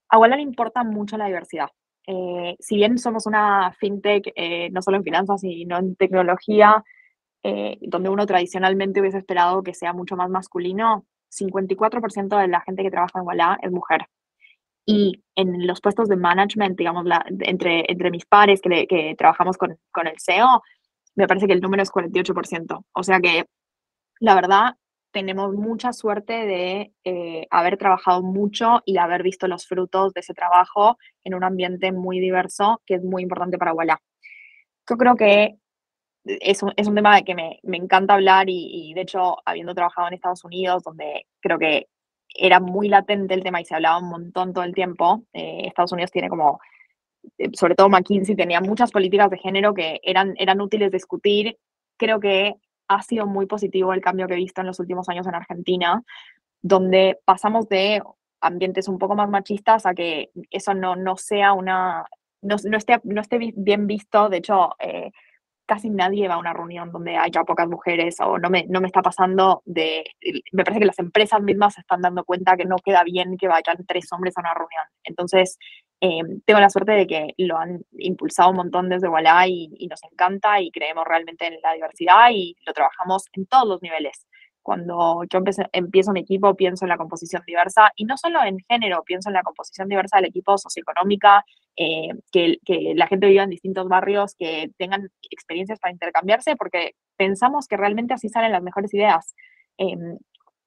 A 0.08 0.18
Walla 0.18 0.34
le 0.34 0.42
importa 0.42 0.82
mucho 0.82 1.16
la 1.16 1.26
diversidad. 1.26 1.68
Eh, 2.12 2.56
si 2.58 2.74
bien 2.74 2.98
somos 2.98 3.26
una 3.26 3.72
fintech, 3.78 4.32
eh, 4.34 4.68
no 4.70 4.82
solo 4.82 4.96
en 4.96 5.04
finanzas, 5.04 5.42
sino 5.42 5.78
en 5.78 5.94
tecnología, 5.94 6.82
eh, 7.44 7.78
donde 7.82 8.08
uno 8.08 8.26
tradicionalmente 8.26 9.00
hubiese 9.00 9.18
esperado 9.18 9.62
que 9.62 9.74
sea 9.74 9.92
mucho 9.92 10.16
más 10.16 10.28
masculino, 10.28 11.06
54% 11.30 12.36
de 12.36 12.48
la 12.48 12.62
gente 12.62 12.82
que 12.82 12.90
trabaja 12.90 13.20
en 13.20 13.26
Walla 13.26 13.58
es 13.62 13.70
mujer. 13.70 14.06
Y 14.84 15.22
en 15.36 15.68
los 15.68 15.80
puestos 15.80 16.08
de 16.08 16.16
management, 16.16 16.76
digamos, 16.76 17.04
la, 17.04 17.24
entre, 17.28 17.84
entre 17.88 18.10
mis 18.10 18.26
pares 18.26 18.60
que, 18.60 18.88
que 18.88 19.14
trabajamos 19.16 19.56
con, 19.56 19.78
con 19.92 20.08
el 20.08 20.16
CEO, 20.18 20.62
me 21.14 21.28
parece 21.28 21.46
que 21.46 21.52
el 21.52 21.60
número 21.60 21.84
es 21.84 21.92
48%. 21.92 22.84
O 22.92 23.02
sea 23.04 23.20
que, 23.20 23.44
la 24.18 24.34
verdad, 24.34 24.74
tenemos 25.12 25.54
mucha 25.54 25.92
suerte 25.92 26.32
de 26.32 26.92
eh, 27.04 27.46
haber 27.50 27.76
trabajado 27.76 28.22
mucho 28.22 28.82
y 28.84 28.98
haber 28.98 29.22
visto 29.22 29.48
los 29.48 29.66
frutos 29.66 30.12
de 30.14 30.20
ese 30.20 30.34
trabajo 30.34 30.98
en 31.24 31.34
un 31.34 31.44
ambiente 31.44 31.92
muy 31.92 32.20
diverso, 32.20 32.80
que 32.86 32.94
es 32.94 33.02
muy 33.02 33.22
importante 33.22 33.58
para 33.58 33.72
Walla. 33.72 34.00
Yo 34.88 34.96
creo 34.96 35.16
que 35.16 35.56
es 36.24 36.62
un, 36.62 36.72
es 36.76 36.86
un 36.86 36.94
tema 36.94 37.16
de 37.16 37.24
que 37.24 37.34
me, 37.34 37.60
me 37.62 37.76
encanta 37.76 38.14
hablar 38.14 38.48
y, 38.48 38.90
y, 38.90 38.94
de 38.94 39.02
hecho, 39.02 39.36
habiendo 39.44 39.74
trabajado 39.74 40.08
en 40.08 40.14
Estados 40.14 40.44
Unidos, 40.44 40.82
donde 40.84 41.26
creo 41.40 41.58
que 41.58 41.88
era 42.34 42.60
muy 42.60 42.88
latente 42.88 43.34
el 43.34 43.42
tema 43.42 43.60
y 43.60 43.64
se 43.64 43.74
hablaba 43.74 43.98
un 43.98 44.08
montón 44.08 44.52
todo 44.52 44.64
el 44.64 44.74
tiempo. 44.74 45.24
Eh, 45.32 45.62
Estados 45.66 45.92
Unidos 45.92 46.10
tiene 46.12 46.28
como 46.28 46.60
eh, 47.38 47.50
sobre 47.54 47.74
todo 47.74 47.88
McKinsey, 47.88 48.36
tenía 48.36 48.60
muchas 48.60 48.90
políticas 48.90 49.30
de 49.30 49.38
género 49.38 49.74
que 49.74 50.00
eran, 50.02 50.34
eran 50.38 50.60
útiles 50.60 50.90
discutir. 50.90 51.58
Creo 51.96 52.20
que 52.20 52.54
ha 52.90 53.02
sido 53.02 53.24
muy 53.24 53.46
positivo 53.46 53.92
el 53.92 54.00
cambio 54.00 54.26
que 54.26 54.34
he 54.34 54.36
visto 54.36 54.60
en 54.60 54.66
los 54.66 54.80
últimos 54.80 55.08
años 55.08 55.26
en 55.28 55.36
Argentina, 55.36 56.02
donde 56.60 57.20
pasamos 57.24 57.68
de 57.68 58.02
ambientes 58.40 58.88
un 58.88 58.98
poco 58.98 59.14
más 59.14 59.30
machistas 59.30 59.86
a 59.86 59.94
que 59.94 60.30
eso 60.50 60.74
no, 60.74 60.96
no 60.96 61.16
sea 61.16 61.52
una, 61.52 62.04
no, 62.42 62.56
no, 62.64 62.76
esté, 62.76 63.00
no 63.04 63.20
esté 63.20 63.38
bien 63.54 63.86
visto. 63.86 64.28
De 64.28 64.38
hecho, 64.38 64.70
eh, 64.80 65.12
casi 65.66 65.88
nadie 65.88 66.26
va 66.26 66.34
a 66.34 66.38
una 66.38 66.52
reunión 66.52 66.90
donde 66.90 67.16
haya 67.16 67.44
pocas 67.44 67.68
mujeres 67.68 68.16
o 68.18 68.38
no 68.38 68.50
me, 68.50 68.66
no 68.68 68.80
me 68.80 68.88
está 68.88 69.02
pasando 69.02 69.62
de, 69.66 70.02
me 70.50 70.64
parece 70.64 70.80
que 70.80 70.86
las 70.86 70.98
empresas 70.98 71.40
mismas 71.42 71.74
se 71.74 71.82
están 71.82 72.02
dando 72.02 72.24
cuenta 72.24 72.56
que 72.56 72.64
no 72.64 72.74
queda 72.84 73.04
bien 73.04 73.36
que 73.38 73.46
vayan 73.46 73.86
tres 73.86 74.10
hombres 74.10 74.36
a 74.36 74.40
una 74.40 74.52
reunión. 74.52 74.84
Entonces, 75.04 75.58
eh, 76.00 76.22
tengo 76.46 76.60
la 76.60 76.70
suerte 76.70 76.92
de 76.92 77.06
que 77.06 77.34
lo 77.38 77.58
han 77.58 77.82
impulsado 77.98 78.50
un 78.50 78.56
montón 78.56 78.88
desde 78.88 79.08
Wallah 79.08 79.46
y, 79.46 79.70
y, 79.78 79.86
nos 79.86 80.02
encanta 80.04 80.60
y 80.60 80.70
creemos 80.70 81.04
realmente 81.06 81.46
en 81.46 81.60
la 81.62 81.74
diversidad 81.74 82.30
y 82.32 82.56
lo 82.66 82.72
trabajamos 82.72 83.24
en 83.34 83.46
todos 83.46 83.68
los 83.68 83.82
niveles. 83.82 84.26
Cuando 84.62 85.24
yo 85.30 85.40
empiezo 85.72 86.12
mi 86.12 86.20
equipo, 86.20 86.54
pienso 86.54 86.84
en 86.84 86.90
la 86.90 86.98
composición 86.98 87.42
diversa 87.46 87.92
y 87.96 88.04
no 88.04 88.16
solo 88.16 88.42
en 88.44 88.58
género, 88.68 89.02
pienso 89.04 89.30
en 89.30 89.34
la 89.34 89.42
composición 89.42 89.88
diversa 89.88 90.16
del 90.16 90.26
equipo 90.26 90.58
socioeconómica, 90.58 91.44
eh, 91.76 92.10
que, 92.30 92.58
que, 92.64 92.92
la 92.94 93.06
gente 93.06 93.26
viva 93.26 93.42
en 93.42 93.50
distintos 93.50 93.88
barrios, 93.88 94.34
que 94.34 94.70
tengan 94.76 95.10
experiencias 95.30 95.78
para 95.80 95.92
intercambiarse, 95.92 96.56
porque 96.56 96.92
pensamos 97.16 97.66
que 97.66 97.76
realmente 97.76 98.14
así 98.14 98.28
salen 98.28 98.52
las 98.52 98.62
mejores 98.62 98.92
ideas. 98.92 99.34
Eh, 99.78 99.96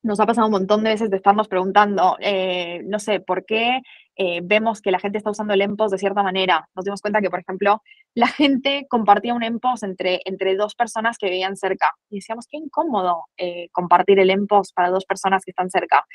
nos 0.03 0.19
ha 0.19 0.25
pasado 0.25 0.47
un 0.47 0.51
montón 0.51 0.83
de 0.83 0.91
veces 0.91 1.09
de 1.09 1.17
estarnos 1.17 1.47
preguntando, 1.47 2.17
eh, 2.19 2.81
no 2.85 2.99
sé, 2.99 3.21
¿por 3.21 3.45
qué 3.45 3.81
eh, 4.15 4.41
vemos 4.43 4.81
que 4.81 4.91
la 4.91 4.99
gente 4.99 5.17
está 5.17 5.31
usando 5.31 5.53
el 5.53 5.61
EMPOS 5.61 5.91
de 5.91 5.97
cierta 5.97 6.21
manera? 6.21 6.69
Nos 6.75 6.85
dimos 6.85 7.01
cuenta 7.01 7.21
que, 7.21 7.29
por 7.29 7.39
ejemplo, 7.39 7.81
la 8.13 8.27
gente 8.27 8.85
compartía 8.89 9.33
un 9.33 9.43
EMPOS 9.43 9.83
entre, 9.83 10.21
entre 10.25 10.55
dos 10.55 10.75
personas 10.75 11.17
que 11.17 11.27
vivían 11.29 11.55
cerca. 11.55 11.91
Y 12.09 12.17
decíamos, 12.17 12.47
qué 12.47 12.57
incómodo 12.57 13.25
eh, 13.37 13.69
compartir 13.71 14.19
el 14.19 14.29
EMPOS 14.29 14.73
para 14.73 14.89
dos 14.89 15.05
personas 15.05 15.43
que 15.45 15.51
están 15.51 15.69
cerca. 15.69 16.05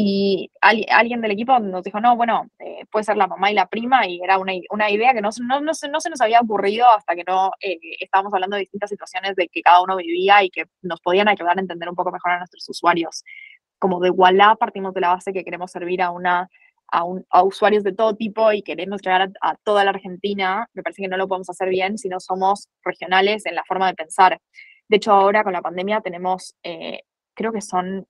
Y 0.00 0.52
alguien 0.60 1.20
del 1.20 1.32
equipo 1.32 1.58
nos 1.58 1.82
dijo, 1.82 2.00
no, 2.00 2.14
bueno, 2.14 2.46
eh, 2.60 2.84
puede 2.88 3.02
ser 3.02 3.16
la 3.16 3.26
mamá 3.26 3.50
y 3.50 3.54
la 3.54 3.66
prima, 3.66 4.06
y 4.06 4.20
era 4.22 4.38
una, 4.38 4.52
una 4.70 4.88
idea 4.92 5.12
que 5.12 5.20
no, 5.20 5.30
no, 5.40 5.60
no, 5.60 5.74
se, 5.74 5.88
no, 5.88 5.98
se, 5.98 6.08
nos 6.08 6.20
había 6.20 6.38
ocurrido 6.38 6.88
hasta 6.88 7.16
que 7.16 7.24
no 7.26 7.50
eh, 7.60 7.80
estábamos 7.98 8.32
hablando 8.32 8.54
de 8.54 8.60
distintas 8.60 8.90
situaciones 8.90 9.34
de 9.34 9.48
que 9.48 9.60
cada 9.60 9.82
uno 9.82 9.96
vivía 9.96 10.44
y 10.44 10.50
que 10.50 10.66
nos 10.82 11.00
podían 11.00 11.26
ayudar 11.26 11.58
a 11.58 11.60
entender 11.60 11.88
un 11.88 11.96
poco 11.96 12.12
mejor 12.12 12.30
a 12.30 12.38
nuestros 12.38 12.68
usuarios. 12.68 13.24
Como 13.80 13.98
de 13.98 14.10
Walla 14.10 14.54
partimos 14.54 14.94
de 14.94 15.00
la 15.00 15.08
base 15.08 15.32
que 15.32 15.42
queremos 15.42 15.72
servir 15.72 16.00
a, 16.00 16.12
una, 16.12 16.48
a, 16.92 17.02
un, 17.02 17.26
a 17.30 17.42
usuarios 17.42 17.82
de 17.82 17.92
todo 17.92 18.14
tipo 18.14 18.52
y 18.52 18.62
queremos 18.62 19.02
llegar 19.02 19.32
a, 19.40 19.56
toda 19.64 19.82
la 19.82 19.90
Argentina. 19.90 20.68
Me 20.74 20.84
parece 20.84 21.02
que 21.02 21.08
no 21.08 21.16
lo 21.16 21.26
podemos 21.26 21.50
hacer 21.50 21.70
bien 21.70 21.98
si 21.98 22.08
no 22.08 22.20
somos 22.20 22.68
regionales 22.84 23.46
en 23.46 23.56
la 23.56 23.64
forma 23.64 23.88
de 23.88 23.94
pensar. 23.94 24.40
De 24.88 24.96
hecho, 24.96 25.10
ahora 25.10 25.42
con 25.42 25.54
la 25.54 25.60
pandemia 25.60 26.00
tenemos, 26.02 26.54
eh, 26.62 27.00
creo 27.34 27.52
que 27.52 27.62
son 27.62 28.06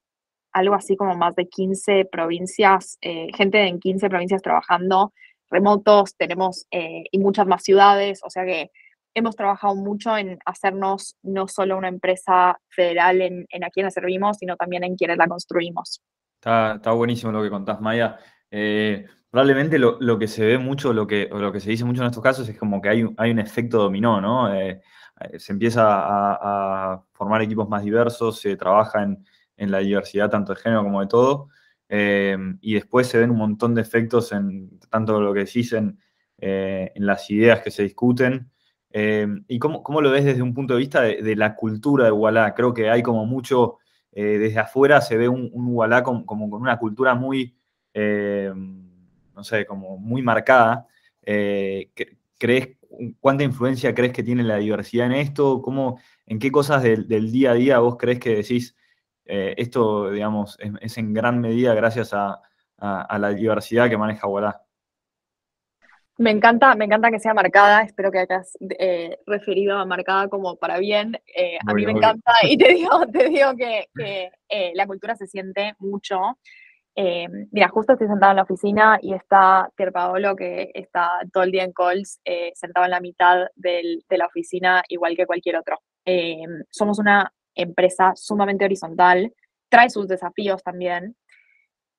algo 0.52 0.74
así 0.74 0.96
como 0.96 1.14
más 1.16 1.34
de 1.34 1.48
15 1.48 2.06
provincias, 2.10 2.98
eh, 3.00 3.28
gente 3.34 3.66
en 3.66 3.78
15 3.78 4.08
provincias 4.08 4.42
trabajando 4.42 5.12
remotos, 5.50 6.14
tenemos 6.16 6.66
eh, 6.70 7.04
y 7.10 7.18
muchas 7.18 7.46
más 7.46 7.62
ciudades, 7.62 8.20
o 8.22 8.30
sea 8.30 8.44
que 8.44 8.70
hemos 9.14 9.34
trabajado 9.34 9.74
mucho 9.74 10.16
en 10.16 10.38
hacernos 10.44 11.16
no 11.22 11.48
solo 11.48 11.76
una 11.76 11.88
empresa 11.88 12.58
federal 12.68 13.22
en, 13.22 13.46
en 13.48 13.64
a 13.64 13.70
quienes 13.70 13.94
servimos, 13.94 14.36
sino 14.38 14.56
también 14.56 14.84
en 14.84 14.96
quienes 14.96 15.16
la 15.16 15.26
construimos. 15.26 16.02
Está, 16.34 16.74
está 16.76 16.92
buenísimo 16.92 17.32
lo 17.32 17.42
que 17.42 17.50
contás, 17.50 17.80
Maya. 17.80 18.18
Eh, 18.50 19.06
probablemente 19.30 19.78
lo, 19.78 19.96
lo, 20.00 20.18
que 20.18 20.28
se 20.28 20.44
ve 20.44 20.58
mucho, 20.58 20.92
lo 20.92 21.06
que, 21.06 21.28
lo 21.32 21.50
que 21.50 21.60
se 21.60 21.70
dice 21.70 21.84
mucho 21.84 22.02
en 22.02 22.08
estos 22.08 22.22
casos 22.22 22.48
es 22.48 22.58
como 22.58 22.80
que 22.80 22.90
hay, 22.90 23.06
hay 23.16 23.30
un 23.30 23.38
efecto 23.38 23.78
dominó, 23.78 24.20
¿no? 24.20 24.48
se 25.36 25.52
empieza 25.52 25.82
a, 25.82 26.92
a, 26.92 27.04
formar 27.12 27.42
equipos 27.42 27.68
más 27.68 27.82
diversos, 27.82 28.40
se 28.40 28.56
trabaja 28.56 29.02
en, 29.02 29.24
en 29.58 29.70
la 29.70 29.78
diversidad 29.78 30.30
tanto 30.30 30.54
de 30.54 30.60
género 30.60 30.82
como 30.82 31.00
de 31.02 31.08
todo. 31.08 31.48
Eh, 31.88 32.36
y 32.60 32.74
después 32.74 33.06
se 33.06 33.18
ven 33.18 33.30
un 33.30 33.38
montón 33.38 33.74
de 33.74 33.82
efectos 33.82 34.32
en 34.32 34.78
tanto 34.90 35.20
lo 35.20 35.32
que 35.32 35.40
decís 35.40 35.72
en, 35.72 35.98
eh, 36.38 36.92
las 36.96 37.30
ideas 37.30 37.60
que 37.60 37.70
se 37.70 37.82
discuten. 37.82 38.50
Eh, 38.90 39.26
¿Y 39.48 39.58
cómo, 39.58 39.82
cómo, 39.82 40.00
lo 40.00 40.10
ves 40.10 40.24
desde 40.24 40.42
un 40.42 40.54
punto 40.54 40.74
de 40.74 40.80
vista 40.80 41.02
de, 41.02 41.36
la 41.36 41.54
cultura 41.54 42.06
de 42.06 42.12
Wallah? 42.12 42.54
Creo 42.54 42.72
que 42.72 42.88
hay 42.88 43.02
como 43.02 43.26
mucho, 43.26 43.78
desde 44.12 44.58
afuera 44.58 45.00
se 45.00 45.16
ve 45.16 45.28
un, 45.28 45.50
un 45.52 46.24
como 46.24 46.50
con 46.50 46.62
una 46.62 46.78
cultura 46.78 47.14
muy, 47.14 47.56
no 47.94 49.44
sé, 49.44 49.66
como 49.66 49.98
muy 49.98 50.22
marcada. 50.22 50.86
¿Crees, 51.20 52.76
cuánta 53.20 53.44
influencia 53.44 53.94
crees 53.94 54.12
que 54.12 54.22
tiene 54.22 54.42
la 54.42 54.56
diversidad 54.56 55.06
en 55.06 55.12
esto? 55.12 55.60
¿Cómo, 55.62 56.00
¿En 56.26 56.38
qué 56.38 56.50
cosas 56.50 56.82
del, 56.82 57.06
del 57.08 57.30
día 57.30 57.52
a 57.52 57.54
día 57.54 57.78
vos 57.78 57.96
crees 57.98 58.18
que 58.18 58.36
decís, 58.36 58.74
eh, 59.28 59.54
esto, 59.56 60.10
digamos, 60.10 60.56
es, 60.58 60.72
es, 60.80 60.98
en 60.98 61.14
gran 61.14 61.40
medida 61.40 61.74
gracias 61.74 62.12
a, 62.14 62.40
a, 62.78 63.02
a 63.02 63.18
la 63.18 63.30
diversidad 63.30 63.88
que 63.88 63.96
maneja 63.96 64.26
Wallah. 64.26 64.62
Me 66.20 66.32
encanta, 66.32 66.74
me 66.74 66.84
encanta 66.84 67.12
que 67.12 67.20
sea 67.20 67.32
marcada, 67.32 67.82
espero 67.82 68.10
que 68.10 68.18
hayas 68.18 68.58
eh, 68.76 69.18
referido 69.24 69.78
a 69.78 69.86
marcada 69.86 70.26
como 70.26 70.56
para 70.56 70.80
bien. 70.80 71.16
Eh, 71.32 71.58
a 71.64 71.72
mí 71.72 71.86
me 71.86 71.92
encanta 71.92 72.32
y 72.42 72.58
te 72.58 72.68
digo, 72.74 73.06
te 73.06 73.28
digo 73.28 73.54
que, 73.56 73.86
que 73.94 74.32
eh, 74.48 74.72
la 74.74 74.88
cultura 74.88 75.14
se 75.14 75.28
siente 75.28 75.74
mucho. 75.78 76.20
Eh, 76.96 77.28
mira, 77.52 77.68
justo 77.68 77.92
estoy 77.92 78.08
sentada 78.08 78.32
en 78.32 78.36
la 78.36 78.42
oficina 78.42 78.98
y 79.00 79.14
está 79.14 79.70
Pier 79.76 79.92
Paolo, 79.92 80.34
que 80.34 80.72
está 80.74 81.20
todo 81.32 81.44
el 81.44 81.52
día 81.52 81.62
en 81.62 81.72
calls, 81.72 82.20
sentado 82.54 82.86
en 82.86 82.90
la 82.90 83.00
mitad 83.00 83.46
del, 83.54 84.04
de 84.08 84.18
la 84.18 84.26
oficina, 84.26 84.82
igual 84.88 85.14
que 85.14 85.24
cualquier 85.24 85.54
otro. 85.54 85.78
somos 86.70 86.98
una 86.98 87.32
empresa 87.58 88.12
sumamente 88.16 88.64
horizontal, 88.64 89.34
trae 89.68 89.90
sus 89.90 90.08
desafíos 90.08 90.62
también. 90.62 91.16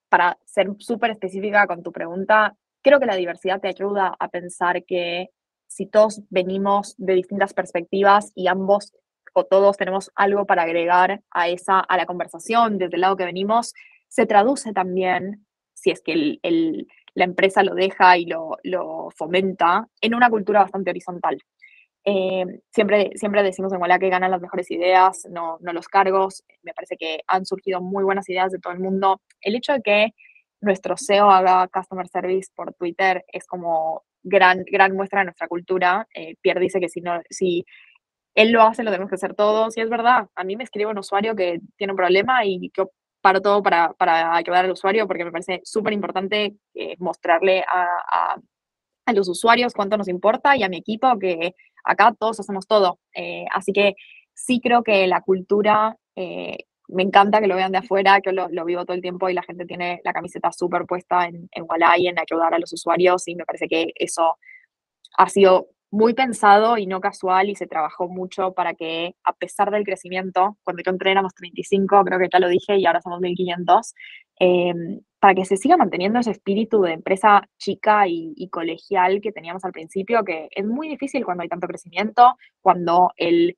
Para 0.10 0.40
ser 0.46 0.70
súper 0.80 1.12
específica 1.12 1.68
con 1.68 1.84
tu 1.84 1.92
pregunta, 1.92 2.56
creo 2.82 3.00
que 3.00 3.06
la 3.06 3.16
diversidad 3.16 3.62
te 3.62 3.68
ayuda 3.68 4.16
a 4.20 4.28
pensar 4.30 4.84
que 4.86 5.30
si 5.68 5.86
todos 5.86 6.22
venimos 6.30 6.96
de 6.98 7.14
distintas 7.14 7.54
perspectivas 7.54 8.32
y 8.34 8.48
ambos 8.48 8.92
o 9.34 9.46
todos 9.46 9.78
tenemos 9.78 10.12
algo 10.16 10.46
para 10.46 10.64
agregar 10.64 11.22
a 11.30 11.48
esa 11.48 11.80
a 11.80 11.98
la 11.98 12.08
conversación 12.08 12.80
desde 12.80 12.96
el 12.96 13.02
lado 13.02 13.16
que 13.16 13.26
venimos, 13.26 13.74
se 14.08 14.26
traduce 14.26 14.74
también, 14.74 15.46
si 15.76 15.92
es 15.92 16.02
que 16.02 16.14
el, 16.14 16.40
el, 16.42 16.88
la 17.14 17.26
empresa 17.26 17.64
lo 17.64 17.76
deja 17.76 18.18
y 18.18 18.26
lo, 18.26 18.58
lo, 18.64 19.10
fomenta, 19.12 19.88
en 20.02 20.16
una 20.16 20.30
cultura 20.30 20.62
bastante 20.62 20.90
horizontal. 20.90 21.40
Eh, 22.06 22.46
siempre, 22.72 23.12
siempre 23.16 23.44
decimos 23.44 23.74
en 23.74 23.82
Walla 23.82 24.00
que 24.00 24.10
ganan 24.10 24.32
las 24.32 24.42
mejores 24.42 24.72
ideas, 24.72 25.28
no, 25.30 25.58
no 25.62 25.74
los 25.74 25.88
cargos. 25.88 26.44
Me 26.64 26.74
parece 26.74 26.98
que 26.98 27.22
han 27.28 27.46
surgido 27.46 27.82
muy 27.82 28.04
buenas 28.04 28.28
ideas 28.30 28.52
de 28.52 28.60
todo 28.60 28.74
el 28.74 28.80
mundo. 28.80 29.22
El 29.42 29.56
hecho 29.56 29.74
de 29.74 29.82
que 29.82 30.14
nuestro 30.62 30.96
CEO 30.98 31.30
haga 31.30 31.68
customer 31.68 32.08
service 32.08 32.52
por 32.56 32.74
Twitter 32.74 33.24
es 33.28 33.46
como 33.46 34.04
gran, 34.24 34.64
gran 34.70 34.96
muestra 34.96 35.20
de 35.20 35.26
nuestra 35.26 35.48
cultura. 35.48 36.08
Eh, 36.14 36.36
Pierre 36.42 36.60
dice 36.60 36.80
que 36.80 36.90
si, 36.90 37.02
no, 37.02 37.22
si 37.30 37.66
él 38.36 38.52
lo 38.52 38.64
hace, 38.64 38.84
lo 38.84 38.92
tenemos 38.92 39.10
que 39.10 39.16
hacer 39.16 39.36
todos. 39.36 39.78
Y 39.78 39.82
es 39.82 39.90
verdad, 39.90 40.28
a 40.36 40.44
mí 40.44 40.56
me 40.56 40.64
escribe 40.64 40.92
un 40.92 41.00
usuario 41.00 41.36
que 41.36 41.60
tiene 41.78 41.94
un 41.94 41.98
problema 41.98 42.46
y 42.46 42.72
yo 42.76 42.92
paro 43.22 43.42
todo 43.42 43.62
para, 43.62 43.94
para 43.94 44.36
ayudar 44.36 44.66
al 44.66 44.72
usuario 44.72 45.08
porque 45.08 45.26
me 45.26 45.32
parece 45.32 45.62
súper 45.64 45.94
importante 45.94 46.56
eh, 46.74 46.96
mostrarle 47.00 47.62
a, 47.62 47.84
a, 48.12 48.38
a, 49.06 49.14
los 49.14 49.28
usuarios 49.28 49.74
cuánto 49.74 49.98
nos 49.98 50.08
importa 50.08 50.56
y 50.56 50.64
a 50.64 50.70
mi 50.70 50.78
equipo 50.78 51.20
que 51.20 51.54
acá 51.84 52.16
todos 52.18 52.40
hacemos 52.40 52.68
todo. 52.68 53.00
Eh, 53.14 53.46
así 53.54 53.74
que 53.74 53.96
sí 54.34 54.60
creo 54.62 54.84
que 54.84 55.08
la 55.08 55.22
cultura, 55.22 55.98
eh, 56.16 56.58
me 56.88 57.04
encanta 57.04 57.40
que 57.40 57.48
lo 57.48 57.56
vean 57.56 57.72
de 57.72 57.80
afuera, 57.80 58.22
que 58.22 58.32
lo, 58.32 58.50
lo, 58.50 58.66
vivo 58.66 58.86
todo 58.86 58.96
el 58.96 59.02
tiempo 59.02 59.30
y 59.30 59.34
la 59.34 59.44
gente 59.44 59.66
tiene 59.66 60.02
la 60.04 60.14
camiseta 60.14 60.52
súper 60.52 60.86
puesta 60.86 61.26
en, 61.26 61.50
en 61.52 61.66
en 61.72 62.20
ayudar 62.20 62.54
a 62.54 62.60
los 62.60 62.74
usuarios 62.74 63.28
y 63.28 63.36
me 63.36 63.46
parece 63.46 63.68
que 63.68 63.92
eso 63.96 64.38
ha 65.18 65.30
sido 65.30 65.68
muy 65.92 66.14
pensado 66.14 66.78
y 66.78 66.86
no 66.86 67.02
casual 67.02 67.50
y 67.50 67.56
se 67.56 67.68
trabajó 67.68 68.08
mucho 68.08 68.54
para 68.54 68.74
que 68.74 69.16
a 69.24 69.34
pesar 69.34 69.72
del 69.72 69.84
crecimiento, 69.84 70.58
cuando 70.64 70.84
yo 70.84 70.92
entré 70.92 71.12
éramos 71.12 71.34
35, 71.36 72.04
creo 72.06 72.20
que 72.20 72.30
ya 72.32 72.40
lo 72.40 72.48
dije, 72.48 72.78
y 72.78 72.86
ahora 72.86 73.02
somos 73.02 73.20
1500, 73.22 73.96
eh, 74.40 74.74
para 75.20 75.36
que 75.36 75.46
se 75.46 75.58
siga 75.58 75.78
manteniendo 75.78 76.20
ese 76.20 76.32
espíritu 76.32 76.82
de 76.82 76.94
empresa 76.94 77.44
chica 77.58 78.08
y, 78.08 78.48
colegial 78.50 79.20
que 79.22 79.32
teníamos 79.32 79.66
al 79.66 79.74
principio, 79.74 80.24
que 80.24 80.48
es 80.52 80.66
muy 80.66 80.88
difícil 80.88 81.26
cuando 81.26 81.44
hay 81.44 81.50
tanto 81.50 81.68
crecimiento, 81.68 82.36
cuando 82.62 83.12
el 83.18 83.58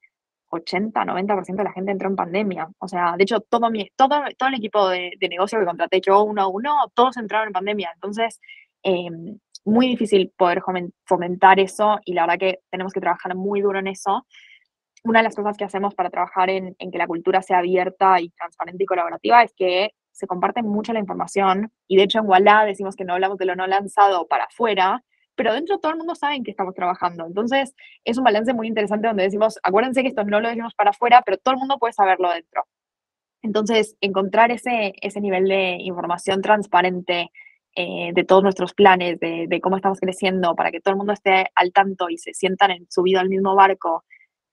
80, 0.49 1.05
90% 1.05 1.55
de 1.55 1.64
la 1.64 1.72
gente 1.72 1.91
entró 1.91 2.09
en 2.09 2.16
pandemia. 2.16 2.70
O 2.80 2.88
sea, 2.88 3.16
de 3.16 3.24
hecho, 3.24 3.41
todo, 3.41 3.70
mi, 3.70 3.89
todo, 3.95 4.22
todo 4.38 4.49
el 4.49 4.55
equipo 4.55 4.89
de, 4.89 5.14
de 5.20 5.30
negocio 5.30 5.59
que 5.59 5.66
contraté 5.66 6.01
yo 6.01 6.24
uno 6.24 6.41
a 6.41 6.47
uno, 6.47 6.76
todos 6.93 7.18
entraron 7.18 7.47
en 7.47 7.53
pandemia. 7.53 7.91
Entonces, 7.93 8.39
eh, 8.84 9.09
muy 9.64 9.88
difícil 9.88 10.32
poder 10.36 10.64
fomentar 11.05 11.59
eso 11.59 11.99
y 12.05 12.14
la 12.14 12.24
verdad 12.24 12.39
que 12.39 12.59
tenemos 12.72 12.93
que 12.93 12.99
trabajar 12.99 13.36
muy 13.36 13.62
duro 13.62 13.80
en 13.80 13.88
eso. 13.88 14.26
Una 15.03 15.20
de 15.20 15.24
las 15.24 15.36
cosas 15.36 15.57
que 15.57 15.64
hacemos 15.64 15.95
para 15.95 16.09
trabajar 16.09 16.49
en, 16.49 16.76
en 16.80 16.91
que 16.91 16.97
la 16.97 17.07
cultura 17.07 17.41
sea 17.41 17.59
abierta 17.59 18.20
y 18.20 18.30
transparente 18.30 18.84
y 18.84 18.88
colaborativa 18.88 19.43
es 19.43 19.53
que 19.55 19.91
se 20.12 20.28
comparte 20.28 20.64
mucho 20.64 20.93
la 20.93 20.99
información 20.99 21.72
y 21.88 21.97
de 21.97 22.03
hecho 22.03 22.20
en 22.20 22.28
Wallah 22.28 22.66
decimos 22.66 22.95
que 22.95 23.05
no 23.05 23.14
hablamos 23.14 23.38
de 23.38 23.45
lo 23.45 23.55
no 23.55 23.68
lanzado 23.68 24.28
para 24.28 24.45
afuera, 24.45 25.03
pero 25.36 25.53
dentro 25.53 25.80
todo 25.80 25.91
el 25.93 25.97
mundo 25.97 26.16
sabe 26.16 26.36
en 26.36 26.43
qué 26.43 26.51
estamos 26.51 26.76
trabajando. 26.76 27.26
Entonces, 27.26 27.74
es 28.03 28.18
un 28.18 28.24
balance 28.24 28.53
muy 28.53 28.68
interesante 28.68 29.07
donde 29.07 29.24
decimos, 29.24 29.59
acuérdense 29.64 30.01
que 30.01 30.09
esto 30.09 30.24
no 30.24 30.39
lo 30.39 30.49
decimos 30.49 30.76
para 30.76 30.91
afuera, 30.91 31.24
pero 31.26 31.38
todo 31.38 31.53
el 31.53 31.59
mundo 31.59 31.78
puede 31.80 31.93
saberlo 31.93 32.30
dentro. 32.32 32.66
Entonces, 33.41 33.95
encontrar 34.01 34.51
ese, 34.51 34.93
ese 35.01 35.20
nivel 35.20 35.47
de 35.47 35.78
información 35.80 36.41
transparente 36.41 37.32
eh, 37.76 38.12
de 38.14 38.24
todos 38.24 38.43
nuestros 38.43 38.74
planes, 38.74 39.20
de, 39.20 39.45
de, 39.47 39.62
cómo 39.62 39.78
estamos 39.78 39.99
creciendo, 39.99 40.55
para 40.55 40.72
que 40.72 40.82
todo 40.82 40.91
el 40.93 40.97
mundo 40.97 41.14
esté 41.14 41.47
al 41.55 41.72
tanto 41.72 42.09
y 42.09 42.18
se 42.18 42.34
sientan 42.34 42.72
en, 42.72 42.86
subido 42.89 43.20
al 43.20 43.30
mismo 43.30 43.55
barco, 43.55 44.03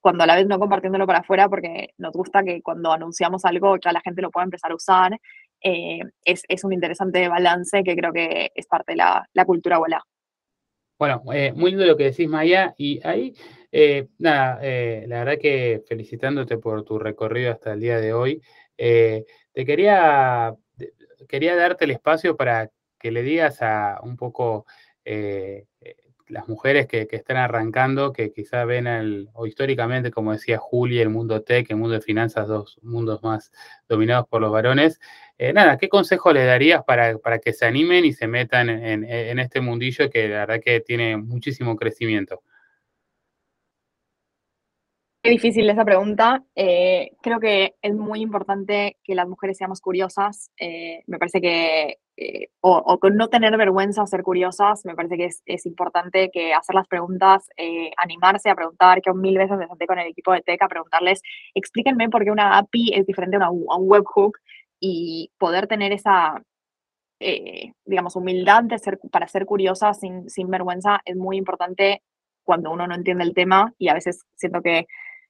cuando 0.00 0.24
a 0.24 0.26
la 0.26 0.36
vez 0.36 0.46
no 0.46 0.58
compartiéndolo 0.58 1.06
para 1.06 1.18
afuera, 1.20 1.48
porque 1.48 1.90
nos 1.98 2.12
gusta 2.12 2.42
que 2.44 2.62
cuando 2.62 2.92
anunciamos 2.92 3.44
algo 3.44 3.76
ya 3.76 3.92
la 3.92 4.00
gente 4.00 4.22
lo 4.22 4.30
pueda 4.30 4.44
empezar 4.44 4.70
a 4.70 4.76
usar, 4.76 5.20
eh, 5.62 6.00
es, 6.24 6.42
es, 6.48 6.64
un 6.64 6.72
interesante 6.72 7.28
balance 7.28 7.82
que 7.82 7.96
creo 7.96 8.12
que 8.12 8.50
es 8.54 8.66
parte 8.66 8.92
de 8.92 8.96
la, 8.96 9.44
cultura 9.44 9.76
abuela. 9.76 10.02
Bueno, 10.98 11.22
eh, 11.32 11.52
muy 11.52 11.70
lindo 11.70 11.86
lo 11.86 11.96
que 11.96 12.04
decís, 12.04 12.28
Maya, 12.28 12.74
y 12.76 13.00
ahí, 13.06 13.34
eh, 13.70 14.08
nada, 14.18 14.56
la 14.56 15.24
verdad 15.24 15.38
que 15.40 15.82
felicitándote 15.86 16.58
por 16.58 16.84
tu 16.84 16.98
recorrido 16.98 17.52
hasta 17.52 17.72
el 17.72 17.80
día 17.80 18.00
de 18.00 18.12
hoy, 18.12 18.42
te 18.76 19.24
quería, 19.64 20.54
quería 21.28 21.54
darte 21.56 21.84
el 21.84 21.92
espacio 21.92 22.36
para 22.36 22.70
que 22.98 23.10
le 23.12 23.22
digas 23.22 23.62
a 23.62 24.00
un 24.02 24.16
poco 24.16 24.66
las 26.28 26.48
mujeres 26.48 26.86
que, 26.86 27.08
están 27.10 27.36
arrancando, 27.36 28.12
que 28.12 28.32
quizá 28.32 28.64
ven 28.64 28.86
el, 28.86 29.28
o 29.32 29.46
históricamente, 29.46 30.10
como 30.10 30.32
decía 30.32 30.58
Juli, 30.58 31.00
el 31.00 31.08
mundo 31.08 31.42
tech, 31.42 31.70
el 31.70 31.76
mundo 31.76 31.94
de 31.94 32.00
finanzas, 32.00 32.48
dos 32.48 32.78
mundos 32.82 33.22
más 33.22 33.50
dominados 33.88 34.26
por 34.28 34.40
los 34.40 34.52
varones. 34.52 35.00
Eh, 35.38 35.52
nada, 35.52 35.78
¿qué 35.78 35.88
consejo 35.88 36.32
le 36.32 36.44
darías 36.44 36.82
para, 36.84 37.18
para, 37.18 37.38
que 37.38 37.52
se 37.52 37.66
animen 37.66 38.04
y 38.04 38.12
se 38.12 38.26
metan 38.26 38.68
en, 38.68 39.04
en, 39.04 39.38
este 39.38 39.60
mundillo 39.60 40.10
que 40.10 40.28
la 40.28 40.46
verdad 40.46 40.60
que 40.64 40.80
tiene 40.80 41.16
muchísimo 41.16 41.76
crecimiento? 41.76 42.42
Qué 45.22 45.30
difícil 45.30 45.68
esa 45.68 45.84
pregunta. 45.84 46.44
Eh, 46.54 47.10
creo 47.20 47.40
que 47.40 47.74
es 47.82 47.94
muy 47.94 48.20
importante 48.20 48.96
que 49.02 49.14
las 49.14 49.28
mujeres 49.28 49.58
seamos 49.58 49.80
curiosas. 49.80 50.50
Eh, 50.58 51.02
me 51.06 51.18
parece 51.18 51.40
que 51.40 51.98
eh, 52.20 52.48
o, 52.62 52.76
o, 52.78 52.98
con 52.98 53.16
no 53.16 53.28
tener 53.28 53.56
vergüenza 53.56 54.04
ser 54.04 54.24
curiosas, 54.24 54.84
me 54.84 54.96
parece 54.96 55.16
que 55.16 55.26
es, 55.26 55.40
es 55.46 55.64
importante 55.66 56.30
que 56.32 56.52
hacer 56.52 56.74
las 56.74 56.88
preguntas, 56.88 57.48
eh, 57.56 57.92
animarse 57.96 58.50
a 58.50 58.56
preguntar, 58.56 59.00
que 59.00 59.12
mil 59.14 59.38
veces 59.38 59.56
me 59.56 59.68
senté 59.68 59.86
con 59.86 60.00
el 60.00 60.08
equipo 60.08 60.32
de 60.32 60.40
TEC 60.40 60.62
a 60.62 60.68
preguntarles, 60.68 61.22
explíquenme 61.54 62.08
por 62.10 62.24
qué 62.24 62.32
una 62.32 62.58
API 62.58 62.92
es 62.94 63.06
diferente 63.06 63.36
a, 63.36 63.50
una, 63.50 63.72
a 63.72 63.76
un 63.76 63.88
webhook 63.88 64.36
y 64.80 65.30
poder 65.38 65.68
tener 65.68 65.92
esa, 65.92 66.42
eh, 67.20 67.72
digamos, 67.84 68.16
humildad 68.16 68.64
de 68.64 68.80
ser, 68.80 68.98
para 69.12 69.28
ser 69.28 69.46
curiosa 69.46 69.94
sin, 69.94 70.28
sin 70.28 70.50
vergüenza 70.50 71.00
es 71.04 71.14
muy 71.14 71.36
importante 71.36 72.02
cuando 72.42 72.72
uno 72.72 72.88
no 72.88 72.96
entiende 72.96 73.22
el 73.22 73.34
tema 73.34 73.72
y 73.78 73.90
a 73.90 73.94
veces 73.94 74.24
siento 74.34 74.60
que 74.60 74.88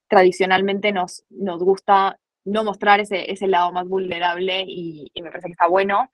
tradicionalmente 0.08 0.92
nos, 0.92 1.22
nos 1.28 1.62
gusta 1.62 2.18
no 2.46 2.64
mostrar 2.64 3.00
ese, 3.00 3.30
ese 3.30 3.46
lado 3.46 3.72
más 3.72 3.86
vulnerable 3.86 4.64
y, 4.66 5.10
y 5.12 5.20
me 5.20 5.28
parece 5.28 5.48
que 5.48 5.52
está 5.52 5.68
bueno. 5.68 6.10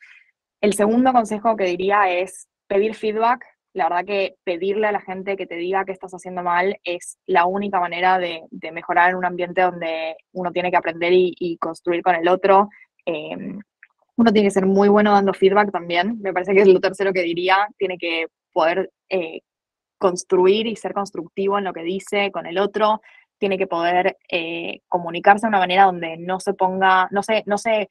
El 0.64 0.72
segundo 0.72 1.12
consejo 1.12 1.56
que 1.56 1.64
diría 1.64 2.08
es 2.08 2.48
pedir 2.66 2.94
feedback. 2.94 3.44
La 3.74 3.84
verdad 3.84 4.06
que 4.06 4.36
pedirle 4.44 4.86
a 4.86 4.92
la 4.92 5.02
gente 5.02 5.36
que 5.36 5.46
te 5.46 5.56
diga 5.56 5.84
que 5.84 5.92
estás 5.92 6.12
haciendo 6.12 6.42
mal 6.42 6.78
es 6.84 7.18
la 7.26 7.44
única 7.44 7.78
manera 7.80 8.18
de, 8.18 8.40
mejorar 8.72 9.10
en 9.10 9.16
un 9.16 9.26
ambiente 9.26 9.60
donde 9.60 10.16
uno 10.32 10.52
tiene 10.52 10.70
que 10.70 10.78
aprender 10.78 11.12
y, 11.12 11.58
construir 11.60 12.02
con 12.02 12.14
el 12.14 12.26
otro. 12.28 12.70
Eh, 13.04 13.36
uno 14.16 14.32
tiene 14.32 14.48
que 14.48 14.52
ser 14.52 14.64
muy 14.64 14.88
bueno 14.88 15.12
dando 15.12 15.34
feedback 15.34 15.70
también. 15.70 16.18
Me 16.22 16.32
parece 16.32 16.54
que 16.54 16.62
es 16.62 16.68
lo 16.68 16.80
tercero 16.80 17.12
que 17.12 17.20
diría. 17.20 17.68
Tiene 17.76 17.98
que 17.98 18.28
poder 18.50 18.90
eh, 19.10 19.42
construir 19.98 20.66
y 20.66 20.76
ser 20.76 20.94
constructivo 20.94 21.58
en 21.58 21.64
lo 21.64 21.74
que 21.74 21.82
dice 21.82 22.30
con 22.32 22.46
el 22.46 22.56
otro. 22.56 23.02
Tiene 23.36 23.58
que 23.58 23.66
poder 23.66 24.16
eh, 24.30 24.80
comunicarse 24.88 25.44
de 25.46 25.48
una 25.48 25.58
manera 25.58 25.84
donde 25.84 26.16
no 26.16 26.40
se 26.40 26.54
ponga, 26.54 27.06
no 27.10 27.22
se, 27.22 27.42
no 27.44 27.58
se 27.58 27.86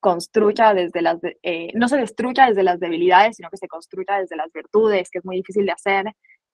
construya 0.00 0.74
desde 0.74 1.02
las, 1.02 1.18
eh, 1.42 1.70
no 1.74 1.88
se 1.88 1.96
destruya 1.96 2.46
desde 2.46 2.62
las 2.62 2.80
debilidades, 2.80 3.36
sino 3.36 3.50
que 3.50 3.56
se 3.56 3.68
construya 3.68 4.18
desde 4.18 4.36
las 4.36 4.52
virtudes, 4.52 5.10
que 5.10 5.18
es 5.18 5.24
muy 5.24 5.36
difícil 5.36 5.66
de 5.66 5.72
hacer. 5.72 6.06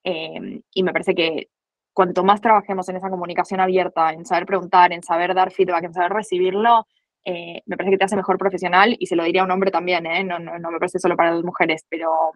Eh, 0.05 0.63
y 0.73 0.83
me 0.83 0.93
parece 0.93 1.15
que 1.15 1.49
cuanto 1.93 2.25
más 2.25 2.41
trabajemos 2.41 2.89
en 2.89 2.97
esa 2.97 3.11
comunicación 3.11 3.61
abierta, 3.61 4.13
en 4.13 4.25
saber 4.25 4.47
preguntar, 4.47 4.93
en 4.93 5.03
saber 5.03 5.35
dar 5.35 5.53
feedback, 5.53 5.85
en 5.85 5.95
saber 5.95 6.13
recibirlo, 6.13 6.87
eh, 7.25 7.63
me 7.67 7.77
parece 7.77 7.93
que 7.93 7.99
te 7.99 8.05
hace 8.05 8.17
mejor 8.17 8.39
profesional 8.39 8.97
y 8.99 9.07
se 9.07 9.17
lo 9.17 9.25
diría 9.25 9.43
a 9.43 9.45
un 9.45 9.51
hombre 9.51 9.71
también, 9.71 10.07
¿eh? 10.07 10.25
no, 10.25 10.39
no, 10.39 10.59
no, 10.59 10.71
me 10.71 10.79
parece 10.79 10.99
solo 10.99 11.17
para 11.17 11.33
las 11.35 11.45
mujeres, 11.45 11.85
pero 11.89 12.33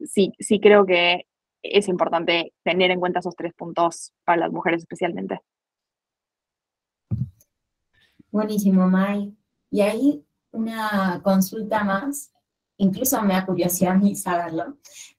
sí, 0.00 0.32
sí 0.38 0.58
creo 0.58 0.86
que 0.86 1.26
es 1.62 1.88
importante 1.88 2.54
tener 2.64 2.90
en 2.90 2.98
cuenta 2.98 3.20
esos 3.20 3.36
tres 3.36 3.52
puntos 3.54 4.12
para 4.24 4.38
las 4.38 4.52
mujeres 4.52 4.82
especialmente. 4.82 5.40
Buenísimo, 8.30 8.88
Mai. 8.88 9.32
Y 9.74 9.80
ahí 9.80 10.24
una 10.52 11.20
consulta 11.24 11.82
más, 11.82 12.32
incluso 12.76 13.20
me 13.22 13.34
da 13.34 13.44
curiosidad 13.44 13.94
a 13.94 13.98
mí 13.98 14.14
saberlo. 14.14 14.76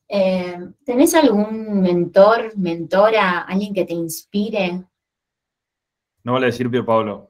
Eh, 0.07 0.57
¿Tenés 0.85 1.13
algún 1.13 1.81
mentor, 1.81 2.57
mentora, 2.57 3.41
alguien 3.41 3.73
que 3.73 3.83
te 3.83 3.93
inspire? 3.93 4.81
No 6.23 6.31
vale 6.31 6.45
decir 6.45 6.71
Pier 6.71 6.85
Pablo. 6.85 7.29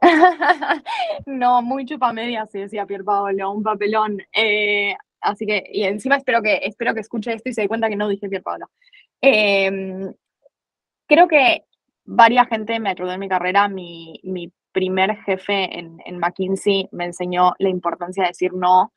no, 1.26 1.62
muy 1.62 1.86
chupamedia, 1.86 2.44
sí 2.46 2.58
decía 2.58 2.86
Pier 2.86 3.04
Pablo, 3.04 3.52
un 3.52 3.62
papelón. 3.62 4.20
Eh, 4.32 4.96
así 5.20 5.46
que, 5.46 5.62
y 5.72 5.84
encima 5.84 6.16
espero 6.16 6.42
que, 6.42 6.58
espero 6.64 6.92
que 6.92 7.02
escuche 7.02 7.32
esto 7.32 7.50
y 7.50 7.52
se 7.52 7.60
dé 7.60 7.68
cuenta 7.68 7.88
que 7.88 7.94
no 7.94 8.08
dije 8.08 8.28
Pier 8.28 8.42
Pablo. 8.42 8.68
Eh, 9.20 10.12
creo 11.06 11.28
que 11.28 11.66
varias 12.04 12.48
gente 12.48 12.78
me 12.80 12.90
ayudó 12.90 13.12
en 13.12 13.20
mi 13.20 13.28
carrera. 13.28 13.68
Mi, 13.68 14.20
mi 14.22 14.52
primer 14.72 15.16
jefe 15.24 15.78
en, 15.78 15.98
en, 16.04 16.18
McKinsey 16.18 16.88
me 16.92 17.04
enseñó 17.04 17.52
la 17.58 17.68
importancia 17.68 18.22
de 18.22 18.30
decir 18.30 18.52
no 18.54 18.92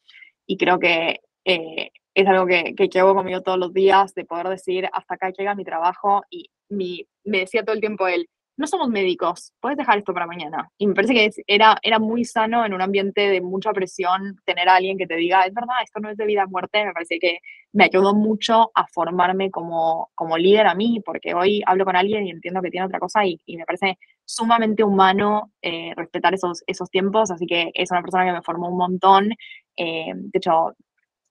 y 0.45 0.57
creo 0.57 0.79
que 0.79 1.19
eh, 1.43 1.91
es 2.13 2.27
algo 2.27 2.45
que, 2.45 2.75
que, 2.75 2.87
llevo 2.87 3.13
conmigo 3.13 3.41
todos 3.41 3.59
los 3.59 3.73
días, 3.73 4.13
de 4.15 4.23
poder 4.23 4.47
decir 4.47 4.89
hasta 4.93 5.15
acá 5.15 5.31
llega 5.31 5.53
mi 5.53 5.65
trabajo 5.65 6.23
y 6.29 6.49
mi, 6.69 7.05
me 7.25 7.39
decía 7.39 7.63
todo 7.63 7.75
el 7.75 7.81
tiempo 7.81 8.07
él, 8.07 8.29
no 8.57 8.67
somos 8.67 8.89
médicos, 8.89 9.53
puedes 9.59 9.77
dejar 9.77 9.97
esto 9.97 10.13
para 10.13 10.27
mañana. 10.27 10.69
Y 10.77 10.87
me 10.87 10.93
parece 10.93 11.13
que 11.13 11.29
era, 11.47 11.77
era 11.81 11.99
muy 11.99 12.23
sano 12.23 12.65
en 12.65 12.73
un 12.73 12.81
ambiente 12.81 13.29
de 13.29 13.41
mucha 13.41 13.73
presión 13.73 14.39
tener 14.45 14.69
a 14.69 14.75
alguien 14.75 14.97
que 14.97 15.07
te 15.07 15.15
diga, 15.15 15.43
es 15.45 15.53
verdad, 15.53 15.75
esto 15.83 15.99
no 15.99 16.09
es 16.09 16.17
de 16.17 16.25
vida 16.25 16.43
a 16.43 16.47
muerte. 16.47 16.85
Me 16.85 16.93
parece 16.93 17.19
que 17.19 17.39
me 17.73 17.85
ayudó 17.85 18.15
mucho 18.15 18.71
a 18.73 18.87
formarme 18.87 19.51
como, 19.51 20.09
como 20.15 20.37
líder 20.37 20.67
a 20.67 20.75
mí, 20.75 21.01
porque 21.05 21.33
hoy 21.33 21.61
hablo 21.65 21.83
con 21.85 21.95
alguien 21.95 22.25
y 22.25 22.31
entiendo 22.31 22.61
que 22.61 22.71
tiene 22.71 22.85
otra 22.87 22.99
cosa 22.99 23.25
y, 23.25 23.39
y 23.45 23.57
me 23.57 23.65
parece 23.65 23.97
sumamente 24.23 24.83
humano 24.83 25.51
eh, 25.61 25.93
respetar 25.95 26.33
esos, 26.33 26.63
esos 26.65 26.89
tiempos. 26.89 27.31
Así 27.31 27.45
que 27.45 27.71
es 27.73 27.91
una 27.91 28.01
persona 28.01 28.25
que 28.25 28.31
me 28.31 28.41
formó 28.41 28.69
un 28.69 28.77
montón. 28.77 29.31
Eh, 29.75 30.13
de 30.15 30.37
hecho, 30.37 30.75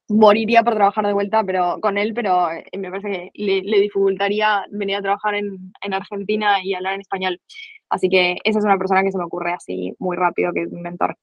moriría 0.08 0.62
por 0.62 0.74
trabajar 0.74 1.06
de 1.06 1.12
vuelta 1.12 1.42
pero 1.44 1.78
con 1.80 1.98
él, 1.98 2.12
pero 2.14 2.50
eh, 2.50 2.64
me 2.78 2.90
parece 2.90 3.10
que 3.10 3.30
le, 3.34 3.80
dificultaría 3.80 4.64
venir 4.70 4.96
a 4.96 5.02
trabajar 5.02 5.34
en, 5.34 5.72
en, 5.82 5.94
Argentina 5.94 6.62
y 6.62 6.74
hablar 6.74 6.94
en 6.94 7.00
español. 7.00 7.40
Así 7.88 8.08
que 8.08 8.36
esa 8.44 8.58
es 8.58 8.64
una 8.64 8.78
persona 8.78 9.02
que 9.02 9.12
se 9.12 9.18
me 9.18 9.24
ocurre 9.24 9.52
así 9.52 9.94
muy 9.98 10.16
rápido, 10.16 10.52
que 10.52 10.62
es 10.62 10.72
mi 10.72 10.80
mentor. 10.80 11.16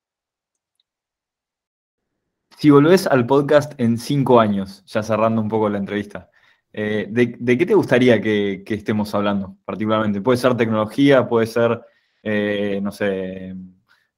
Si 2.58 2.70
volvés 2.70 3.08
al 3.08 3.26
podcast 3.26 3.74
en 3.80 3.98
cinco 3.98 4.40
años, 4.40 4.84
ya 4.86 5.02
cerrando 5.02 5.42
un 5.42 5.50
poco 5.50 5.68
la 5.68 5.80
entrevista, 5.80 6.30
eh, 6.74 7.08
¿de, 7.10 7.36
¿de, 7.40 7.58
qué 7.58 7.66
te 7.66 7.74
gustaría 7.74 8.22
que, 8.22 8.64
que, 8.66 8.76
estemos 8.76 9.14
hablando 9.16 9.58
particularmente? 9.66 10.22
Puede 10.22 10.38
ser 10.38 10.56
tecnología, 10.56 11.28
puede 11.28 11.48
ser, 11.48 11.82
eh, 12.24 12.80
no 12.82 12.92
sé, 12.92 13.56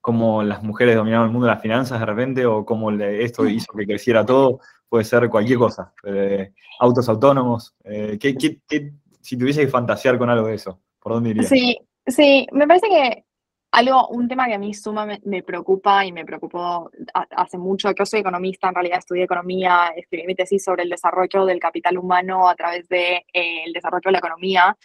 cómo 0.03 0.43
las 0.43 0.61
mujeres 0.61 0.97
dominaron 0.97 1.27
el 1.27 1.31
mundo 1.31 1.47
de 1.47 1.53
las 1.53 1.61
finanzas 1.61 1.97
de 1.97 2.05
repente 2.05 2.45
o 2.45 2.65
cómo 2.65 2.91
esto 2.91 3.47
hizo 3.47 3.71
que 3.71 3.85
creciera 3.85 4.25
todo, 4.25 4.59
puede 4.89 5.05
ser 5.05 5.29
cualquier 5.29 5.57
cosa. 5.57 5.93
Eh, 6.03 6.51
autos 6.81 7.07
autónomos, 7.07 7.73
eh, 7.85 8.17
¿qué, 8.19 8.35
qué, 8.35 8.59
qué, 8.67 8.91
si 9.21 9.37
tuviese 9.37 9.61
que 9.61 9.69
fantasear 9.69 10.17
con 10.17 10.29
algo 10.29 10.47
de 10.47 10.55
eso, 10.55 10.81
¿por 10.99 11.13
dónde 11.13 11.29
irías? 11.29 11.47
Sí, 11.47 11.77
sí, 12.05 12.45
me 12.51 12.67
parece 12.67 12.89
que 12.89 13.23
algo, 13.71 14.09
un 14.09 14.27
tema 14.27 14.47
que 14.47 14.55
a 14.55 14.59
mí 14.59 14.73
sumamente 14.73 15.25
me 15.25 15.41
preocupa 15.41 16.05
y 16.05 16.11
me 16.11 16.25
preocupó 16.25 16.91
hace 17.13 17.57
mucho, 17.57 17.89
yo 17.97 18.05
soy 18.05 18.19
economista, 18.19 18.67
en 18.67 18.75
realidad 18.75 18.99
estudié 18.99 19.23
economía, 19.23 19.93
escribí 19.95 20.27
mi 20.27 20.35
tesis 20.35 20.65
sobre 20.65 20.83
el 20.83 20.89
desarrollo 20.89 21.45
del 21.45 21.61
capital 21.61 21.97
humano 21.97 22.49
a 22.49 22.55
través 22.55 22.89
del 22.89 22.99
de, 22.99 23.25
eh, 23.31 23.71
desarrollo 23.73 24.01
de 24.03 24.11
la 24.11 24.17
economía, 24.17 24.77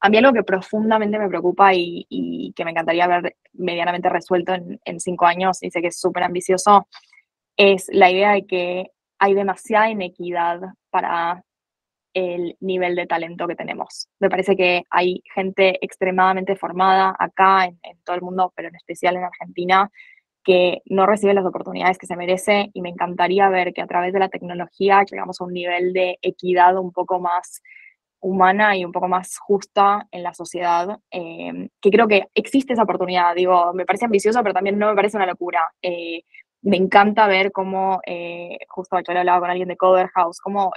a 0.00 0.08
mí 0.08 0.18
algo 0.18 0.32
que 0.32 0.42
profundamente 0.42 1.18
me 1.18 1.28
preocupa 1.28 1.72
y, 1.74 2.52
que 2.54 2.64
me 2.64 2.70
encantaría 2.70 3.06
ver 3.06 3.36
medianamente 3.52 4.08
resuelto 4.08 4.54
en, 4.54 4.80
en 4.84 5.00
cinco 5.00 5.26
años, 5.26 5.62
y 5.62 5.70
sé 5.70 5.80
que 5.80 5.88
es 5.88 6.00
súper 6.00 6.22
ambicioso, 6.22 6.88
es 7.56 7.88
la 7.92 8.10
idea 8.10 8.32
de 8.32 8.46
que 8.46 8.90
hay 9.18 9.34
demasiada 9.34 9.90
inequidad 9.90 10.60
para 10.90 11.42
el 12.14 12.56
nivel 12.60 12.96
de 12.96 13.06
talento 13.06 13.46
que 13.46 13.56
tenemos. 13.56 14.08
Me 14.20 14.30
parece 14.30 14.56
que 14.56 14.84
hay 14.90 15.22
gente 15.34 15.78
extremadamente 15.84 16.56
formada 16.56 17.14
acá, 17.18 17.66
en, 17.66 17.78
en 17.82 17.98
todo 18.04 18.16
el 18.16 18.22
mundo, 18.22 18.52
pero 18.56 18.68
en 18.68 18.76
especial 18.76 19.16
en 19.16 19.24
Argentina, 19.24 19.90
que 20.46 20.80
no 20.86 21.06
recibe 21.06 21.34
las 21.34 21.44
oportunidades 21.44 21.98
que 21.98 22.06
se 22.06 22.16
merece 22.16 22.70
y 22.72 22.80
me 22.80 22.88
encantaría 22.88 23.48
ver 23.48 23.74
que 23.74 23.82
a 23.82 23.86
través 23.86 24.12
de 24.12 24.20
la 24.20 24.28
tecnología 24.28 25.02
llegamos 25.02 25.40
a 25.40 25.44
un 25.44 25.52
nivel 25.52 25.92
de 25.92 26.18
equidad 26.22 26.78
un 26.78 26.92
poco 26.92 27.18
más 27.18 27.62
humana 28.26 28.76
y 28.76 28.84
un 28.84 28.90
poco 28.90 29.06
más 29.06 29.38
justa 29.38 30.08
en 30.10 30.24
la 30.24 30.34
sociedad, 30.34 30.98
eh, 31.12 31.68
que 31.80 31.90
creo 31.90 32.08
que 32.08 32.26
existe 32.34 32.72
esa 32.72 32.82
oportunidad. 32.82 33.34
Digo, 33.36 33.72
me 33.72 33.86
parece 33.86 34.06
ambicioso, 34.06 34.42
pero 34.42 34.52
también 34.52 34.78
no 34.78 34.88
me 34.88 34.96
parece 34.96 35.16
una 35.16 35.26
locura. 35.26 35.60
Eh, 35.80 36.24
me 36.62 36.76
encanta 36.76 37.28
ver 37.28 37.52
cómo, 37.52 38.00
eh, 38.04 38.58
justo 38.68 38.98
yo 38.98 39.16
hablaba 39.16 39.38
con 39.38 39.50
alguien 39.50 39.68
de 39.68 39.76
Coder 39.76 40.08
House, 40.08 40.40
cómo 40.40 40.72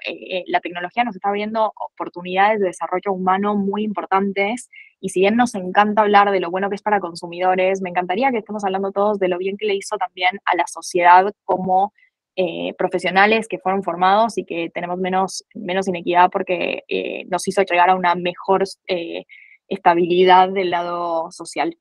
la 0.46 0.60
tecnología 0.60 1.04
nos 1.04 1.16
está 1.16 1.30
abriendo 1.30 1.74
oportunidades 1.76 2.60
de 2.60 2.68
desarrollo 2.68 3.14
humano 3.14 3.56
muy 3.56 3.84
importantes. 3.84 4.70
Y 5.00 5.10
si 5.10 5.22
bien 5.22 5.36
nos 5.36 5.56
encanta 5.56 6.04
hablar 6.04 6.30
de 6.30 6.40
lo 6.40 6.52
bueno 6.52 6.70
que 6.70 6.76
es 6.76 6.84
para 6.84 7.00
consumidores, 7.00 7.82
me 7.82 7.90
encantaría 7.90 8.30
que 8.30 8.38
estemos 8.38 8.64
hablando 8.64 8.92
todos 8.92 9.18
de 9.18 9.30
lo 9.30 9.40
bien 9.40 9.58
que 9.58 9.66
le 9.66 9.74
hizo 9.74 9.98
también 9.98 10.38
a 10.46 10.56
la 10.56 10.68
sociedad 10.68 11.34
como 11.46 11.94
eh, 12.36 12.74
profesionales 12.78 13.48
que 13.50 13.60
fueron 13.60 13.84
formados 13.84 14.38
y 14.38 14.46
que 14.46 14.70
tenemos 14.74 14.98
menos, 14.98 15.44
menos 15.54 15.88
inequidad 15.88 16.30
porque 16.32 16.84
eh, 16.88 17.26
nos 17.26 17.48
hizo 17.48 17.62
llegar 17.64 17.90
a 17.90 17.96
una 17.96 18.16
mejor 18.16 18.64
eh, 18.88 19.26
estabilidad 19.68 20.50
del 20.50 20.70
lado 20.70 21.32
social. 21.32 21.78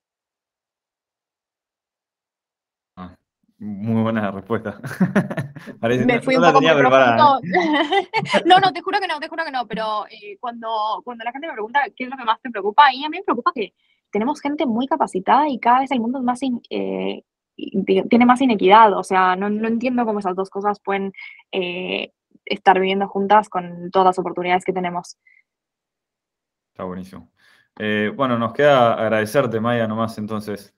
Ah, 2.96 3.16
muy 3.58 4.02
buena 4.02 4.30
respuesta. 4.32 4.80
Me 5.80 6.20
fui 6.20 6.36
un 6.36 6.42
poco 6.42 6.60
muy 6.60 6.70
profundo. 6.70 7.40
no, 8.46 8.58
no, 8.58 8.72
te 8.72 8.80
juro 8.80 8.98
que 8.98 9.06
no, 9.06 9.20
te 9.20 9.28
juro 9.28 9.44
que 9.44 9.52
no, 9.52 9.66
pero 9.68 10.06
cuando, 10.40 11.02
cuando 11.04 11.24
la 11.24 11.32
gente 11.32 11.46
me 11.46 11.52
pregunta 11.52 11.80
qué 11.94 12.04
es 12.04 12.10
lo 12.10 12.16
que 12.16 12.24
más 12.24 12.40
te 12.40 12.50
preocupa, 12.50 12.92
y 12.92 13.04
a 13.04 13.08
mí 13.08 13.18
me 13.18 13.24
preocupa 13.24 13.52
que 13.54 13.74
tenemos 14.10 14.40
gente 14.40 14.66
muy 14.66 14.86
capacitada 14.86 15.48
y 15.48 15.60
cada 15.60 15.80
vez 15.80 15.90
el 15.92 16.00
mundo 16.00 16.18
es 16.18 16.24
más 16.24 16.40
tiene 18.08 18.26
más 18.26 18.40
inequidad. 18.40 18.96
O 18.96 19.02
sea, 19.02 19.36
no, 19.36 19.46
entiendo 19.46 20.04
cómo 20.04 20.20
esas 20.20 20.36
dos 20.36 20.50
cosas 20.50 20.80
pueden 20.80 21.12
eh, 21.52 22.12
estar 22.44 22.78
viviendo 22.78 23.08
juntas 23.08 23.48
con 23.48 23.90
todas 23.90 24.06
las 24.06 24.18
oportunidades 24.18 24.64
que 24.64 24.72
tenemos. 24.72 25.18
Está 26.72 26.84
buenísimo. 26.84 27.30
Eh, 27.78 28.12
bueno, 28.14 28.38
nos 28.38 28.52
queda 28.52 28.94
agradecerte, 28.94 29.60
Maya, 29.60 29.86
nomás 29.86 30.18
entonces 30.18 30.74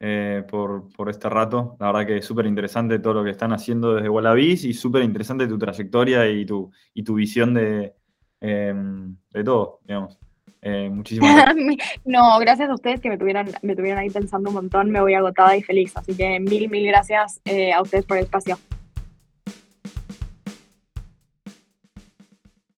eh, 0.00 0.44
por, 0.48 0.88
este 1.08 1.28
rato. 1.28 1.76
La 1.80 1.86
verdad 1.86 2.06
que 2.06 2.16
es 2.18 2.24
súper 2.24 2.46
interesante 2.46 2.98
todo 2.98 3.14
lo 3.14 3.24
que 3.24 3.30
están 3.30 3.52
haciendo 3.52 3.94
desde 3.94 4.08
Wallabies 4.08 4.64
y 4.64 4.74
súper 4.74 5.02
interesante 5.02 5.46
tu 5.46 5.58
trayectoria 5.58 6.28
y 6.28 6.44
tu, 6.44 6.70
y 6.92 7.02
tu 7.02 7.14
visión 7.14 7.54
de, 7.54 7.94
de 8.40 9.44
todo, 9.44 9.80
digamos. 9.84 10.18
Eh, 10.62 10.88
muchísimas 10.90 11.34
gracias. 11.34 12.00
no, 12.04 12.38
gracias 12.38 12.70
a 12.70 12.74
ustedes 12.74 13.00
que 13.00 13.10
me 13.10 13.18
tuvieran, 13.18 13.50
me 13.62 13.76
tuvieran 13.76 13.98
ahí 13.98 14.10
pensando 14.10 14.48
un 14.48 14.54
montón. 14.54 14.90
Me 14.90 15.00
voy 15.00 15.14
agotada 15.14 15.56
y 15.56 15.62
feliz. 15.62 15.96
Así 15.96 16.14
que 16.14 16.40
mil, 16.40 16.70
mil 16.70 16.86
gracias 16.86 17.40
eh, 17.44 17.72
a 17.72 17.82
ustedes 17.82 18.06
por 18.06 18.16
el 18.16 18.24
espacio. 18.24 18.58